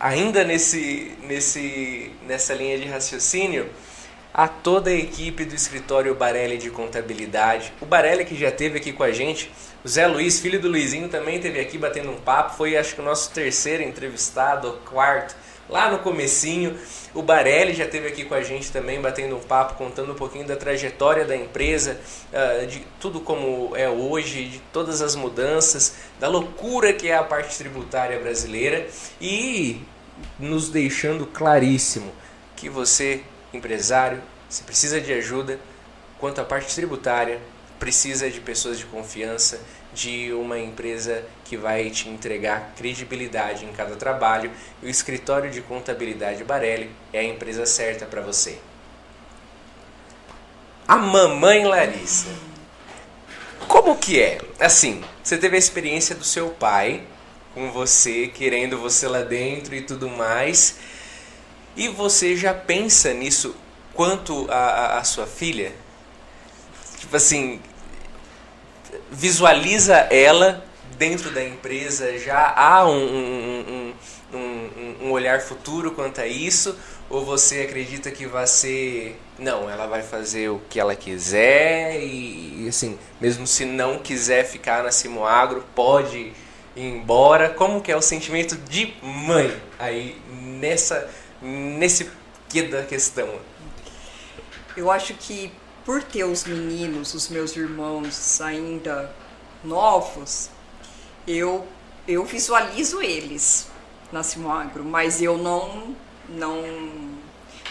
[0.00, 3.68] ainda nesse, nesse, nessa linha de raciocínio,
[4.32, 7.70] a toda a equipe do escritório Barelli de Contabilidade.
[7.82, 9.50] O Barelli que já esteve aqui com a gente,
[9.84, 12.56] o Zé Luiz, filho do Luizinho, também esteve aqui batendo um papo.
[12.56, 15.36] Foi, acho que, o nosso terceiro entrevistado, quarto
[15.68, 16.78] lá no comecinho.
[17.14, 20.46] O Barelli já esteve aqui com a gente também, batendo um papo, contando um pouquinho
[20.46, 21.98] da trajetória da empresa,
[22.32, 27.22] ah, de tudo como é hoje, de todas as mudanças, da loucura que é a
[27.22, 28.86] parte tributária brasileira
[29.20, 29.80] e
[30.38, 32.12] nos deixando claríssimo
[32.56, 33.22] que você,
[33.52, 35.60] empresário, se precisa de ajuda
[36.18, 37.40] quanto à parte tributária,
[37.78, 39.60] precisa de pessoas de confiança,
[39.92, 44.50] de uma empresa que vai te entregar credibilidade em cada trabalho
[44.82, 48.58] e o escritório de contabilidade Barelli é a empresa certa para você.
[50.86, 52.28] A mamãe Larissa.
[53.66, 54.38] Como que é?
[54.58, 57.02] Assim, você teve a experiência do seu pai
[57.54, 60.76] com você, querendo você lá dentro e tudo mais.
[61.76, 63.54] E você já pensa nisso
[63.92, 65.72] quanto a, a, a sua filha?
[66.98, 67.60] Tipo assim,
[69.10, 70.64] visualiza ela
[70.96, 73.94] dentro da empresa, já há um,
[74.32, 76.76] um, um olhar futuro quanto a isso?
[77.08, 79.18] Ou você acredita que vai ser.
[79.38, 84.82] Não, ela vai fazer o que ela quiser e, assim, mesmo se não quiser ficar
[84.82, 86.34] na Simoagro, pode ir
[86.76, 87.48] embora.
[87.48, 91.08] Como que é o sentimento de mãe aí nessa,
[91.40, 92.10] nesse
[92.48, 93.28] que da questão?
[94.76, 95.50] Eu acho que
[95.88, 99.10] por ter os meninos, os meus irmãos ainda
[99.64, 100.50] novos,
[101.26, 101.66] eu,
[102.06, 103.70] eu visualizo eles
[104.12, 105.96] na Simoagro, mas eu não
[106.28, 106.62] não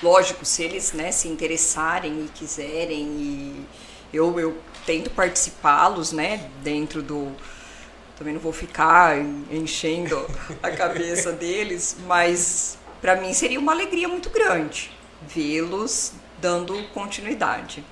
[0.02, 3.66] lógico se eles né se interessarem e quiserem e
[4.12, 7.32] eu, eu tento participá-los né dentro do
[8.18, 9.16] também não vou ficar
[9.52, 10.26] enchendo
[10.64, 14.92] a cabeça deles mas para mim seria uma alegria muito grande
[15.22, 17.84] vê-los dando continuidade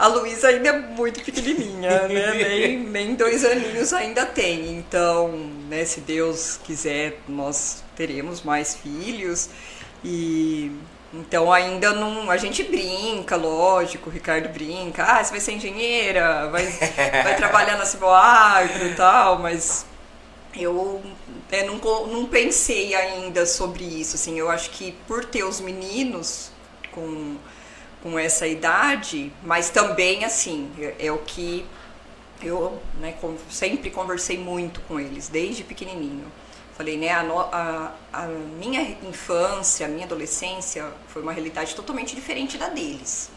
[0.00, 2.32] a Luísa ainda é muito pequenininha, né?
[2.48, 4.78] nem, nem dois aninhos ainda tem.
[4.78, 5.28] Então,
[5.68, 9.50] né, se Deus quiser, nós teremos mais filhos.
[10.02, 10.72] E
[11.12, 12.30] então ainda não.
[12.30, 16.64] A gente brinca, lógico, o Ricardo brinca, ah, você vai ser engenheira, vai,
[17.22, 19.84] vai trabalhar na Ciboagro e tal, mas
[20.56, 21.02] eu
[21.52, 24.16] é, não, não pensei ainda sobre isso.
[24.16, 26.50] Assim, eu acho que por ter os meninos
[26.90, 27.36] com
[28.02, 31.66] com essa idade, mas também assim, é, é o que
[32.42, 33.14] eu né,
[33.50, 36.24] sempre conversei muito com eles, desde pequenininho.
[36.74, 42.56] Falei, né, a, a, a, minha infância, a minha adolescência foi uma realidade totalmente diferente
[42.56, 43.30] da deles.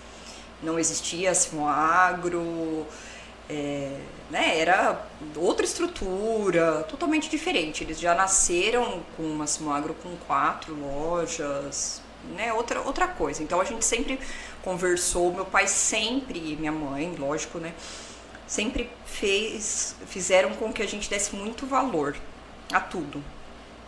[0.62, 2.88] Não existia assim, um agro,
[3.50, 3.98] é,
[4.32, 7.84] né, era outra estrutura, totalmente diferente.
[7.84, 12.02] Eles já nasceram com uma Simoagro com quatro lojas,
[12.36, 13.44] né, outra, outra coisa.
[13.44, 14.18] Então a gente sempre
[14.64, 17.74] conversou, meu pai sempre, minha mãe, lógico, né,
[18.48, 22.16] sempre fez, fizeram com que a gente desse muito valor
[22.72, 23.24] a tudo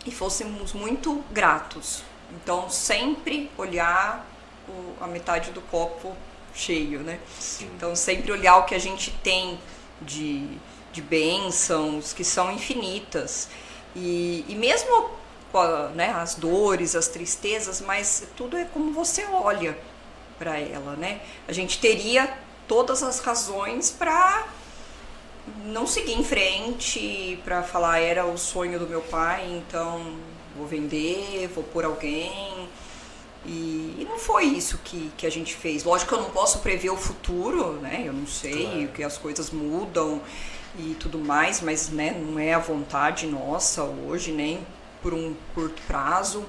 [0.04, 2.02] e fôssemos muito gratos.
[2.30, 4.26] Então sempre olhar
[4.68, 6.16] o, a metade do copo
[6.54, 7.20] cheio, né?
[7.38, 7.70] Sim.
[7.76, 9.58] Então sempre olhar o que a gente tem
[10.00, 10.48] de,
[10.92, 13.48] de bênçãos que são infinitas.
[13.94, 15.10] E, e mesmo
[15.94, 19.78] né, as dores, as tristezas, mas tudo é como você olha
[20.38, 21.20] para ela, né?
[21.46, 22.32] A gente teria
[22.66, 24.46] todas as razões para
[25.64, 30.16] não seguir em frente, para falar era o sonho do meu pai, então
[30.56, 32.68] vou vender, vou por alguém.
[33.44, 35.84] E, não foi isso que, que a gente fez.
[35.84, 38.02] Lógico que eu não posso prever o futuro, né?
[38.04, 38.88] Eu não sei claro.
[38.88, 40.20] que as coisas mudam
[40.78, 44.66] e tudo mais, mas né, não é a vontade nossa hoje, nem
[45.00, 46.44] por um curto prazo.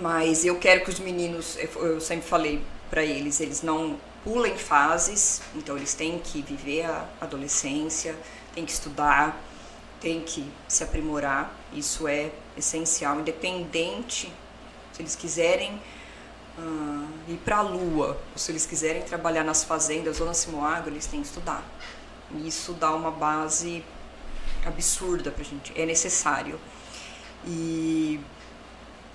[0.00, 5.40] Mas eu quero que os meninos, eu sempre falei para eles, eles não pulem fases,
[5.54, 8.14] então eles têm que viver a adolescência,
[8.54, 9.40] têm que estudar,
[10.00, 11.54] têm que se aprimorar.
[11.72, 14.32] Isso é essencial, independente
[14.92, 15.80] se eles quiserem
[16.58, 20.92] uh, ir para a lua, ou se eles quiserem trabalhar nas fazendas ou na Simoagro,
[20.92, 21.64] eles têm que estudar.
[22.44, 23.84] Isso dá uma base
[24.64, 26.58] absurda para a gente, é necessário
[27.46, 28.20] e,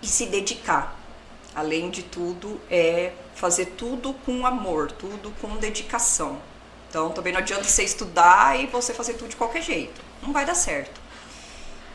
[0.02, 0.98] e se dedicar.
[1.54, 6.42] Além de tudo, é fazer tudo com amor, tudo com dedicação.
[6.90, 10.02] Então também não adianta você estudar e você fazer tudo de qualquer jeito.
[10.22, 11.02] Não vai dar certo.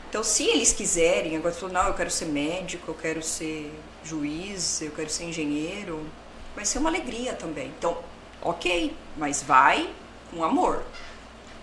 [0.09, 3.73] Então, se eles quiserem, agora falou, não, eu quero ser médico, eu quero ser
[4.05, 6.07] juiz, eu quero ser engenheiro,
[6.55, 7.67] vai ser uma alegria também.
[7.77, 7.99] Então,
[8.41, 9.91] ok, mas vai
[10.31, 10.83] com amor.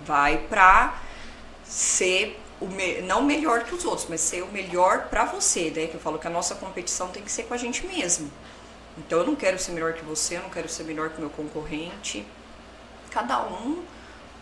[0.05, 1.01] Vai pra
[1.63, 5.87] ser o me, não melhor que os outros, mas ser o melhor para você, né?
[5.87, 8.31] Que eu falo que a nossa competição tem que ser com a gente mesmo.
[8.97, 11.21] Então eu não quero ser melhor que você, eu não quero ser melhor que o
[11.21, 12.25] meu concorrente.
[13.11, 13.83] Cada um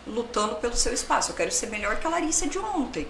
[0.06, 1.32] lutando pelo seu espaço.
[1.32, 3.08] Eu quero ser melhor que a Larissa de ontem.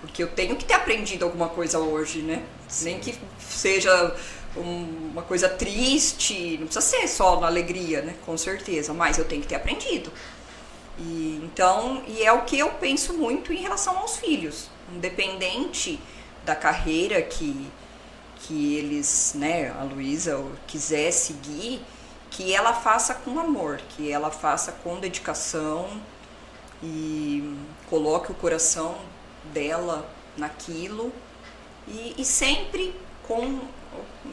[0.00, 2.44] Porque eu tenho que ter aprendido alguma coisa hoje, né?
[2.68, 2.84] Sim.
[2.84, 4.14] Nem que seja
[4.56, 8.14] um, uma coisa triste, não precisa ser só na alegria, né?
[8.24, 10.10] Com certeza, mas eu tenho que ter aprendido.
[10.98, 16.00] E, então, e é o que eu penso muito em relação aos filhos, independente
[16.44, 17.70] da carreira que,
[18.40, 21.80] que eles, né, a Luísa quiser seguir,
[22.30, 25.88] que ela faça com amor, que ela faça com dedicação
[26.82, 27.56] e
[27.88, 28.98] coloque o coração
[29.52, 31.12] dela naquilo.
[31.86, 32.94] E, e sempre
[33.26, 33.60] com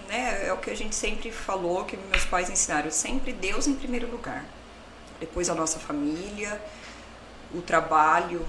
[0.08, 3.76] né, é o que a gente sempre falou, que meus pais ensinaram, sempre Deus em
[3.76, 4.46] primeiro lugar
[5.20, 6.62] depois a nossa família,
[7.54, 8.46] o trabalho,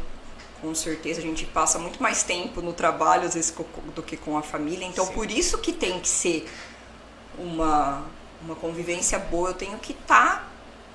[0.60, 3.54] com certeza a gente passa muito mais tempo no trabalho às vezes
[3.94, 5.12] do que com a família, então Sim.
[5.12, 6.48] por isso que tem que ser
[7.38, 8.04] uma,
[8.42, 10.48] uma convivência boa, eu tenho que estar tá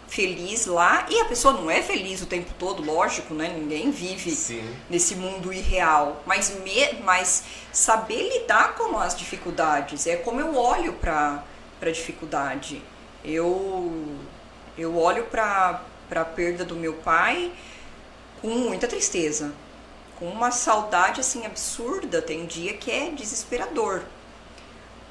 [0.07, 3.48] feliz lá e a pessoa não é feliz o tempo todo, lógico, né?
[3.48, 4.76] Ninguém vive Sim.
[4.89, 10.93] nesse mundo irreal, mas me, mas saber lidar com as dificuldades é como eu olho
[10.93, 11.43] para
[11.80, 12.80] para dificuldade.
[13.26, 14.19] Eu
[14.77, 15.81] eu olho para
[16.11, 17.52] a perda do meu pai
[18.41, 19.53] com muita tristeza,
[20.18, 24.02] com uma saudade assim absurda, tem dia que é desesperador.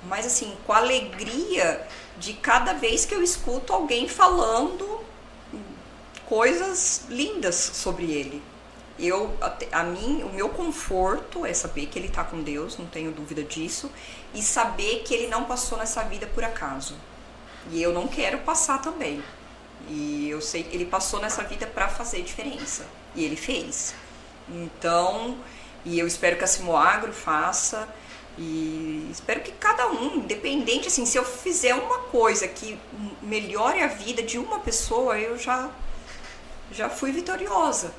[0.05, 1.87] Mas assim, com a alegria
[2.19, 5.01] de cada vez que eu escuto alguém falando
[6.27, 8.43] coisas lindas sobre ele.
[8.99, 9.35] Eu,
[9.73, 13.43] a mim, o meu conforto é saber que ele está com Deus, não tenho dúvida
[13.43, 13.91] disso,
[14.35, 16.95] e saber que ele não passou nessa vida por acaso.
[17.71, 19.23] E eu não quero passar também.
[19.89, 22.87] E eu sei que ele passou nessa vida para fazer diferença.
[23.15, 23.95] E ele fez.
[24.49, 25.39] Então,
[25.85, 27.89] e eu espero que a Simoagro faça.
[28.39, 32.79] E espero que cada um, independente, assim, se eu fizer uma coisa que
[33.21, 35.69] melhore a vida de uma pessoa, eu já,
[36.73, 37.93] já fui vitoriosa.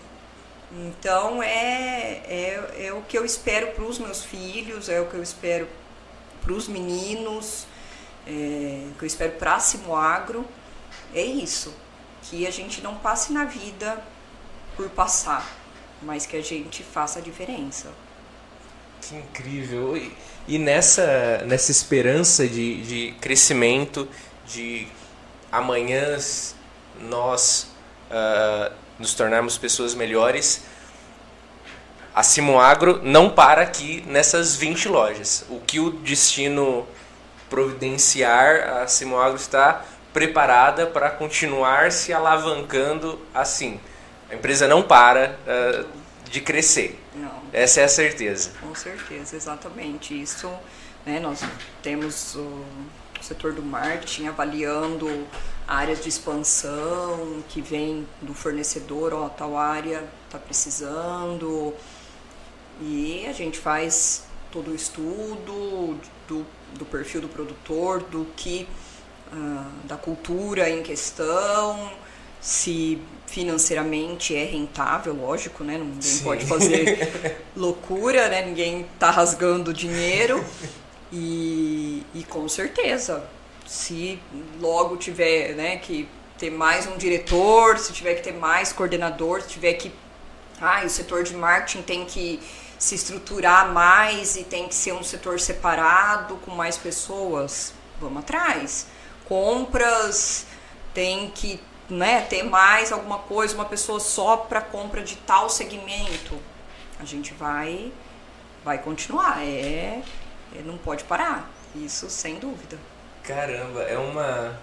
[0.73, 5.15] Então é, é, é o que eu espero para os meus filhos, é o que
[5.15, 5.67] eu espero
[6.41, 7.67] para os meninos,
[8.25, 10.45] é, o que eu espero para a Simoagro.
[11.13, 11.73] É isso.
[12.23, 14.01] Que a gente não passe na vida
[14.75, 15.47] por passar,
[16.01, 17.91] mas que a gente faça a diferença.
[19.01, 19.97] Que incrível!
[19.97, 20.15] E,
[20.47, 24.07] e nessa, nessa esperança de, de crescimento,
[24.45, 24.87] de
[25.51, 26.55] amanhãs
[26.99, 27.67] nós
[28.09, 30.63] uh, nos tornarmos pessoas melhores,
[32.13, 35.45] a Simoagro não para aqui nessas 20 lojas.
[35.49, 36.85] O que o destino
[37.49, 43.79] providenciar, a Simoagro está preparada para continuar se alavancando assim.
[44.29, 45.85] A empresa não para uh,
[46.29, 46.99] de crescer.
[47.13, 47.41] Não.
[47.51, 48.51] Essa é a certeza.
[48.61, 50.19] Com certeza, exatamente.
[50.19, 50.49] Isso,
[51.05, 51.43] né, nós
[51.81, 52.65] temos o,
[53.21, 55.27] setor do marketing avaliando
[55.67, 61.73] áreas de expansão que vem do fornecedor, ó, tal área está precisando.
[62.81, 68.67] E a gente faz todo o estudo do, do perfil do produtor, do que
[69.31, 71.91] uh, da cultura em questão,
[72.39, 75.77] se financeiramente é rentável, lógico, né?
[75.77, 76.23] Ninguém Sim.
[76.23, 78.45] pode fazer loucura, né?
[78.45, 80.43] Ninguém tá rasgando dinheiro.
[81.13, 83.23] E, e com certeza,
[83.65, 84.19] se
[84.59, 89.49] logo tiver né, que ter mais um diretor, se tiver que ter mais coordenador, se
[89.49, 89.91] tiver que.
[90.59, 92.39] Ah, o setor de marketing tem que
[92.77, 97.73] se estruturar mais e tem que ser um setor separado com mais pessoas.
[97.99, 98.87] Vamos atrás.
[99.31, 100.45] Compras
[100.93, 101.57] tem que
[101.89, 106.37] né, ter mais alguma coisa, uma pessoa só para compra de tal segmento,
[106.99, 107.93] a gente vai
[108.61, 109.41] vai continuar.
[109.41, 110.01] É,
[110.53, 111.49] é, não pode parar.
[111.73, 112.77] Isso sem dúvida.
[113.23, 114.59] Caramba, é uma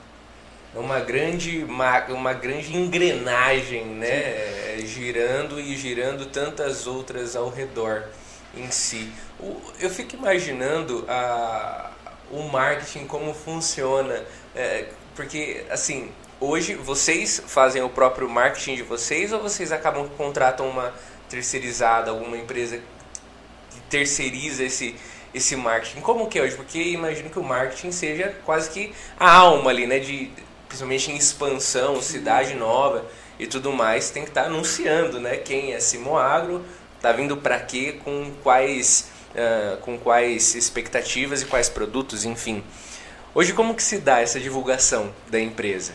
[0.76, 4.86] é uma grande uma, uma grande engrenagem, né, Sim.
[4.86, 8.04] girando e girando tantas outras ao redor
[8.54, 9.10] em si.
[9.40, 11.88] O, eu fico imaginando a
[12.30, 14.24] o marketing como funciona,
[14.54, 16.10] é, porque assim
[16.40, 20.94] hoje vocês fazem o próprio marketing de vocês ou vocês acabam contratam uma
[21.28, 22.78] terceirizada, alguma empresa
[23.70, 24.94] que terceiriza esse
[25.34, 26.00] esse marketing?
[26.00, 26.56] Como que é hoje?
[26.56, 29.98] Porque imagino que o marketing seja quase que a alma ali, né?
[29.98, 30.30] De,
[30.66, 33.04] principalmente em expansão, cidade nova
[33.38, 35.36] e tudo mais, tem que estar tá anunciando, né?
[35.36, 36.64] Quem é Simoagro,
[37.00, 42.62] tá vindo para quê, com quais, uh, com quais expectativas e quais produtos, enfim.
[43.34, 45.92] Hoje como que se dá essa divulgação da empresa?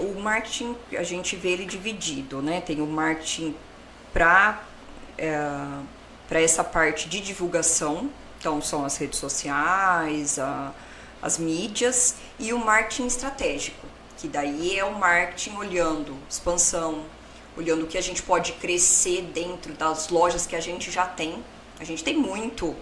[0.00, 2.60] o marketing, a gente vê ele dividido, né?
[2.60, 3.54] Tem o marketing
[4.12, 4.64] para
[5.16, 5.38] é,
[6.28, 10.72] para essa parte de divulgação, então são as redes sociais, a,
[11.22, 13.86] as mídias e o marketing estratégico,
[14.18, 17.04] que daí é o marketing olhando expansão,
[17.56, 21.42] olhando o que a gente pode crescer dentro das lojas que a gente já tem.
[21.78, 22.74] A gente tem muito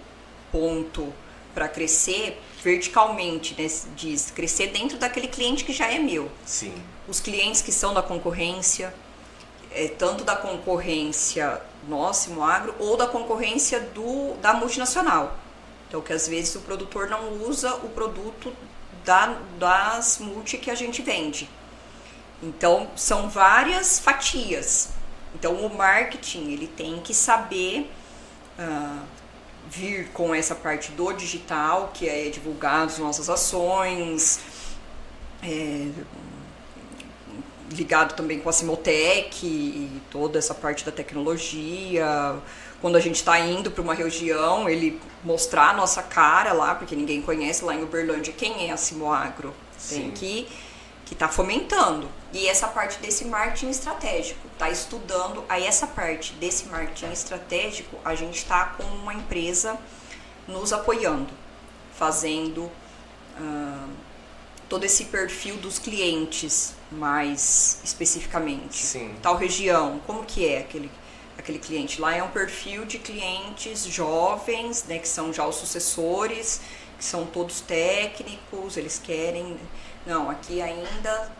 [0.50, 1.12] ponto
[1.54, 3.68] para crescer verticalmente, né?
[3.94, 6.30] diz crescer dentro daquele cliente que já é meu.
[6.46, 6.74] Sim.
[7.06, 8.92] Os clientes que são da concorrência,
[9.70, 15.36] é, tanto da concorrência nossa, Agro, ou da concorrência do, da multinacional.
[15.86, 18.50] Então, que às vezes o produtor não usa o produto
[19.04, 21.48] da, das multi que a gente vende.
[22.42, 24.88] Então, são várias fatias.
[25.34, 27.90] Então, o marketing ele tem que saber
[28.58, 29.02] uh,
[29.70, 34.40] vir com essa parte do digital, que é divulgar as nossas ações,
[35.42, 35.88] é,
[37.70, 42.36] ligado também com a Simotec e toda essa parte da tecnologia.
[42.80, 46.94] Quando a gente está indo para uma região, ele mostrar a nossa cara lá, porque
[46.94, 49.54] ninguém conhece lá em Uberlândia quem é a Simoagro.
[49.88, 50.46] Tem que
[51.04, 52.08] que está fomentando.
[52.34, 55.44] E essa parte desse marketing estratégico, está estudando.
[55.48, 59.78] Aí essa parte desse marketing estratégico, a gente está com uma empresa
[60.48, 61.32] nos apoiando,
[61.96, 63.88] fazendo uh,
[64.68, 68.78] todo esse perfil dos clientes mais especificamente.
[68.78, 69.14] Sim.
[69.22, 70.90] Tal região, como que é aquele
[71.38, 72.00] aquele cliente?
[72.00, 76.60] Lá é um perfil de clientes jovens, né, que são já os sucessores,
[76.98, 79.56] que são todos técnicos, eles querem
[80.06, 81.32] não, aqui ainda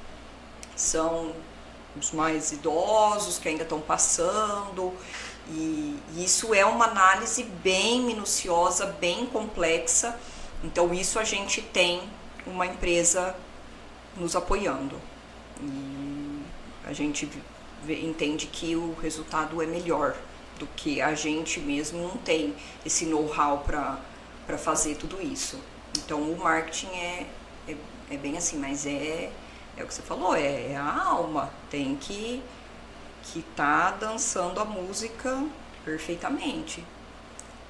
[0.77, 1.33] são
[1.97, 4.93] os mais idosos que ainda estão passando.
[5.49, 10.19] E isso é uma análise bem minuciosa, bem complexa.
[10.63, 12.03] Então, isso a gente tem
[12.47, 13.35] uma empresa
[14.17, 15.01] nos apoiando.
[15.61, 16.43] E
[16.85, 17.29] a gente
[17.89, 20.17] entende que o resultado é melhor
[20.59, 22.55] do que a gente mesmo não tem
[22.87, 25.59] esse know-how para fazer tudo isso.
[25.99, 27.27] Então, o marketing é,
[27.69, 27.77] é
[28.11, 29.31] é bem assim, mas é,
[29.77, 31.51] é o que você falou, é, é a alma.
[31.71, 32.43] Tem que
[33.25, 35.43] que tá dançando a música
[35.85, 36.85] perfeitamente.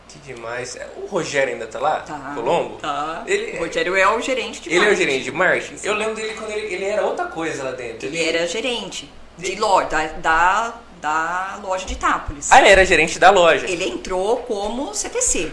[0.09, 0.77] Que demais.
[0.77, 2.01] É, o Rogério ainda tá lá?
[2.01, 2.33] Tá.
[2.35, 2.77] Colombo?
[2.77, 3.23] Tá.
[3.27, 4.81] Ele, o Rogério é o gerente de ele marketing.
[4.81, 5.77] Ele é o gerente de marketing?
[5.77, 5.89] Sim.
[5.89, 8.07] Eu lembro dele quando ele, ele era outra coisa lá dentro.
[8.07, 8.29] Ele, ele...
[8.29, 12.51] era gerente de loja, da, da, da loja de Itápolis.
[12.53, 13.67] Ah, ele era gerente da loja.
[13.69, 15.53] Ele entrou como CTC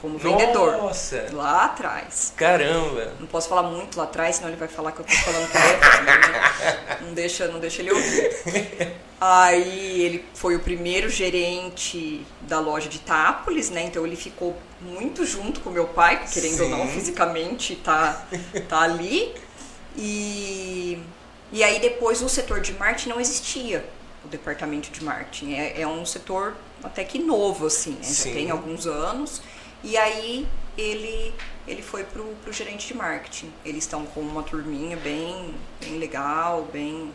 [0.00, 0.76] como vendedor.
[0.78, 1.28] Nossa!
[1.32, 2.32] Lá atrás.
[2.36, 3.14] Caramba!
[3.20, 6.00] Não posso falar muito lá atrás, senão ele vai falar que eu tô falando tarefa.
[6.00, 6.98] Né?
[7.02, 8.96] não, deixa, não deixa ele ouvir.
[9.20, 13.84] Aí ele foi o primeiro gerente da loja de Tápolis, né?
[13.84, 16.62] Então ele ficou muito junto com meu pai, querendo Sim.
[16.62, 18.26] ou não, fisicamente tá,
[18.68, 19.34] tá ali.
[19.96, 20.98] E,
[21.52, 23.84] e aí depois o setor de marketing não existia,
[24.24, 25.54] o departamento de marketing.
[25.54, 28.04] É, é um setor até que novo, assim, né?
[28.04, 29.42] Já tem alguns anos.
[29.82, 30.46] E aí
[30.76, 31.34] ele
[31.66, 33.52] ele foi pro, pro gerente de marketing.
[33.64, 37.12] Eles estão com uma turminha bem, bem legal, bem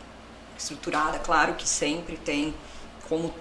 [0.57, 1.19] estruturada.
[1.19, 2.53] Claro que sempre tem,
[3.09, 3.33] como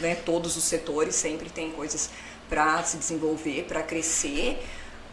[0.00, 2.10] né, todos os setores, sempre tem coisas
[2.48, 4.62] para se desenvolver, para crescer,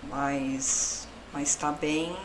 [0.04, 2.16] mas mas está bem.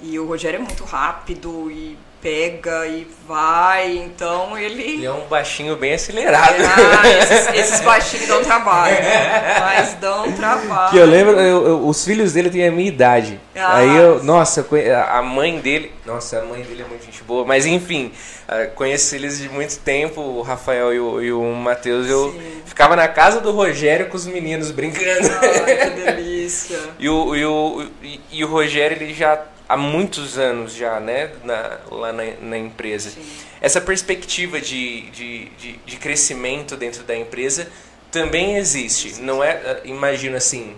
[0.00, 4.82] E o Rogério é muito rápido e pega e vai, então ele.
[4.82, 6.56] Ele é um baixinho bem acelerado.
[6.58, 9.56] Ah, esses, esses baixinhos dão trabalho, né?
[9.60, 10.90] mas dão trabalho.
[10.90, 13.40] Que eu lembro, eu, eu, os filhos dele têm a minha idade.
[13.54, 14.66] Ah, Aí eu, nossa,
[15.08, 15.92] a mãe dele.
[16.04, 18.12] Nossa, a mãe dele é muito gente boa, mas enfim,
[18.48, 22.08] ah, conheço eles de muito tempo, o Rafael e o, e o Matheus.
[22.08, 22.62] Eu Sim.
[22.64, 25.28] ficava na casa do Rogério com os meninos brincando.
[25.42, 26.78] Ai, que delícia.
[26.98, 31.32] e, o, e, o, e, e o Rogério, ele já há muitos anos já, né,
[31.42, 33.10] na, lá na, na empresa.
[33.10, 33.26] Sim.
[33.60, 37.70] Essa perspectiva de, de, de, de, crescimento dentro da empresa
[38.10, 39.20] também existe.
[39.20, 40.76] Não é, ah, imagino assim,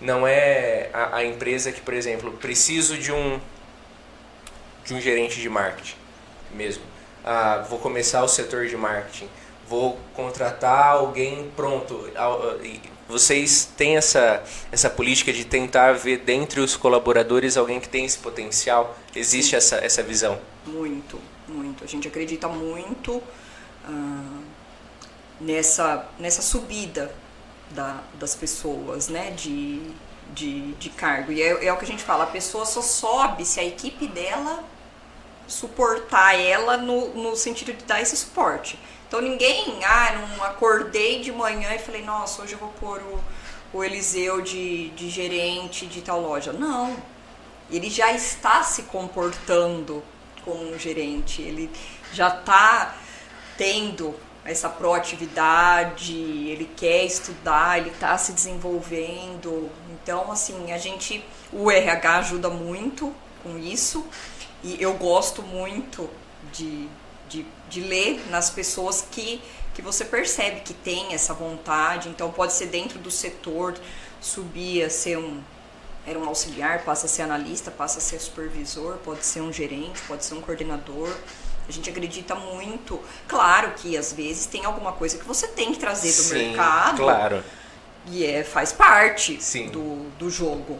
[0.00, 3.40] não é a, a, empresa que, por exemplo, preciso de um
[4.84, 5.94] de um gerente de marketing
[6.50, 6.82] mesmo.
[7.24, 9.28] Ah, vou começar o setor de marketing,
[9.68, 12.10] vou contratar alguém pronto.
[13.12, 18.16] Vocês têm essa, essa política de tentar ver dentre os colaboradores alguém que tem esse
[18.16, 18.96] potencial?
[19.14, 20.40] Existe essa, essa visão?
[20.66, 21.84] Muito, muito.
[21.84, 23.22] A gente acredita muito
[23.84, 24.40] ah,
[25.38, 27.14] nessa, nessa subida
[27.72, 29.32] da, das pessoas, né?
[29.32, 29.82] De,
[30.32, 31.32] de, de cargo.
[31.32, 34.06] E é, é o que a gente fala, a pessoa só sobe se a equipe
[34.06, 34.64] dela
[35.46, 38.78] suportar ela no, no sentido de dar esse suporte.
[39.12, 43.22] Então ninguém, ah, não acordei de manhã e falei, nossa, hoje eu vou pôr o,
[43.76, 46.50] o Eliseu de, de gerente de tal loja.
[46.50, 46.96] Não.
[47.70, 50.02] Ele já está se comportando
[50.42, 51.70] como um gerente, ele
[52.10, 52.96] já está
[53.58, 54.14] tendo
[54.46, 59.70] essa proatividade, ele quer estudar, ele está se desenvolvendo.
[59.90, 61.22] Então, assim, a gente,
[61.52, 64.06] o RH ajuda muito com isso
[64.64, 66.08] e eu gosto muito
[66.50, 66.88] de,
[67.72, 69.42] de, ler nas pessoas que,
[69.74, 72.08] que você percebe que tem essa vontade.
[72.08, 73.74] Então, pode ser dentro do setor,
[74.20, 75.40] subir a ser um,
[76.06, 80.00] era um auxiliar, passa a ser analista, passa a ser supervisor, pode ser um gerente,
[80.02, 81.12] pode ser um coordenador.
[81.68, 83.00] A gente acredita muito.
[83.28, 87.02] Claro que às vezes tem alguma coisa que você tem que trazer do Sim, mercado.
[87.02, 87.44] Claro.
[88.06, 89.38] E é, faz parte
[89.70, 90.78] do, do jogo.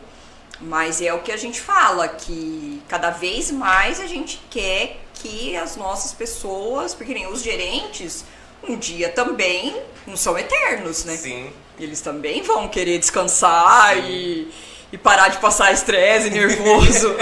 [0.60, 5.56] Mas é o que a gente fala, que cada vez mais a gente quer que
[5.56, 8.24] as nossas pessoas, porque nem os gerentes,
[8.62, 11.16] um dia também não são eternos, né?
[11.16, 11.52] Sim.
[11.78, 14.52] Eles também vão querer descansar e,
[14.92, 17.14] e parar de passar estresse nervoso.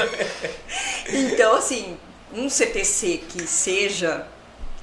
[1.08, 1.96] então, assim,
[2.32, 4.26] um CTC que seja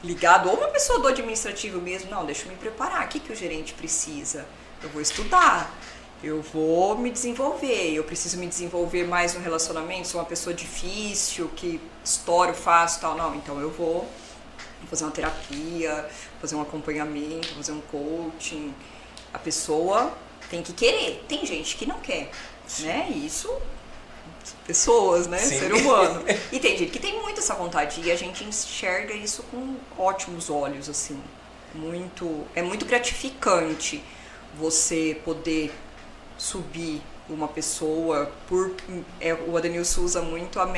[0.03, 3.31] ligado, ou uma pessoa do administrativo mesmo, não, deixa eu me preparar, o que, que
[3.31, 4.45] o gerente precisa?
[4.81, 5.71] Eu vou estudar.
[6.23, 11.49] Eu vou me desenvolver, eu preciso me desenvolver mais no relacionamento, sou uma pessoa difícil,
[11.56, 14.07] que estouro fácil tal, não, então eu vou
[14.89, 18.73] fazer uma terapia, fazer um acompanhamento, fazer um coaching.
[19.34, 20.14] A pessoa
[20.49, 21.23] tem que querer.
[21.27, 22.30] Tem gente que não quer,
[22.80, 23.10] né?
[23.10, 23.49] Isso
[24.65, 25.39] pessoas, né?
[25.39, 25.60] Sim.
[25.60, 26.23] Ser humano.
[26.52, 30.49] E tem gente que tem muito essa vontade e a gente enxerga isso com ótimos
[30.49, 31.22] olhos, assim.
[31.73, 34.02] Muito, é muito gratificante
[34.57, 35.73] você poder
[36.38, 38.73] subir uma pessoa por
[39.19, 40.69] é, o Adenilson usa muito a,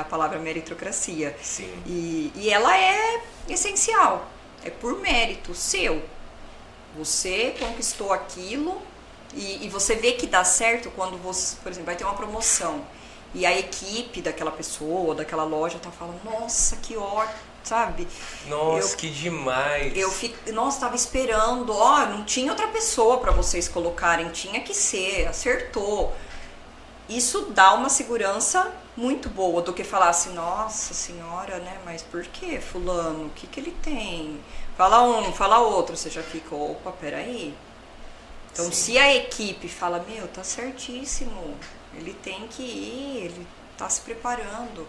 [0.00, 1.72] a palavra meritocracia Sim.
[1.84, 4.28] E, e ela é essencial
[4.64, 6.02] é por mérito seu
[6.96, 8.80] você conquistou aquilo
[9.34, 12.84] e, e, você vê que dá certo quando você por exemplo vai ter uma promoção
[13.34, 18.06] e a equipe daquela pessoa daquela loja tá falando nossa que ótimo sabe?
[18.46, 19.96] Nossa, eu, que demais!
[19.96, 24.72] Eu fico, nossa, tava esperando, ó, não tinha outra pessoa para vocês colocarem, tinha que
[24.72, 26.14] ser, acertou.
[27.08, 31.78] Isso dá uma segurança muito boa do que falar assim, nossa senhora, né?
[31.84, 33.26] Mas por que fulano?
[33.26, 34.40] O que que ele tem?
[34.76, 37.54] Fala um, fala outro, você já fica, opa, peraí.
[38.52, 38.72] Então, Sim.
[38.72, 41.56] se a equipe fala, meu, tá certíssimo,
[41.94, 44.86] ele tem que ir, ele tá se preparando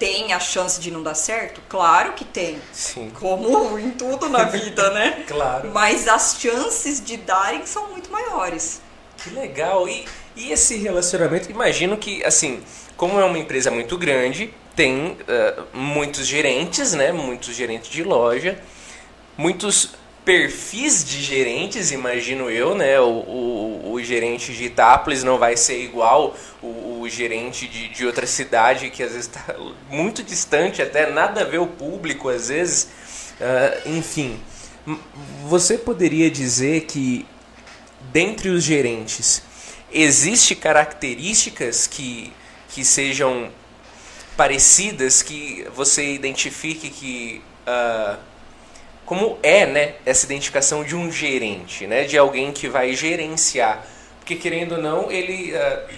[0.00, 1.60] tem a chance de não dar certo?
[1.68, 2.58] Claro que tem.
[2.72, 3.12] Sim.
[3.20, 5.24] Como em tudo na vida, né?
[5.28, 5.70] claro.
[5.74, 8.80] Mas as chances de darem são muito maiores.
[9.18, 9.86] Que legal.
[9.86, 12.62] E, e esse relacionamento, imagino que, assim,
[12.96, 17.12] como é uma empresa muito grande, tem uh, muitos gerentes, né?
[17.12, 18.58] Muitos gerentes de loja,
[19.36, 19.90] muitos
[20.24, 23.00] perfis de gerentes, imagino eu, né?
[23.00, 28.06] O, o, o gerente de Itápolis não vai ser igual o, o gerente de, de
[28.06, 29.54] outra cidade que às vezes está
[29.90, 32.88] muito distante, até nada a ver o público, às vezes.
[33.40, 34.38] Uh, enfim,
[35.46, 37.26] você poderia dizer que
[38.12, 39.42] dentre os gerentes
[39.92, 42.32] existe características que,
[42.68, 43.50] que sejam
[44.36, 48.29] parecidas, que você identifique que uh,
[49.10, 53.84] como é, né, essa identificação de um gerente, né, de alguém que vai gerenciar,
[54.20, 55.92] porque querendo ou não, ele, uh,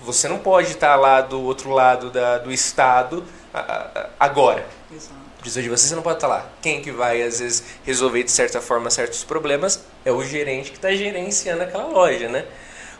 [0.00, 3.24] você não pode estar lá do outro lado da, do estado
[3.54, 4.66] uh, agora.
[4.92, 5.14] Exato.
[5.44, 6.44] de você, você não pode estar lá.
[6.60, 10.76] Quem que vai, às vezes, resolver de certa forma certos problemas é o gerente que
[10.76, 12.46] está gerenciando aquela loja, né?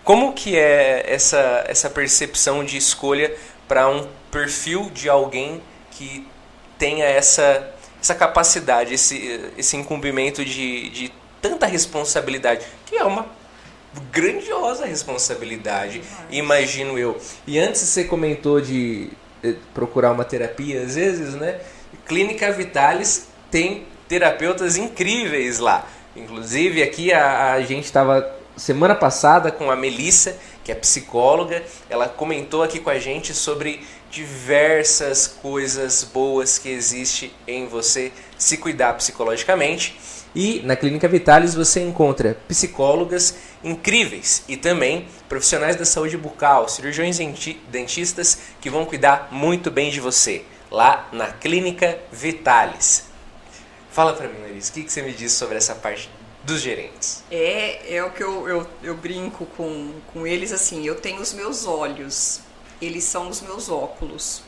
[0.05, 3.35] Como que é essa, essa percepção de escolha
[3.67, 5.61] para um perfil de alguém
[5.91, 6.25] que
[6.79, 7.75] tenha essa
[8.07, 11.13] essa capacidade, esse, esse incumbimento de, de
[11.43, 13.27] tanta responsabilidade, que é uma
[14.13, 17.19] grandiosa responsabilidade, imagino eu.
[17.47, 19.11] E antes você comentou de
[19.43, 21.59] eh, procurar uma terapia, às vezes, né?
[22.07, 25.85] Clínica Vitalis tem terapeutas incríveis lá.
[26.15, 32.09] Inclusive, aqui a, a gente estava semana passada com a Melissa, que é psicóloga, ela
[32.09, 38.95] comentou aqui com a gente sobre diversas coisas boas que existe em você se cuidar
[38.95, 39.99] psicologicamente.
[40.35, 43.35] E na Clínica Vitalis você encontra psicólogas
[43.65, 47.19] incríveis e também profissionais da saúde bucal, cirurgiões
[47.69, 53.07] dentistas que vão cuidar muito bem de você lá na Clínica Vitalis.
[53.91, 56.11] Fala para mim, Larissa, o que, que você me diz sobre essa parte
[56.45, 57.25] dos gerentes?
[57.31, 61.33] É, é o que eu, eu, eu brinco com, com eles assim, eu tenho os
[61.33, 62.41] meus olhos
[62.81, 64.43] eles são os meus óculos.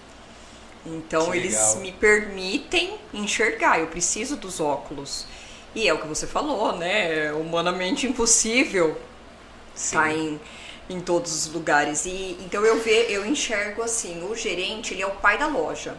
[0.87, 5.27] Então eles me permitem enxergar, eu preciso dos óculos.
[5.75, 7.27] E é o que você falou, né?
[7.27, 8.97] É humanamente impossível
[9.75, 10.41] estar tá em,
[10.89, 12.07] em todos os lugares.
[12.07, 15.97] E então eu ve, eu enxergo assim, o gerente, ele é o pai da loja.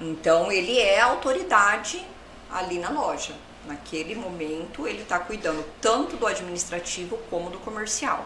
[0.00, 2.04] Então ele é a autoridade
[2.50, 3.34] ali na loja.
[3.66, 8.24] Naquele momento ele está cuidando tanto do administrativo como do comercial.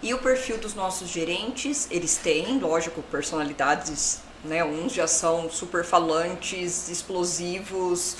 [0.00, 4.64] E o perfil dos nossos gerentes, eles têm, lógico, personalidades, né?
[4.64, 8.16] Uns já são super falantes, explosivos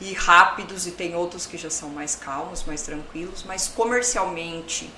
[0.00, 4.90] e rápidos, e tem outros que já são mais calmos, mais tranquilos, mas comercialmente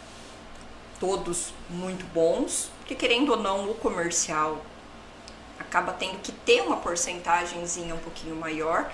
[0.99, 4.65] todos muito bons, porque querendo ou não, o comercial
[5.59, 8.91] acaba tendo que ter uma porcentagemzinha um pouquinho maior.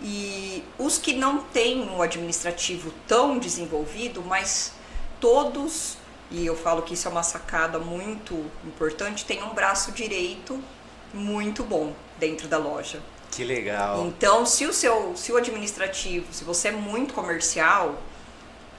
[0.00, 4.72] E os que não têm um administrativo tão desenvolvido, mas
[5.20, 5.98] todos
[6.30, 8.34] e eu falo que isso é uma sacada muito
[8.64, 10.62] importante, tem um braço direito
[11.12, 13.00] muito bom dentro da loja.
[13.30, 14.04] Que legal.
[14.06, 18.00] Então, se o seu, se o administrativo, se você é muito comercial,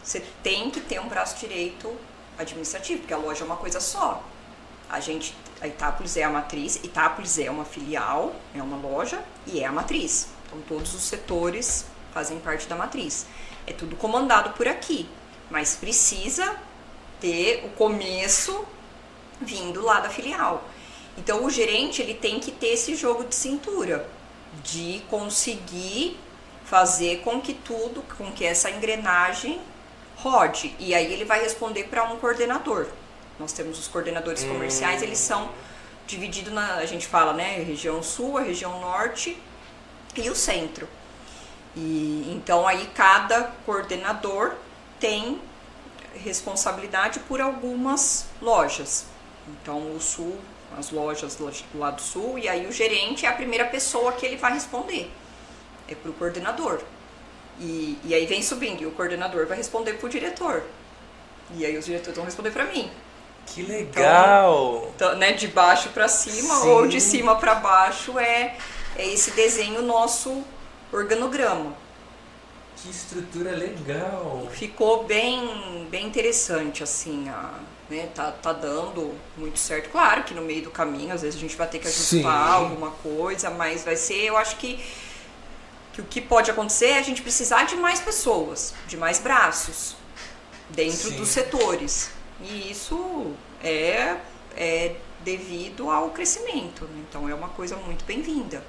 [0.02, 1.94] você tem que ter um braço direito
[2.38, 4.24] administrativo, porque a loja é uma coisa só.
[4.90, 9.60] A gente, a Itápolis é a matriz, Itápolis é uma filial, é uma loja e
[9.60, 10.28] é a matriz.
[10.46, 13.26] Então, todos os setores fazem parte da matriz.
[13.68, 15.10] É tudo comandado por aqui,
[15.50, 16.56] mas precisa
[17.20, 18.66] ter o começo
[19.42, 20.64] vindo lá da filial.
[21.18, 24.08] Então o gerente ele tem que ter esse jogo de cintura,
[24.64, 26.18] de conseguir
[26.66, 29.62] fazer com que tudo, com que essa engrenagem
[30.18, 30.76] rode.
[30.80, 32.88] E aí ele vai responder para um coordenador.
[33.40, 34.50] Nós temos os coordenadores hum.
[34.50, 35.52] comerciais, eles são
[36.08, 39.38] divididos na, a gente fala, né, região sul, a região norte
[40.16, 40.88] e o centro.
[41.76, 44.54] E então aí cada coordenador
[45.00, 45.42] tem
[46.24, 49.06] responsabilidade por algumas lojas.
[49.48, 50.38] Então o sul,
[50.78, 54.38] as lojas do lado sul, e aí o gerente é a primeira pessoa que ele
[54.38, 55.12] vai responder.
[55.88, 56.82] É para o coordenador.
[57.60, 60.64] E, e aí vem subindo, e o coordenador vai responder para o diretor.
[61.56, 62.90] E aí os diretores vão responder para mim.
[63.46, 64.90] Que legal!
[64.96, 66.70] Então, então né, de baixo para cima Sim.
[66.70, 68.58] ou de cima para baixo é,
[68.98, 70.44] é esse desenho nosso
[70.92, 71.85] organograma.
[72.76, 74.48] Que estrutura legal!
[74.52, 79.90] Ficou bem, bem interessante, assim, a, né, tá, tá dando muito certo.
[79.90, 82.26] Claro que no meio do caminho, às vezes a gente vai ter que ajustar Sim.
[82.26, 84.84] alguma coisa, mas vai ser, eu acho que,
[85.94, 89.96] que o que pode acontecer é a gente precisar de mais pessoas, de mais braços
[90.70, 91.16] dentro Sim.
[91.16, 92.12] dos setores.
[92.42, 93.34] E isso
[93.64, 94.18] é,
[94.56, 96.86] é devido ao crescimento.
[96.86, 97.04] Né?
[97.10, 98.64] Então é uma coisa muito bem-vinda.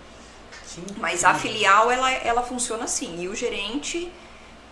[0.98, 3.22] Mas a filial ela, ela funciona assim.
[3.22, 4.10] E o gerente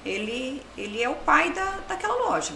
[0.04, 2.52] ele, ele é o pai da, daquela loja.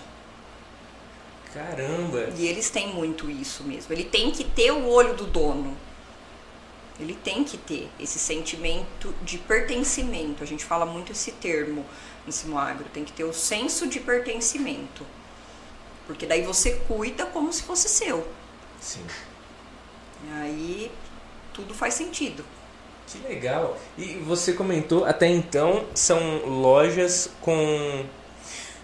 [1.52, 2.28] Caramba!
[2.36, 3.93] E eles têm muito isso mesmo.
[3.93, 5.77] Ele tem que ter o olho do dono.
[7.01, 10.43] Ele tem que ter esse sentimento de pertencimento.
[10.43, 11.86] A gente fala muito esse termo
[12.27, 12.85] no Simagro.
[12.93, 15.06] Tem que ter o senso de pertencimento.
[16.06, 18.27] Porque daí você cuida como se fosse seu.
[18.81, 19.05] Sim.
[20.24, 20.93] E aí
[21.55, 22.44] tudo faz sentido.
[23.10, 23.78] Que legal.
[23.97, 28.05] E você comentou, até então, são lojas com.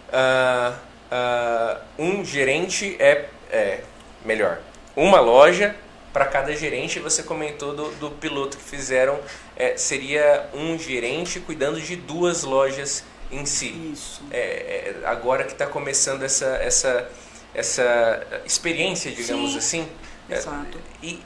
[0.08, 0.74] Uh,
[1.10, 3.80] uh, um gerente é, é.
[4.24, 4.60] Melhor.
[4.96, 5.76] Uma loja
[6.12, 6.98] para cada gerente.
[7.00, 9.20] Você comentou do, do piloto que fizeram.
[9.56, 13.90] É, seria um gerente cuidando de duas lojas em si.
[13.92, 14.22] Isso.
[14.30, 17.10] É, é, agora que está começando essa, essa,
[17.52, 19.88] essa experiência, digamos Sim, assim.
[20.30, 20.78] É, exato.
[21.02, 21.20] E,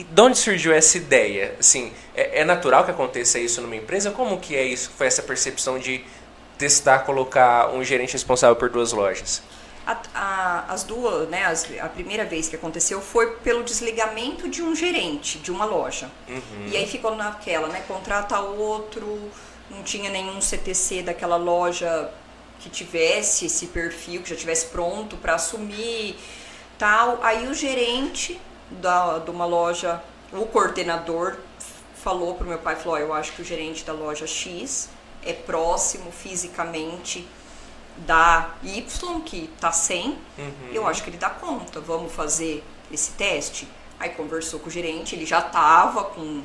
[0.00, 1.54] e de onde surgiu essa ideia?
[1.60, 4.10] Assim, é, é, natural que aconteça isso numa empresa?
[4.10, 4.90] Como que é isso?
[4.96, 6.02] Foi essa percepção de
[6.56, 9.42] testar colocar um gerente responsável por duas lojas?
[9.86, 14.62] A, a, as duas, né, as, a primeira vez que aconteceu foi pelo desligamento de
[14.62, 16.10] um gerente de uma loja.
[16.26, 16.68] Uhum.
[16.68, 19.30] E aí ficou naquela, né, contrata outro,
[19.70, 22.10] não tinha nenhum CTC daquela loja
[22.58, 26.16] que tivesse esse perfil, que já tivesse pronto para assumir,
[26.78, 27.18] tal.
[27.22, 28.40] Aí o gerente
[28.70, 30.02] da, de uma loja,
[30.32, 31.36] o coordenador
[31.94, 34.88] falou para o meu pai, falou, oh, eu acho que o gerente da loja X
[35.24, 37.28] é próximo fisicamente
[37.98, 40.70] da Y, que está sem, uhum.
[40.72, 43.68] eu acho que ele dá conta, vamos fazer esse teste.
[43.98, 46.42] Aí conversou com o gerente, ele já estava com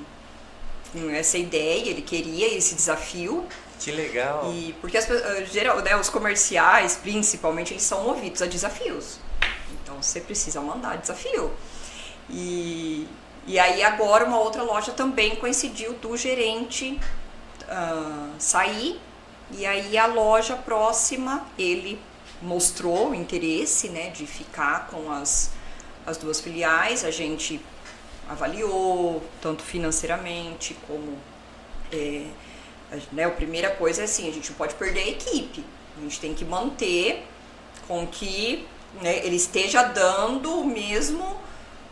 [1.14, 3.46] essa ideia, ele queria esse desafio.
[3.80, 4.52] Que legal.
[4.54, 9.20] E porque as, eh, geral, né, os comerciais, principalmente, eles são movidos a desafios.
[9.72, 11.52] Então você precisa mandar desafio.
[12.30, 13.08] E,
[13.46, 17.00] e aí agora uma outra loja também coincidiu do gerente
[17.64, 19.00] uh, sair
[19.52, 22.00] e aí a loja próxima ele
[22.42, 25.52] mostrou o interesse né, de ficar com as,
[26.06, 27.06] as duas filiais.
[27.06, 27.62] A gente
[28.28, 31.18] avaliou, tanto financeiramente como.
[31.92, 32.26] É,
[32.92, 35.64] a, né, a primeira coisa é assim: a gente não pode perder a equipe.
[35.98, 37.26] A gente tem que manter
[37.88, 38.68] com que
[39.02, 41.38] né, ele esteja dando o mesmo.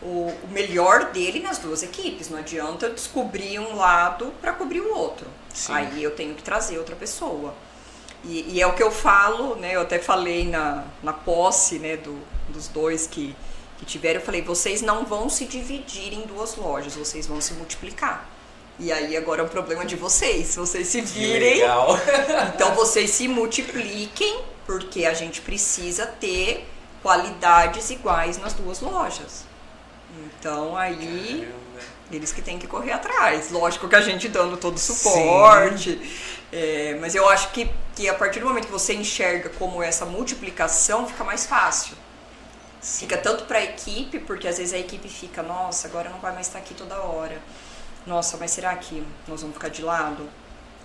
[0.04, 2.30] O, o melhor dele nas duas equipes.
[2.30, 5.28] Não adianta eu descobrir um lado para cobrir o outro.
[5.54, 5.74] Sim.
[5.74, 7.54] Aí eu tenho que trazer outra pessoa.
[8.24, 9.76] E, e, é o que eu falo, né?
[9.76, 12.18] Eu até falei na, na posse né, do,
[12.50, 13.36] dos dois que
[13.84, 17.54] que tiveram, eu falei, vocês não vão se dividir em duas lojas, vocês vão se
[17.54, 18.30] multiplicar.
[18.80, 21.62] E aí agora é um problema de vocês, vocês se virem.
[22.56, 26.68] então vocês se multipliquem, porque a gente precisa ter
[27.02, 29.46] qualidades iguais nas duas lojas.
[30.44, 31.86] Então aí Caramba.
[32.12, 33.50] eles que têm que correr atrás.
[33.50, 36.02] Lógico que a gente dando todo o suporte.
[36.52, 40.06] É, mas eu acho que, que a partir do momento que você enxerga como essa
[40.06, 41.96] multiplicação, fica mais fácil.
[42.82, 46.34] Fica tanto para a equipe, porque às vezes a equipe fica, nossa, agora não vai
[46.34, 47.42] mais estar aqui toda hora.
[48.06, 50.30] Nossa, mas será que nós vamos ficar de lado?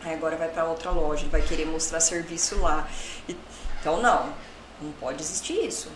[0.05, 2.89] Aí agora vai para outra loja, vai querer mostrar serviço lá.
[3.29, 3.37] E,
[3.81, 4.33] então não,
[4.81, 5.91] não pode existir isso.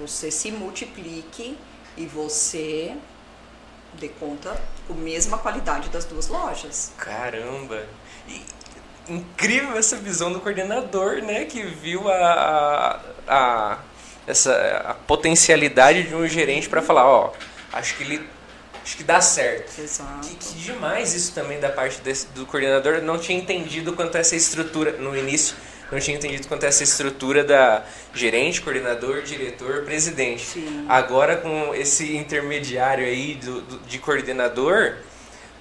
[0.00, 1.56] Você se multiplique
[1.96, 2.94] e você
[3.94, 6.92] dê conta com a mesma qualidade das duas lojas.
[6.98, 7.86] Caramba!
[8.28, 8.42] E,
[9.08, 11.44] incrível essa visão do coordenador, né?
[11.44, 13.78] Que viu a, a, a
[14.26, 14.54] essa
[14.86, 17.32] a potencialidade de um gerente para falar, ó,
[17.72, 18.26] acho que ele
[18.82, 19.78] acho que dá certo.
[19.80, 20.28] Exato.
[20.28, 23.00] Que, que demais isso também da parte desse, do coordenador.
[23.02, 25.56] Não tinha entendido quanto essa estrutura no início.
[25.92, 30.44] Não tinha entendido quanto essa estrutura da gerente, coordenador, diretor, presidente.
[30.44, 30.86] Sim.
[30.88, 34.96] Agora com esse intermediário aí do, do de coordenador,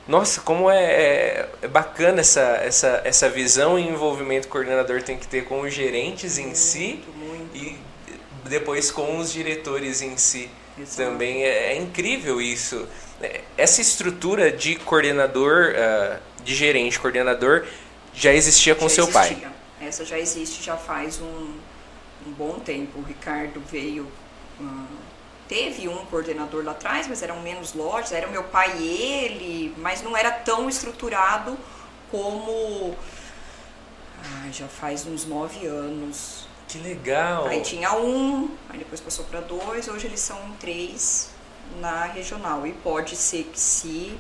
[0.08, 5.02] nossa, como é, é, é, bacana essa, essa, essa visão e envolvimento que o coordenador
[5.02, 7.56] tem que ter com os gerentes em muito, si muito.
[7.56, 7.78] e
[8.50, 10.50] depois com os diretores em si.
[10.78, 11.10] Exato.
[11.10, 12.88] Também é, é, incrível isso.
[13.22, 17.66] É, essa estrutura de coordenador, uh, de gerente, coordenador,
[18.14, 19.38] já existia com já seu existia.
[19.38, 19.53] pai.
[19.88, 21.58] Essa já existe já faz um,
[22.28, 23.00] um bom tempo.
[23.00, 24.08] O Ricardo veio.
[24.60, 24.86] Uh,
[25.48, 28.12] teve um coordenador lá atrás, mas eram menos lojas.
[28.12, 31.58] Era o meu pai e ele, mas não era tão estruturado
[32.10, 32.96] como.
[34.24, 36.48] Ah, já faz uns nove anos.
[36.68, 37.46] Que legal!
[37.48, 41.30] Aí tinha um, aí depois passou para dois, hoje eles são três
[41.80, 42.66] na regional.
[42.66, 44.18] E pode ser que se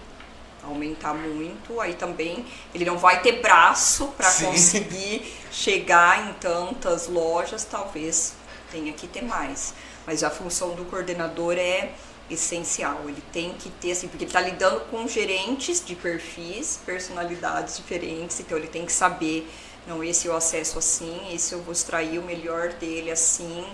[0.64, 7.64] aumentar muito, aí também ele não vai ter braço para conseguir chegar em tantas lojas,
[7.64, 8.34] talvez
[8.72, 9.73] tenha que ter mais.
[10.06, 11.91] Mas a função do coordenador é
[12.30, 13.02] essencial.
[13.06, 18.40] Ele tem que ter, assim, porque ele está lidando com gerentes de perfis, personalidades diferentes,
[18.40, 19.49] então ele tem que saber,
[19.88, 23.65] não, esse eu acesso assim, esse eu vou extrair o melhor dele assim,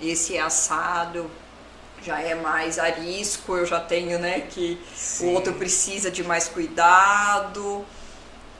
[0.00, 1.30] esse é assado,
[2.04, 5.28] já é mais arisco, eu já tenho, né, que Sim.
[5.28, 7.84] o outro precisa de mais cuidado.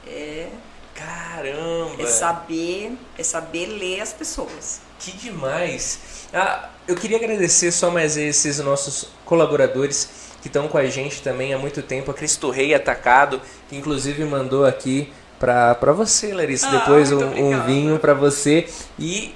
[0.07, 0.49] É.
[0.95, 2.03] Caramba!
[2.03, 4.81] É saber, é saber ler as pessoas.
[4.99, 6.29] Que demais!
[6.33, 11.55] Ah, eu queria agradecer só mais esses nossos colaboradores que estão com a gente também
[11.55, 12.11] há muito tempo.
[12.11, 17.65] A Cristo Rei Atacado, que inclusive mandou aqui para você, Larissa, ah, depois um, um,
[17.65, 18.69] vinho para você.
[18.99, 19.35] E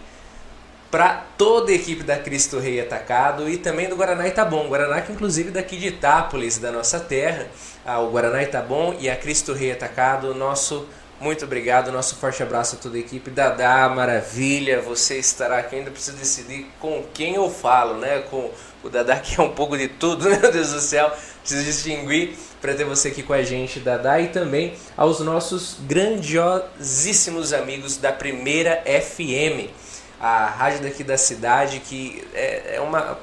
[0.90, 4.68] para toda a equipe da Cristo Rei Atacado e também do Guaraná Itabom.
[4.68, 7.46] Guaraná que inclusive daqui de Itápolis, da nossa terra,
[7.84, 10.86] ah, o Guaraná Itabom e a Cristo Rei Atacado, nosso
[11.18, 13.30] muito obrigado, nosso forte abraço a toda a equipe.
[13.30, 15.76] Dadá, maravilha, você estará aqui.
[15.76, 18.18] ainda preciso decidir com quem eu falo, né?
[18.30, 18.50] Com
[18.84, 21.10] o Dadá, que é um pouco de tudo, meu Deus do céu.
[21.40, 27.54] Preciso distinguir para ter você aqui com a gente, Dadá, e também aos nossos grandiosíssimos
[27.54, 29.72] amigos da Primeira FM
[30.20, 33.18] a rádio daqui da cidade, que é, é uma,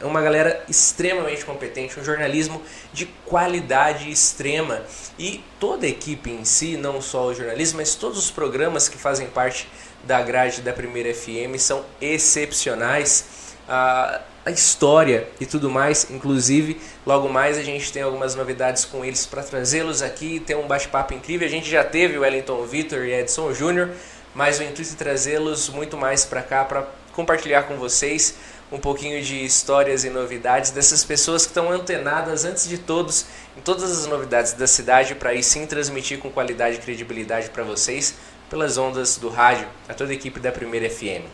[0.00, 2.62] é uma galera extremamente competente, um jornalismo
[2.92, 4.82] de qualidade extrema.
[5.18, 8.98] E toda a equipe em si, não só o jornalismo, mas todos os programas que
[8.98, 9.68] fazem parte
[10.04, 13.54] da grade da Primeira FM são excepcionais.
[13.66, 19.02] A, a história e tudo mais, inclusive, logo mais a gente tem algumas novidades com
[19.02, 21.46] eles para trazê-los aqui, ter um bate-papo incrível.
[21.46, 23.90] A gente já teve o Wellington Vitor e Edson Júnior
[24.34, 28.34] mas o intuito é trazê-los muito mais para cá para compartilhar com vocês
[28.72, 33.60] um pouquinho de histórias e novidades dessas pessoas que estão antenadas antes de todos em
[33.60, 38.14] todas as novidades da cidade para aí sim transmitir com qualidade e credibilidade para vocês
[38.54, 41.24] pelas ondas do rádio, a toda a equipe da Primeira FM.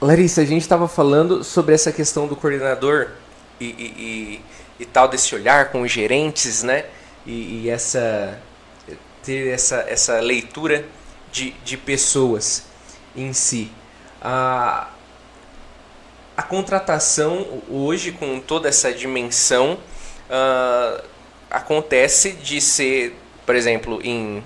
[0.00, 3.10] Larissa, a gente estava falando sobre essa questão do coordenador
[3.60, 6.84] e, e, e, e, tal desse olhar com os gerentes, né?
[7.24, 8.36] E, essa
[9.22, 10.84] ter essa, essa leitura
[11.30, 12.64] de, de pessoas
[13.16, 13.70] em si.
[14.20, 14.88] A,
[16.36, 19.78] a contratação hoje, com toda essa dimensão,
[20.28, 21.04] uh,
[21.50, 24.42] acontece de ser, por exemplo, em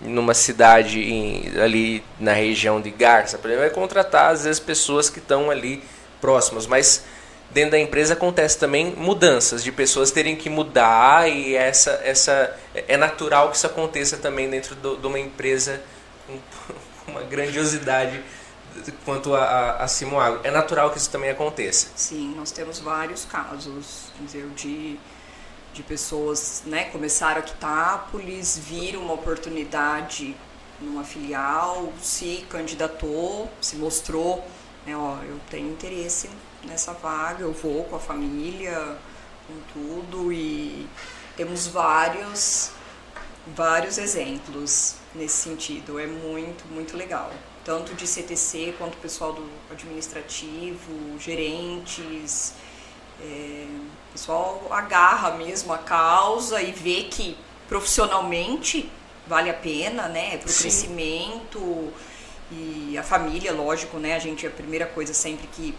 [0.00, 5.10] numa cidade em, ali na região de Garça, por exemplo, vai contratar às vezes pessoas
[5.10, 5.82] que estão ali
[6.20, 7.04] próximas, mas
[7.50, 12.96] dentro da empresa acontece também mudanças de pessoas terem que mudar e essa essa é
[12.96, 15.80] natural que isso aconteça também dentro do, de uma empresa
[16.26, 16.38] com
[17.10, 18.22] uma grandiosidade
[19.04, 20.40] quanto a, a, a.
[20.44, 21.88] É natural que isso também aconteça.
[21.96, 24.98] Sim, nós temos vários casos dizer, de,
[25.72, 30.36] de pessoas né, começaram aqui Tápolis, viram uma oportunidade
[30.80, 34.44] numa filial, se candidatou, se mostrou,
[34.86, 36.30] né, ó, eu tenho interesse
[36.64, 38.96] nessa vaga, eu vou com a família,
[39.46, 40.86] com tudo e
[41.36, 42.72] temos vários
[43.54, 45.98] vários exemplos nesse sentido.
[45.98, 47.32] É muito, muito legal.
[47.64, 52.54] Tanto de CTC quanto pessoal do administrativo, gerentes,
[53.20, 53.66] é,
[54.08, 57.36] o pessoal agarra mesmo a causa e vê que
[57.68, 58.90] profissionalmente
[59.26, 60.38] vale a pena, né?
[60.38, 61.92] Para o crescimento
[62.50, 64.14] e a família, lógico, né?
[64.14, 65.74] A gente, a primeira coisa sempre que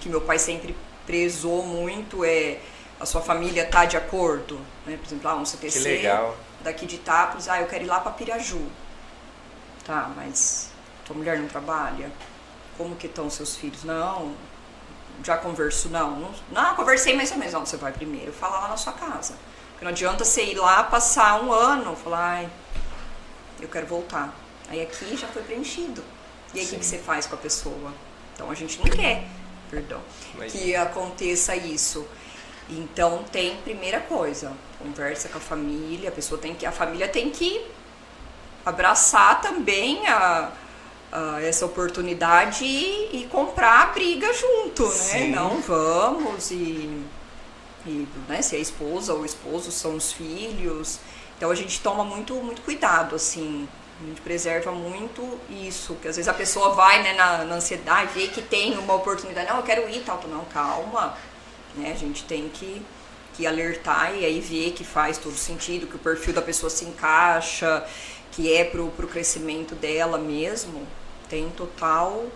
[0.00, 0.74] que meu pai sempre
[1.06, 2.58] prezou muito é
[2.98, 4.96] a sua família tá de acordo, né?
[4.96, 6.02] Por exemplo, ah, um CTC
[6.62, 8.66] daqui de Itapos, ah, eu quero ir lá para Piraju.
[9.84, 10.70] Tá, mas
[11.04, 12.10] tua mulher não trabalha?
[12.80, 13.84] como que estão seus filhos?
[13.84, 14.34] Não,
[15.22, 17.52] já converso, não, não, não, conversei mais ou menos.
[17.52, 19.34] Não, você vai primeiro falar lá na sua casa.
[19.72, 22.50] Porque não adianta você ir lá, passar um ano, falar, ai,
[23.60, 24.34] eu quero voltar.
[24.70, 26.02] Aí aqui já foi preenchido.
[26.54, 27.92] E aí o que, que você faz com a pessoa?
[28.32, 29.26] Então a gente não quer,
[29.70, 30.00] perdão,
[30.36, 30.52] Mas...
[30.52, 32.06] que aconteça isso.
[32.68, 37.30] Então tem primeira coisa, conversa com a família, a pessoa tem que, a família tem
[37.30, 37.64] que
[38.64, 40.52] abraçar também a,
[41.10, 44.90] a essa oportunidade e, e, comprar a briga junto, né?
[44.90, 45.30] Sim.
[45.30, 47.02] Não vamos e,
[47.86, 51.00] e né, se a esposa ou o esposo são os filhos.
[51.36, 53.68] Então a gente toma muito, muito cuidado, assim,
[54.02, 58.12] a gente preserva muito isso, que às vezes a pessoa vai né, na, na ansiedade,
[58.14, 61.16] vê que tem uma oportunidade, não, eu quero ir tal, não, calma,
[61.74, 61.92] né?
[61.92, 62.82] A gente tem que,
[63.34, 66.84] que alertar e aí ver que faz todo sentido, que o perfil da pessoa se
[66.84, 67.84] encaixa,
[68.32, 70.86] que é pro, pro crescimento dela mesmo,
[71.28, 72.26] tem total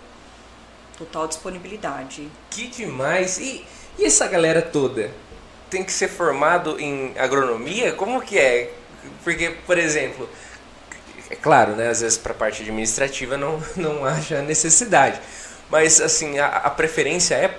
[0.97, 2.29] total disponibilidade.
[2.51, 3.39] Que demais!
[3.39, 3.65] E,
[3.99, 5.11] e essa galera toda
[5.69, 7.93] tem que ser formado em agronomia?
[7.93, 8.73] Como que é?
[9.25, 10.29] Porque, por exemplo,
[11.31, 15.21] é claro, né, às vezes para a parte administrativa não, não haja necessidade.
[15.71, 17.59] Mas, assim, a, a preferência é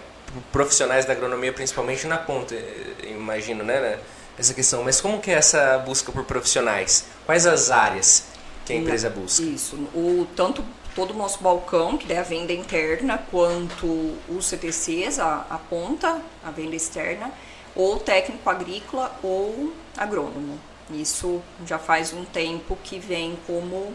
[0.52, 2.56] profissionais da agronomia, principalmente na ponta,
[3.04, 4.00] imagino, né, né,
[4.38, 4.84] essa questão.
[4.84, 7.06] Mas como que é essa busca por profissionais?
[7.26, 8.26] Quais as áreas
[8.66, 9.44] que a empresa busca?
[9.44, 10.64] Isso, o, tanto
[10.96, 16.22] todo o nosso balcão, que é a venda interna, quanto os CTCs, a, a ponta,
[16.44, 17.32] a venda externa,
[17.76, 20.58] ou técnico agrícola ou agrônomo.
[20.92, 23.94] Isso já faz um tempo que vem como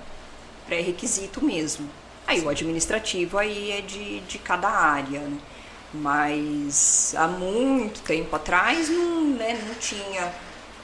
[0.66, 1.88] pré-requisito mesmo.
[2.26, 5.38] Aí o administrativo aí é de, de cada área, né?
[5.92, 10.32] Mas há muito tempo atrás não, né, não tinha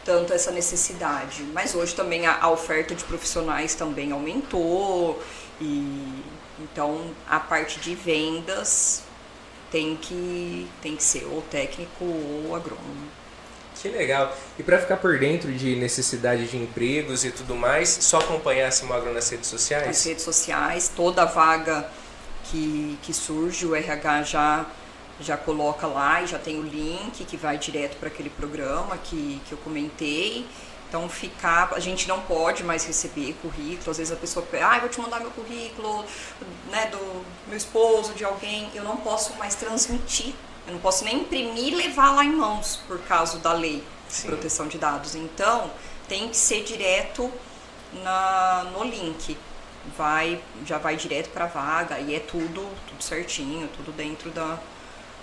[0.04, 1.42] tanto essa necessidade.
[1.52, 5.22] Mas hoje também a, a oferta de profissionais também aumentou
[5.60, 6.22] e
[6.58, 9.04] então a parte de vendas
[9.70, 13.10] tem que, tem que ser ou técnico ou agrônomo.
[13.86, 14.36] Que legal.
[14.58, 18.70] E para ficar por dentro de necessidade de empregos e tudo mais, só acompanhar a
[18.70, 19.86] Simagro nas redes sociais?
[19.86, 21.88] Nas redes sociais, toda vaga
[22.44, 24.66] que, que surge, o RH já,
[25.20, 29.40] já coloca lá e já tem o link que vai direto para aquele programa que,
[29.46, 30.46] que eu comentei.
[30.88, 33.90] Então ficar, a gente não pode mais receber currículo.
[33.90, 36.04] Às vezes a pessoa ah, vou te mandar meu currículo,
[36.70, 38.68] né, do meu esposo, de alguém.
[38.74, 40.34] Eu não posso mais transmitir
[40.66, 44.22] eu não posso nem imprimir e levar lá em mãos por causa da lei Sim.
[44.22, 45.14] de proteção de dados.
[45.14, 45.70] Então,
[46.08, 47.32] tem que ser direto
[48.02, 49.36] na, no link.
[49.96, 54.58] Vai, já vai direto para a vaga e é tudo, tudo certinho, tudo dentro da,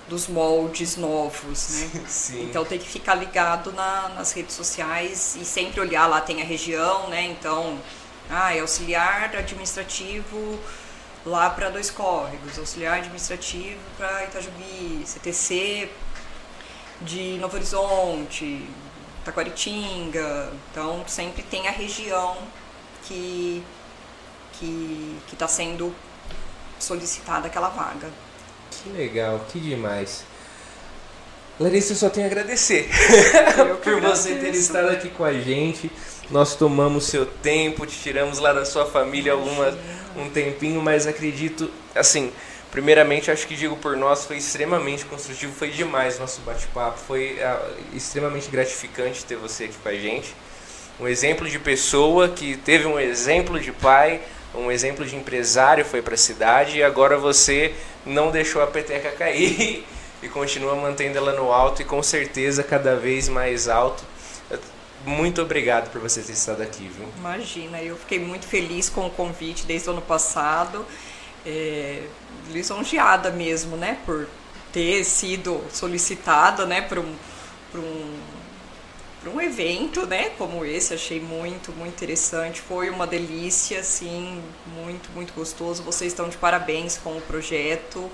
[0.07, 2.03] dos moldes novos, né?
[2.07, 2.45] Sim.
[2.45, 6.45] Então tem que ficar ligado na, nas redes sociais e sempre olhar lá tem a
[6.45, 7.23] região, né?
[7.23, 7.77] Então,
[8.29, 10.59] ah, é auxiliar administrativo
[11.25, 15.89] lá para Dois Córregos, auxiliar administrativo para Itajubi, CTC
[17.01, 18.67] de Novo Horizonte,
[19.23, 20.51] Taquaritinga.
[20.71, 22.37] Então sempre tem a região
[23.03, 23.63] que
[24.59, 25.93] que está sendo
[26.79, 28.09] solicitada aquela vaga.
[28.69, 30.23] Que legal, que demais.
[31.59, 32.89] Larissa, eu só tenho a agradecer
[33.83, 35.91] por você ter estado aqui com a gente.
[36.33, 39.71] Nós tomamos seu tempo, te tiramos lá da sua família alguma,
[40.17, 42.33] um tempinho, mas acredito, assim,
[42.71, 47.95] primeiramente acho que digo por nós, foi extremamente construtivo, foi demais nosso bate-papo, foi uh,
[47.95, 50.33] extremamente gratificante ter você aqui com a gente.
[50.99, 54.19] Um exemplo de pessoa que teve um exemplo de pai,
[54.55, 57.75] um exemplo de empresário, foi para a cidade e agora você
[58.07, 59.85] não deixou a peteca cair
[60.23, 64.12] e continua mantendo ela no alto e com certeza cada vez mais alto
[65.05, 67.07] muito obrigado por você ter estado aqui, viu?
[67.17, 70.85] Imagina, eu fiquei muito feliz com o convite desde o ano passado.
[71.45, 72.03] É,
[72.51, 73.97] lisonjeada mesmo, né?
[74.05, 74.27] Por
[74.71, 76.81] ter sido solicitada, né?
[76.81, 77.15] Para um,
[77.75, 78.19] um,
[79.35, 80.29] um evento, né?
[80.37, 82.61] Como esse, achei muito, muito interessante.
[82.61, 84.41] Foi uma delícia, assim,
[84.73, 85.83] muito, muito gostoso.
[85.83, 88.09] Vocês estão de parabéns com o projeto.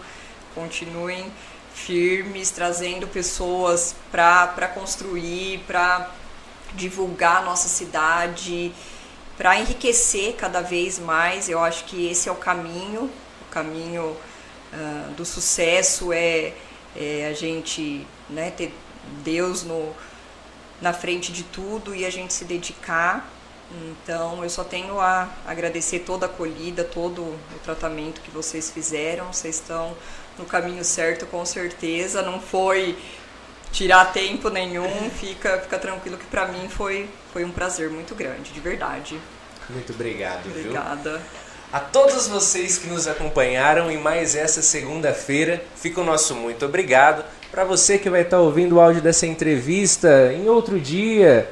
[0.56, 1.32] Continuem
[1.74, 6.12] firmes, trazendo pessoas para construir, para
[6.76, 8.74] divulgar a nossa cidade,
[9.38, 11.48] para enriquecer cada vez mais.
[11.48, 13.10] Eu acho que esse é o caminho,
[13.42, 14.18] o caminho
[14.74, 16.54] uh, do sucesso é,
[16.96, 18.74] é, a gente né, ter
[19.24, 19.96] Deus no,
[20.82, 23.30] na frente de tudo e a gente se dedicar.
[23.72, 29.32] Então eu só tenho a agradecer toda a acolhida, todo o tratamento que vocês fizeram.
[29.32, 29.96] Vocês estão
[30.38, 32.22] no caminho certo com certeza.
[32.22, 32.98] Não foi
[33.72, 38.52] tirar tempo nenhum, fica, fica tranquilo que para mim foi, foi um prazer muito grande,
[38.52, 39.20] de verdade.
[39.70, 41.12] Muito obrigado, Obrigada.
[41.18, 41.50] Viu?
[41.72, 47.24] A todos vocês que nos acompanharam em mais essa segunda-feira, fica o nosso muito obrigado.
[47.52, 51.48] Para você que vai estar ouvindo o áudio dessa entrevista em outro dia,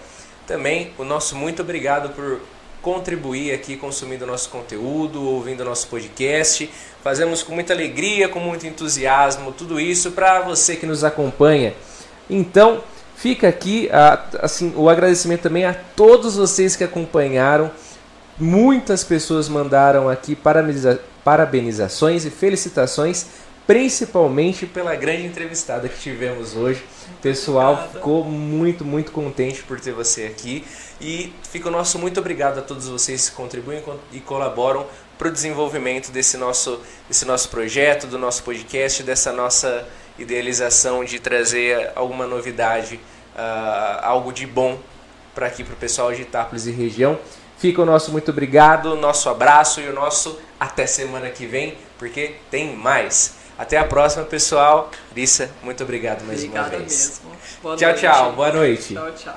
[0.48, 2.42] também o nosso muito obrigado por
[2.82, 6.68] contribuir aqui consumindo nosso conteúdo, ouvindo nosso podcast.
[7.04, 11.76] Fazemos com muita alegria, com muito entusiasmo, tudo isso para você que nos acompanha.
[12.30, 12.84] Então,
[13.16, 13.90] fica aqui
[14.40, 17.72] assim o agradecimento também a todos vocês que acompanharam.
[18.38, 23.26] Muitas pessoas mandaram aqui parabeniza parabenizações e felicitações,
[23.66, 26.82] principalmente pela grande entrevistada que tivemos hoje.
[27.20, 28.00] O pessoal Obrigada.
[28.00, 30.64] ficou muito, muito contente por ter você aqui.
[31.02, 33.84] E fica o nosso muito obrigado a todos vocês que contribuem
[34.14, 34.86] e colaboram
[35.18, 36.80] para o desenvolvimento desse nosso,
[37.10, 39.86] desse nosso projeto, do nosso podcast, dessa nossa
[40.18, 42.96] idealização de trazer alguma novidade,
[43.36, 44.80] uh, algo de bom
[45.34, 47.20] para aqui para o pessoal de Itápolis e região.
[47.58, 52.36] Fica o nosso muito obrigado, nosso abraço e o nosso até semana que vem, porque
[52.52, 53.36] tem mais.
[53.58, 54.92] Até a próxima, pessoal.
[55.16, 57.22] Lissa, muito obrigado mais Obrigada uma vez.
[57.24, 57.38] Mesmo.
[57.64, 58.02] Boa tchau, noite.
[58.02, 58.32] tchau.
[58.34, 58.94] Boa noite.
[58.94, 59.36] Tchau, tchau.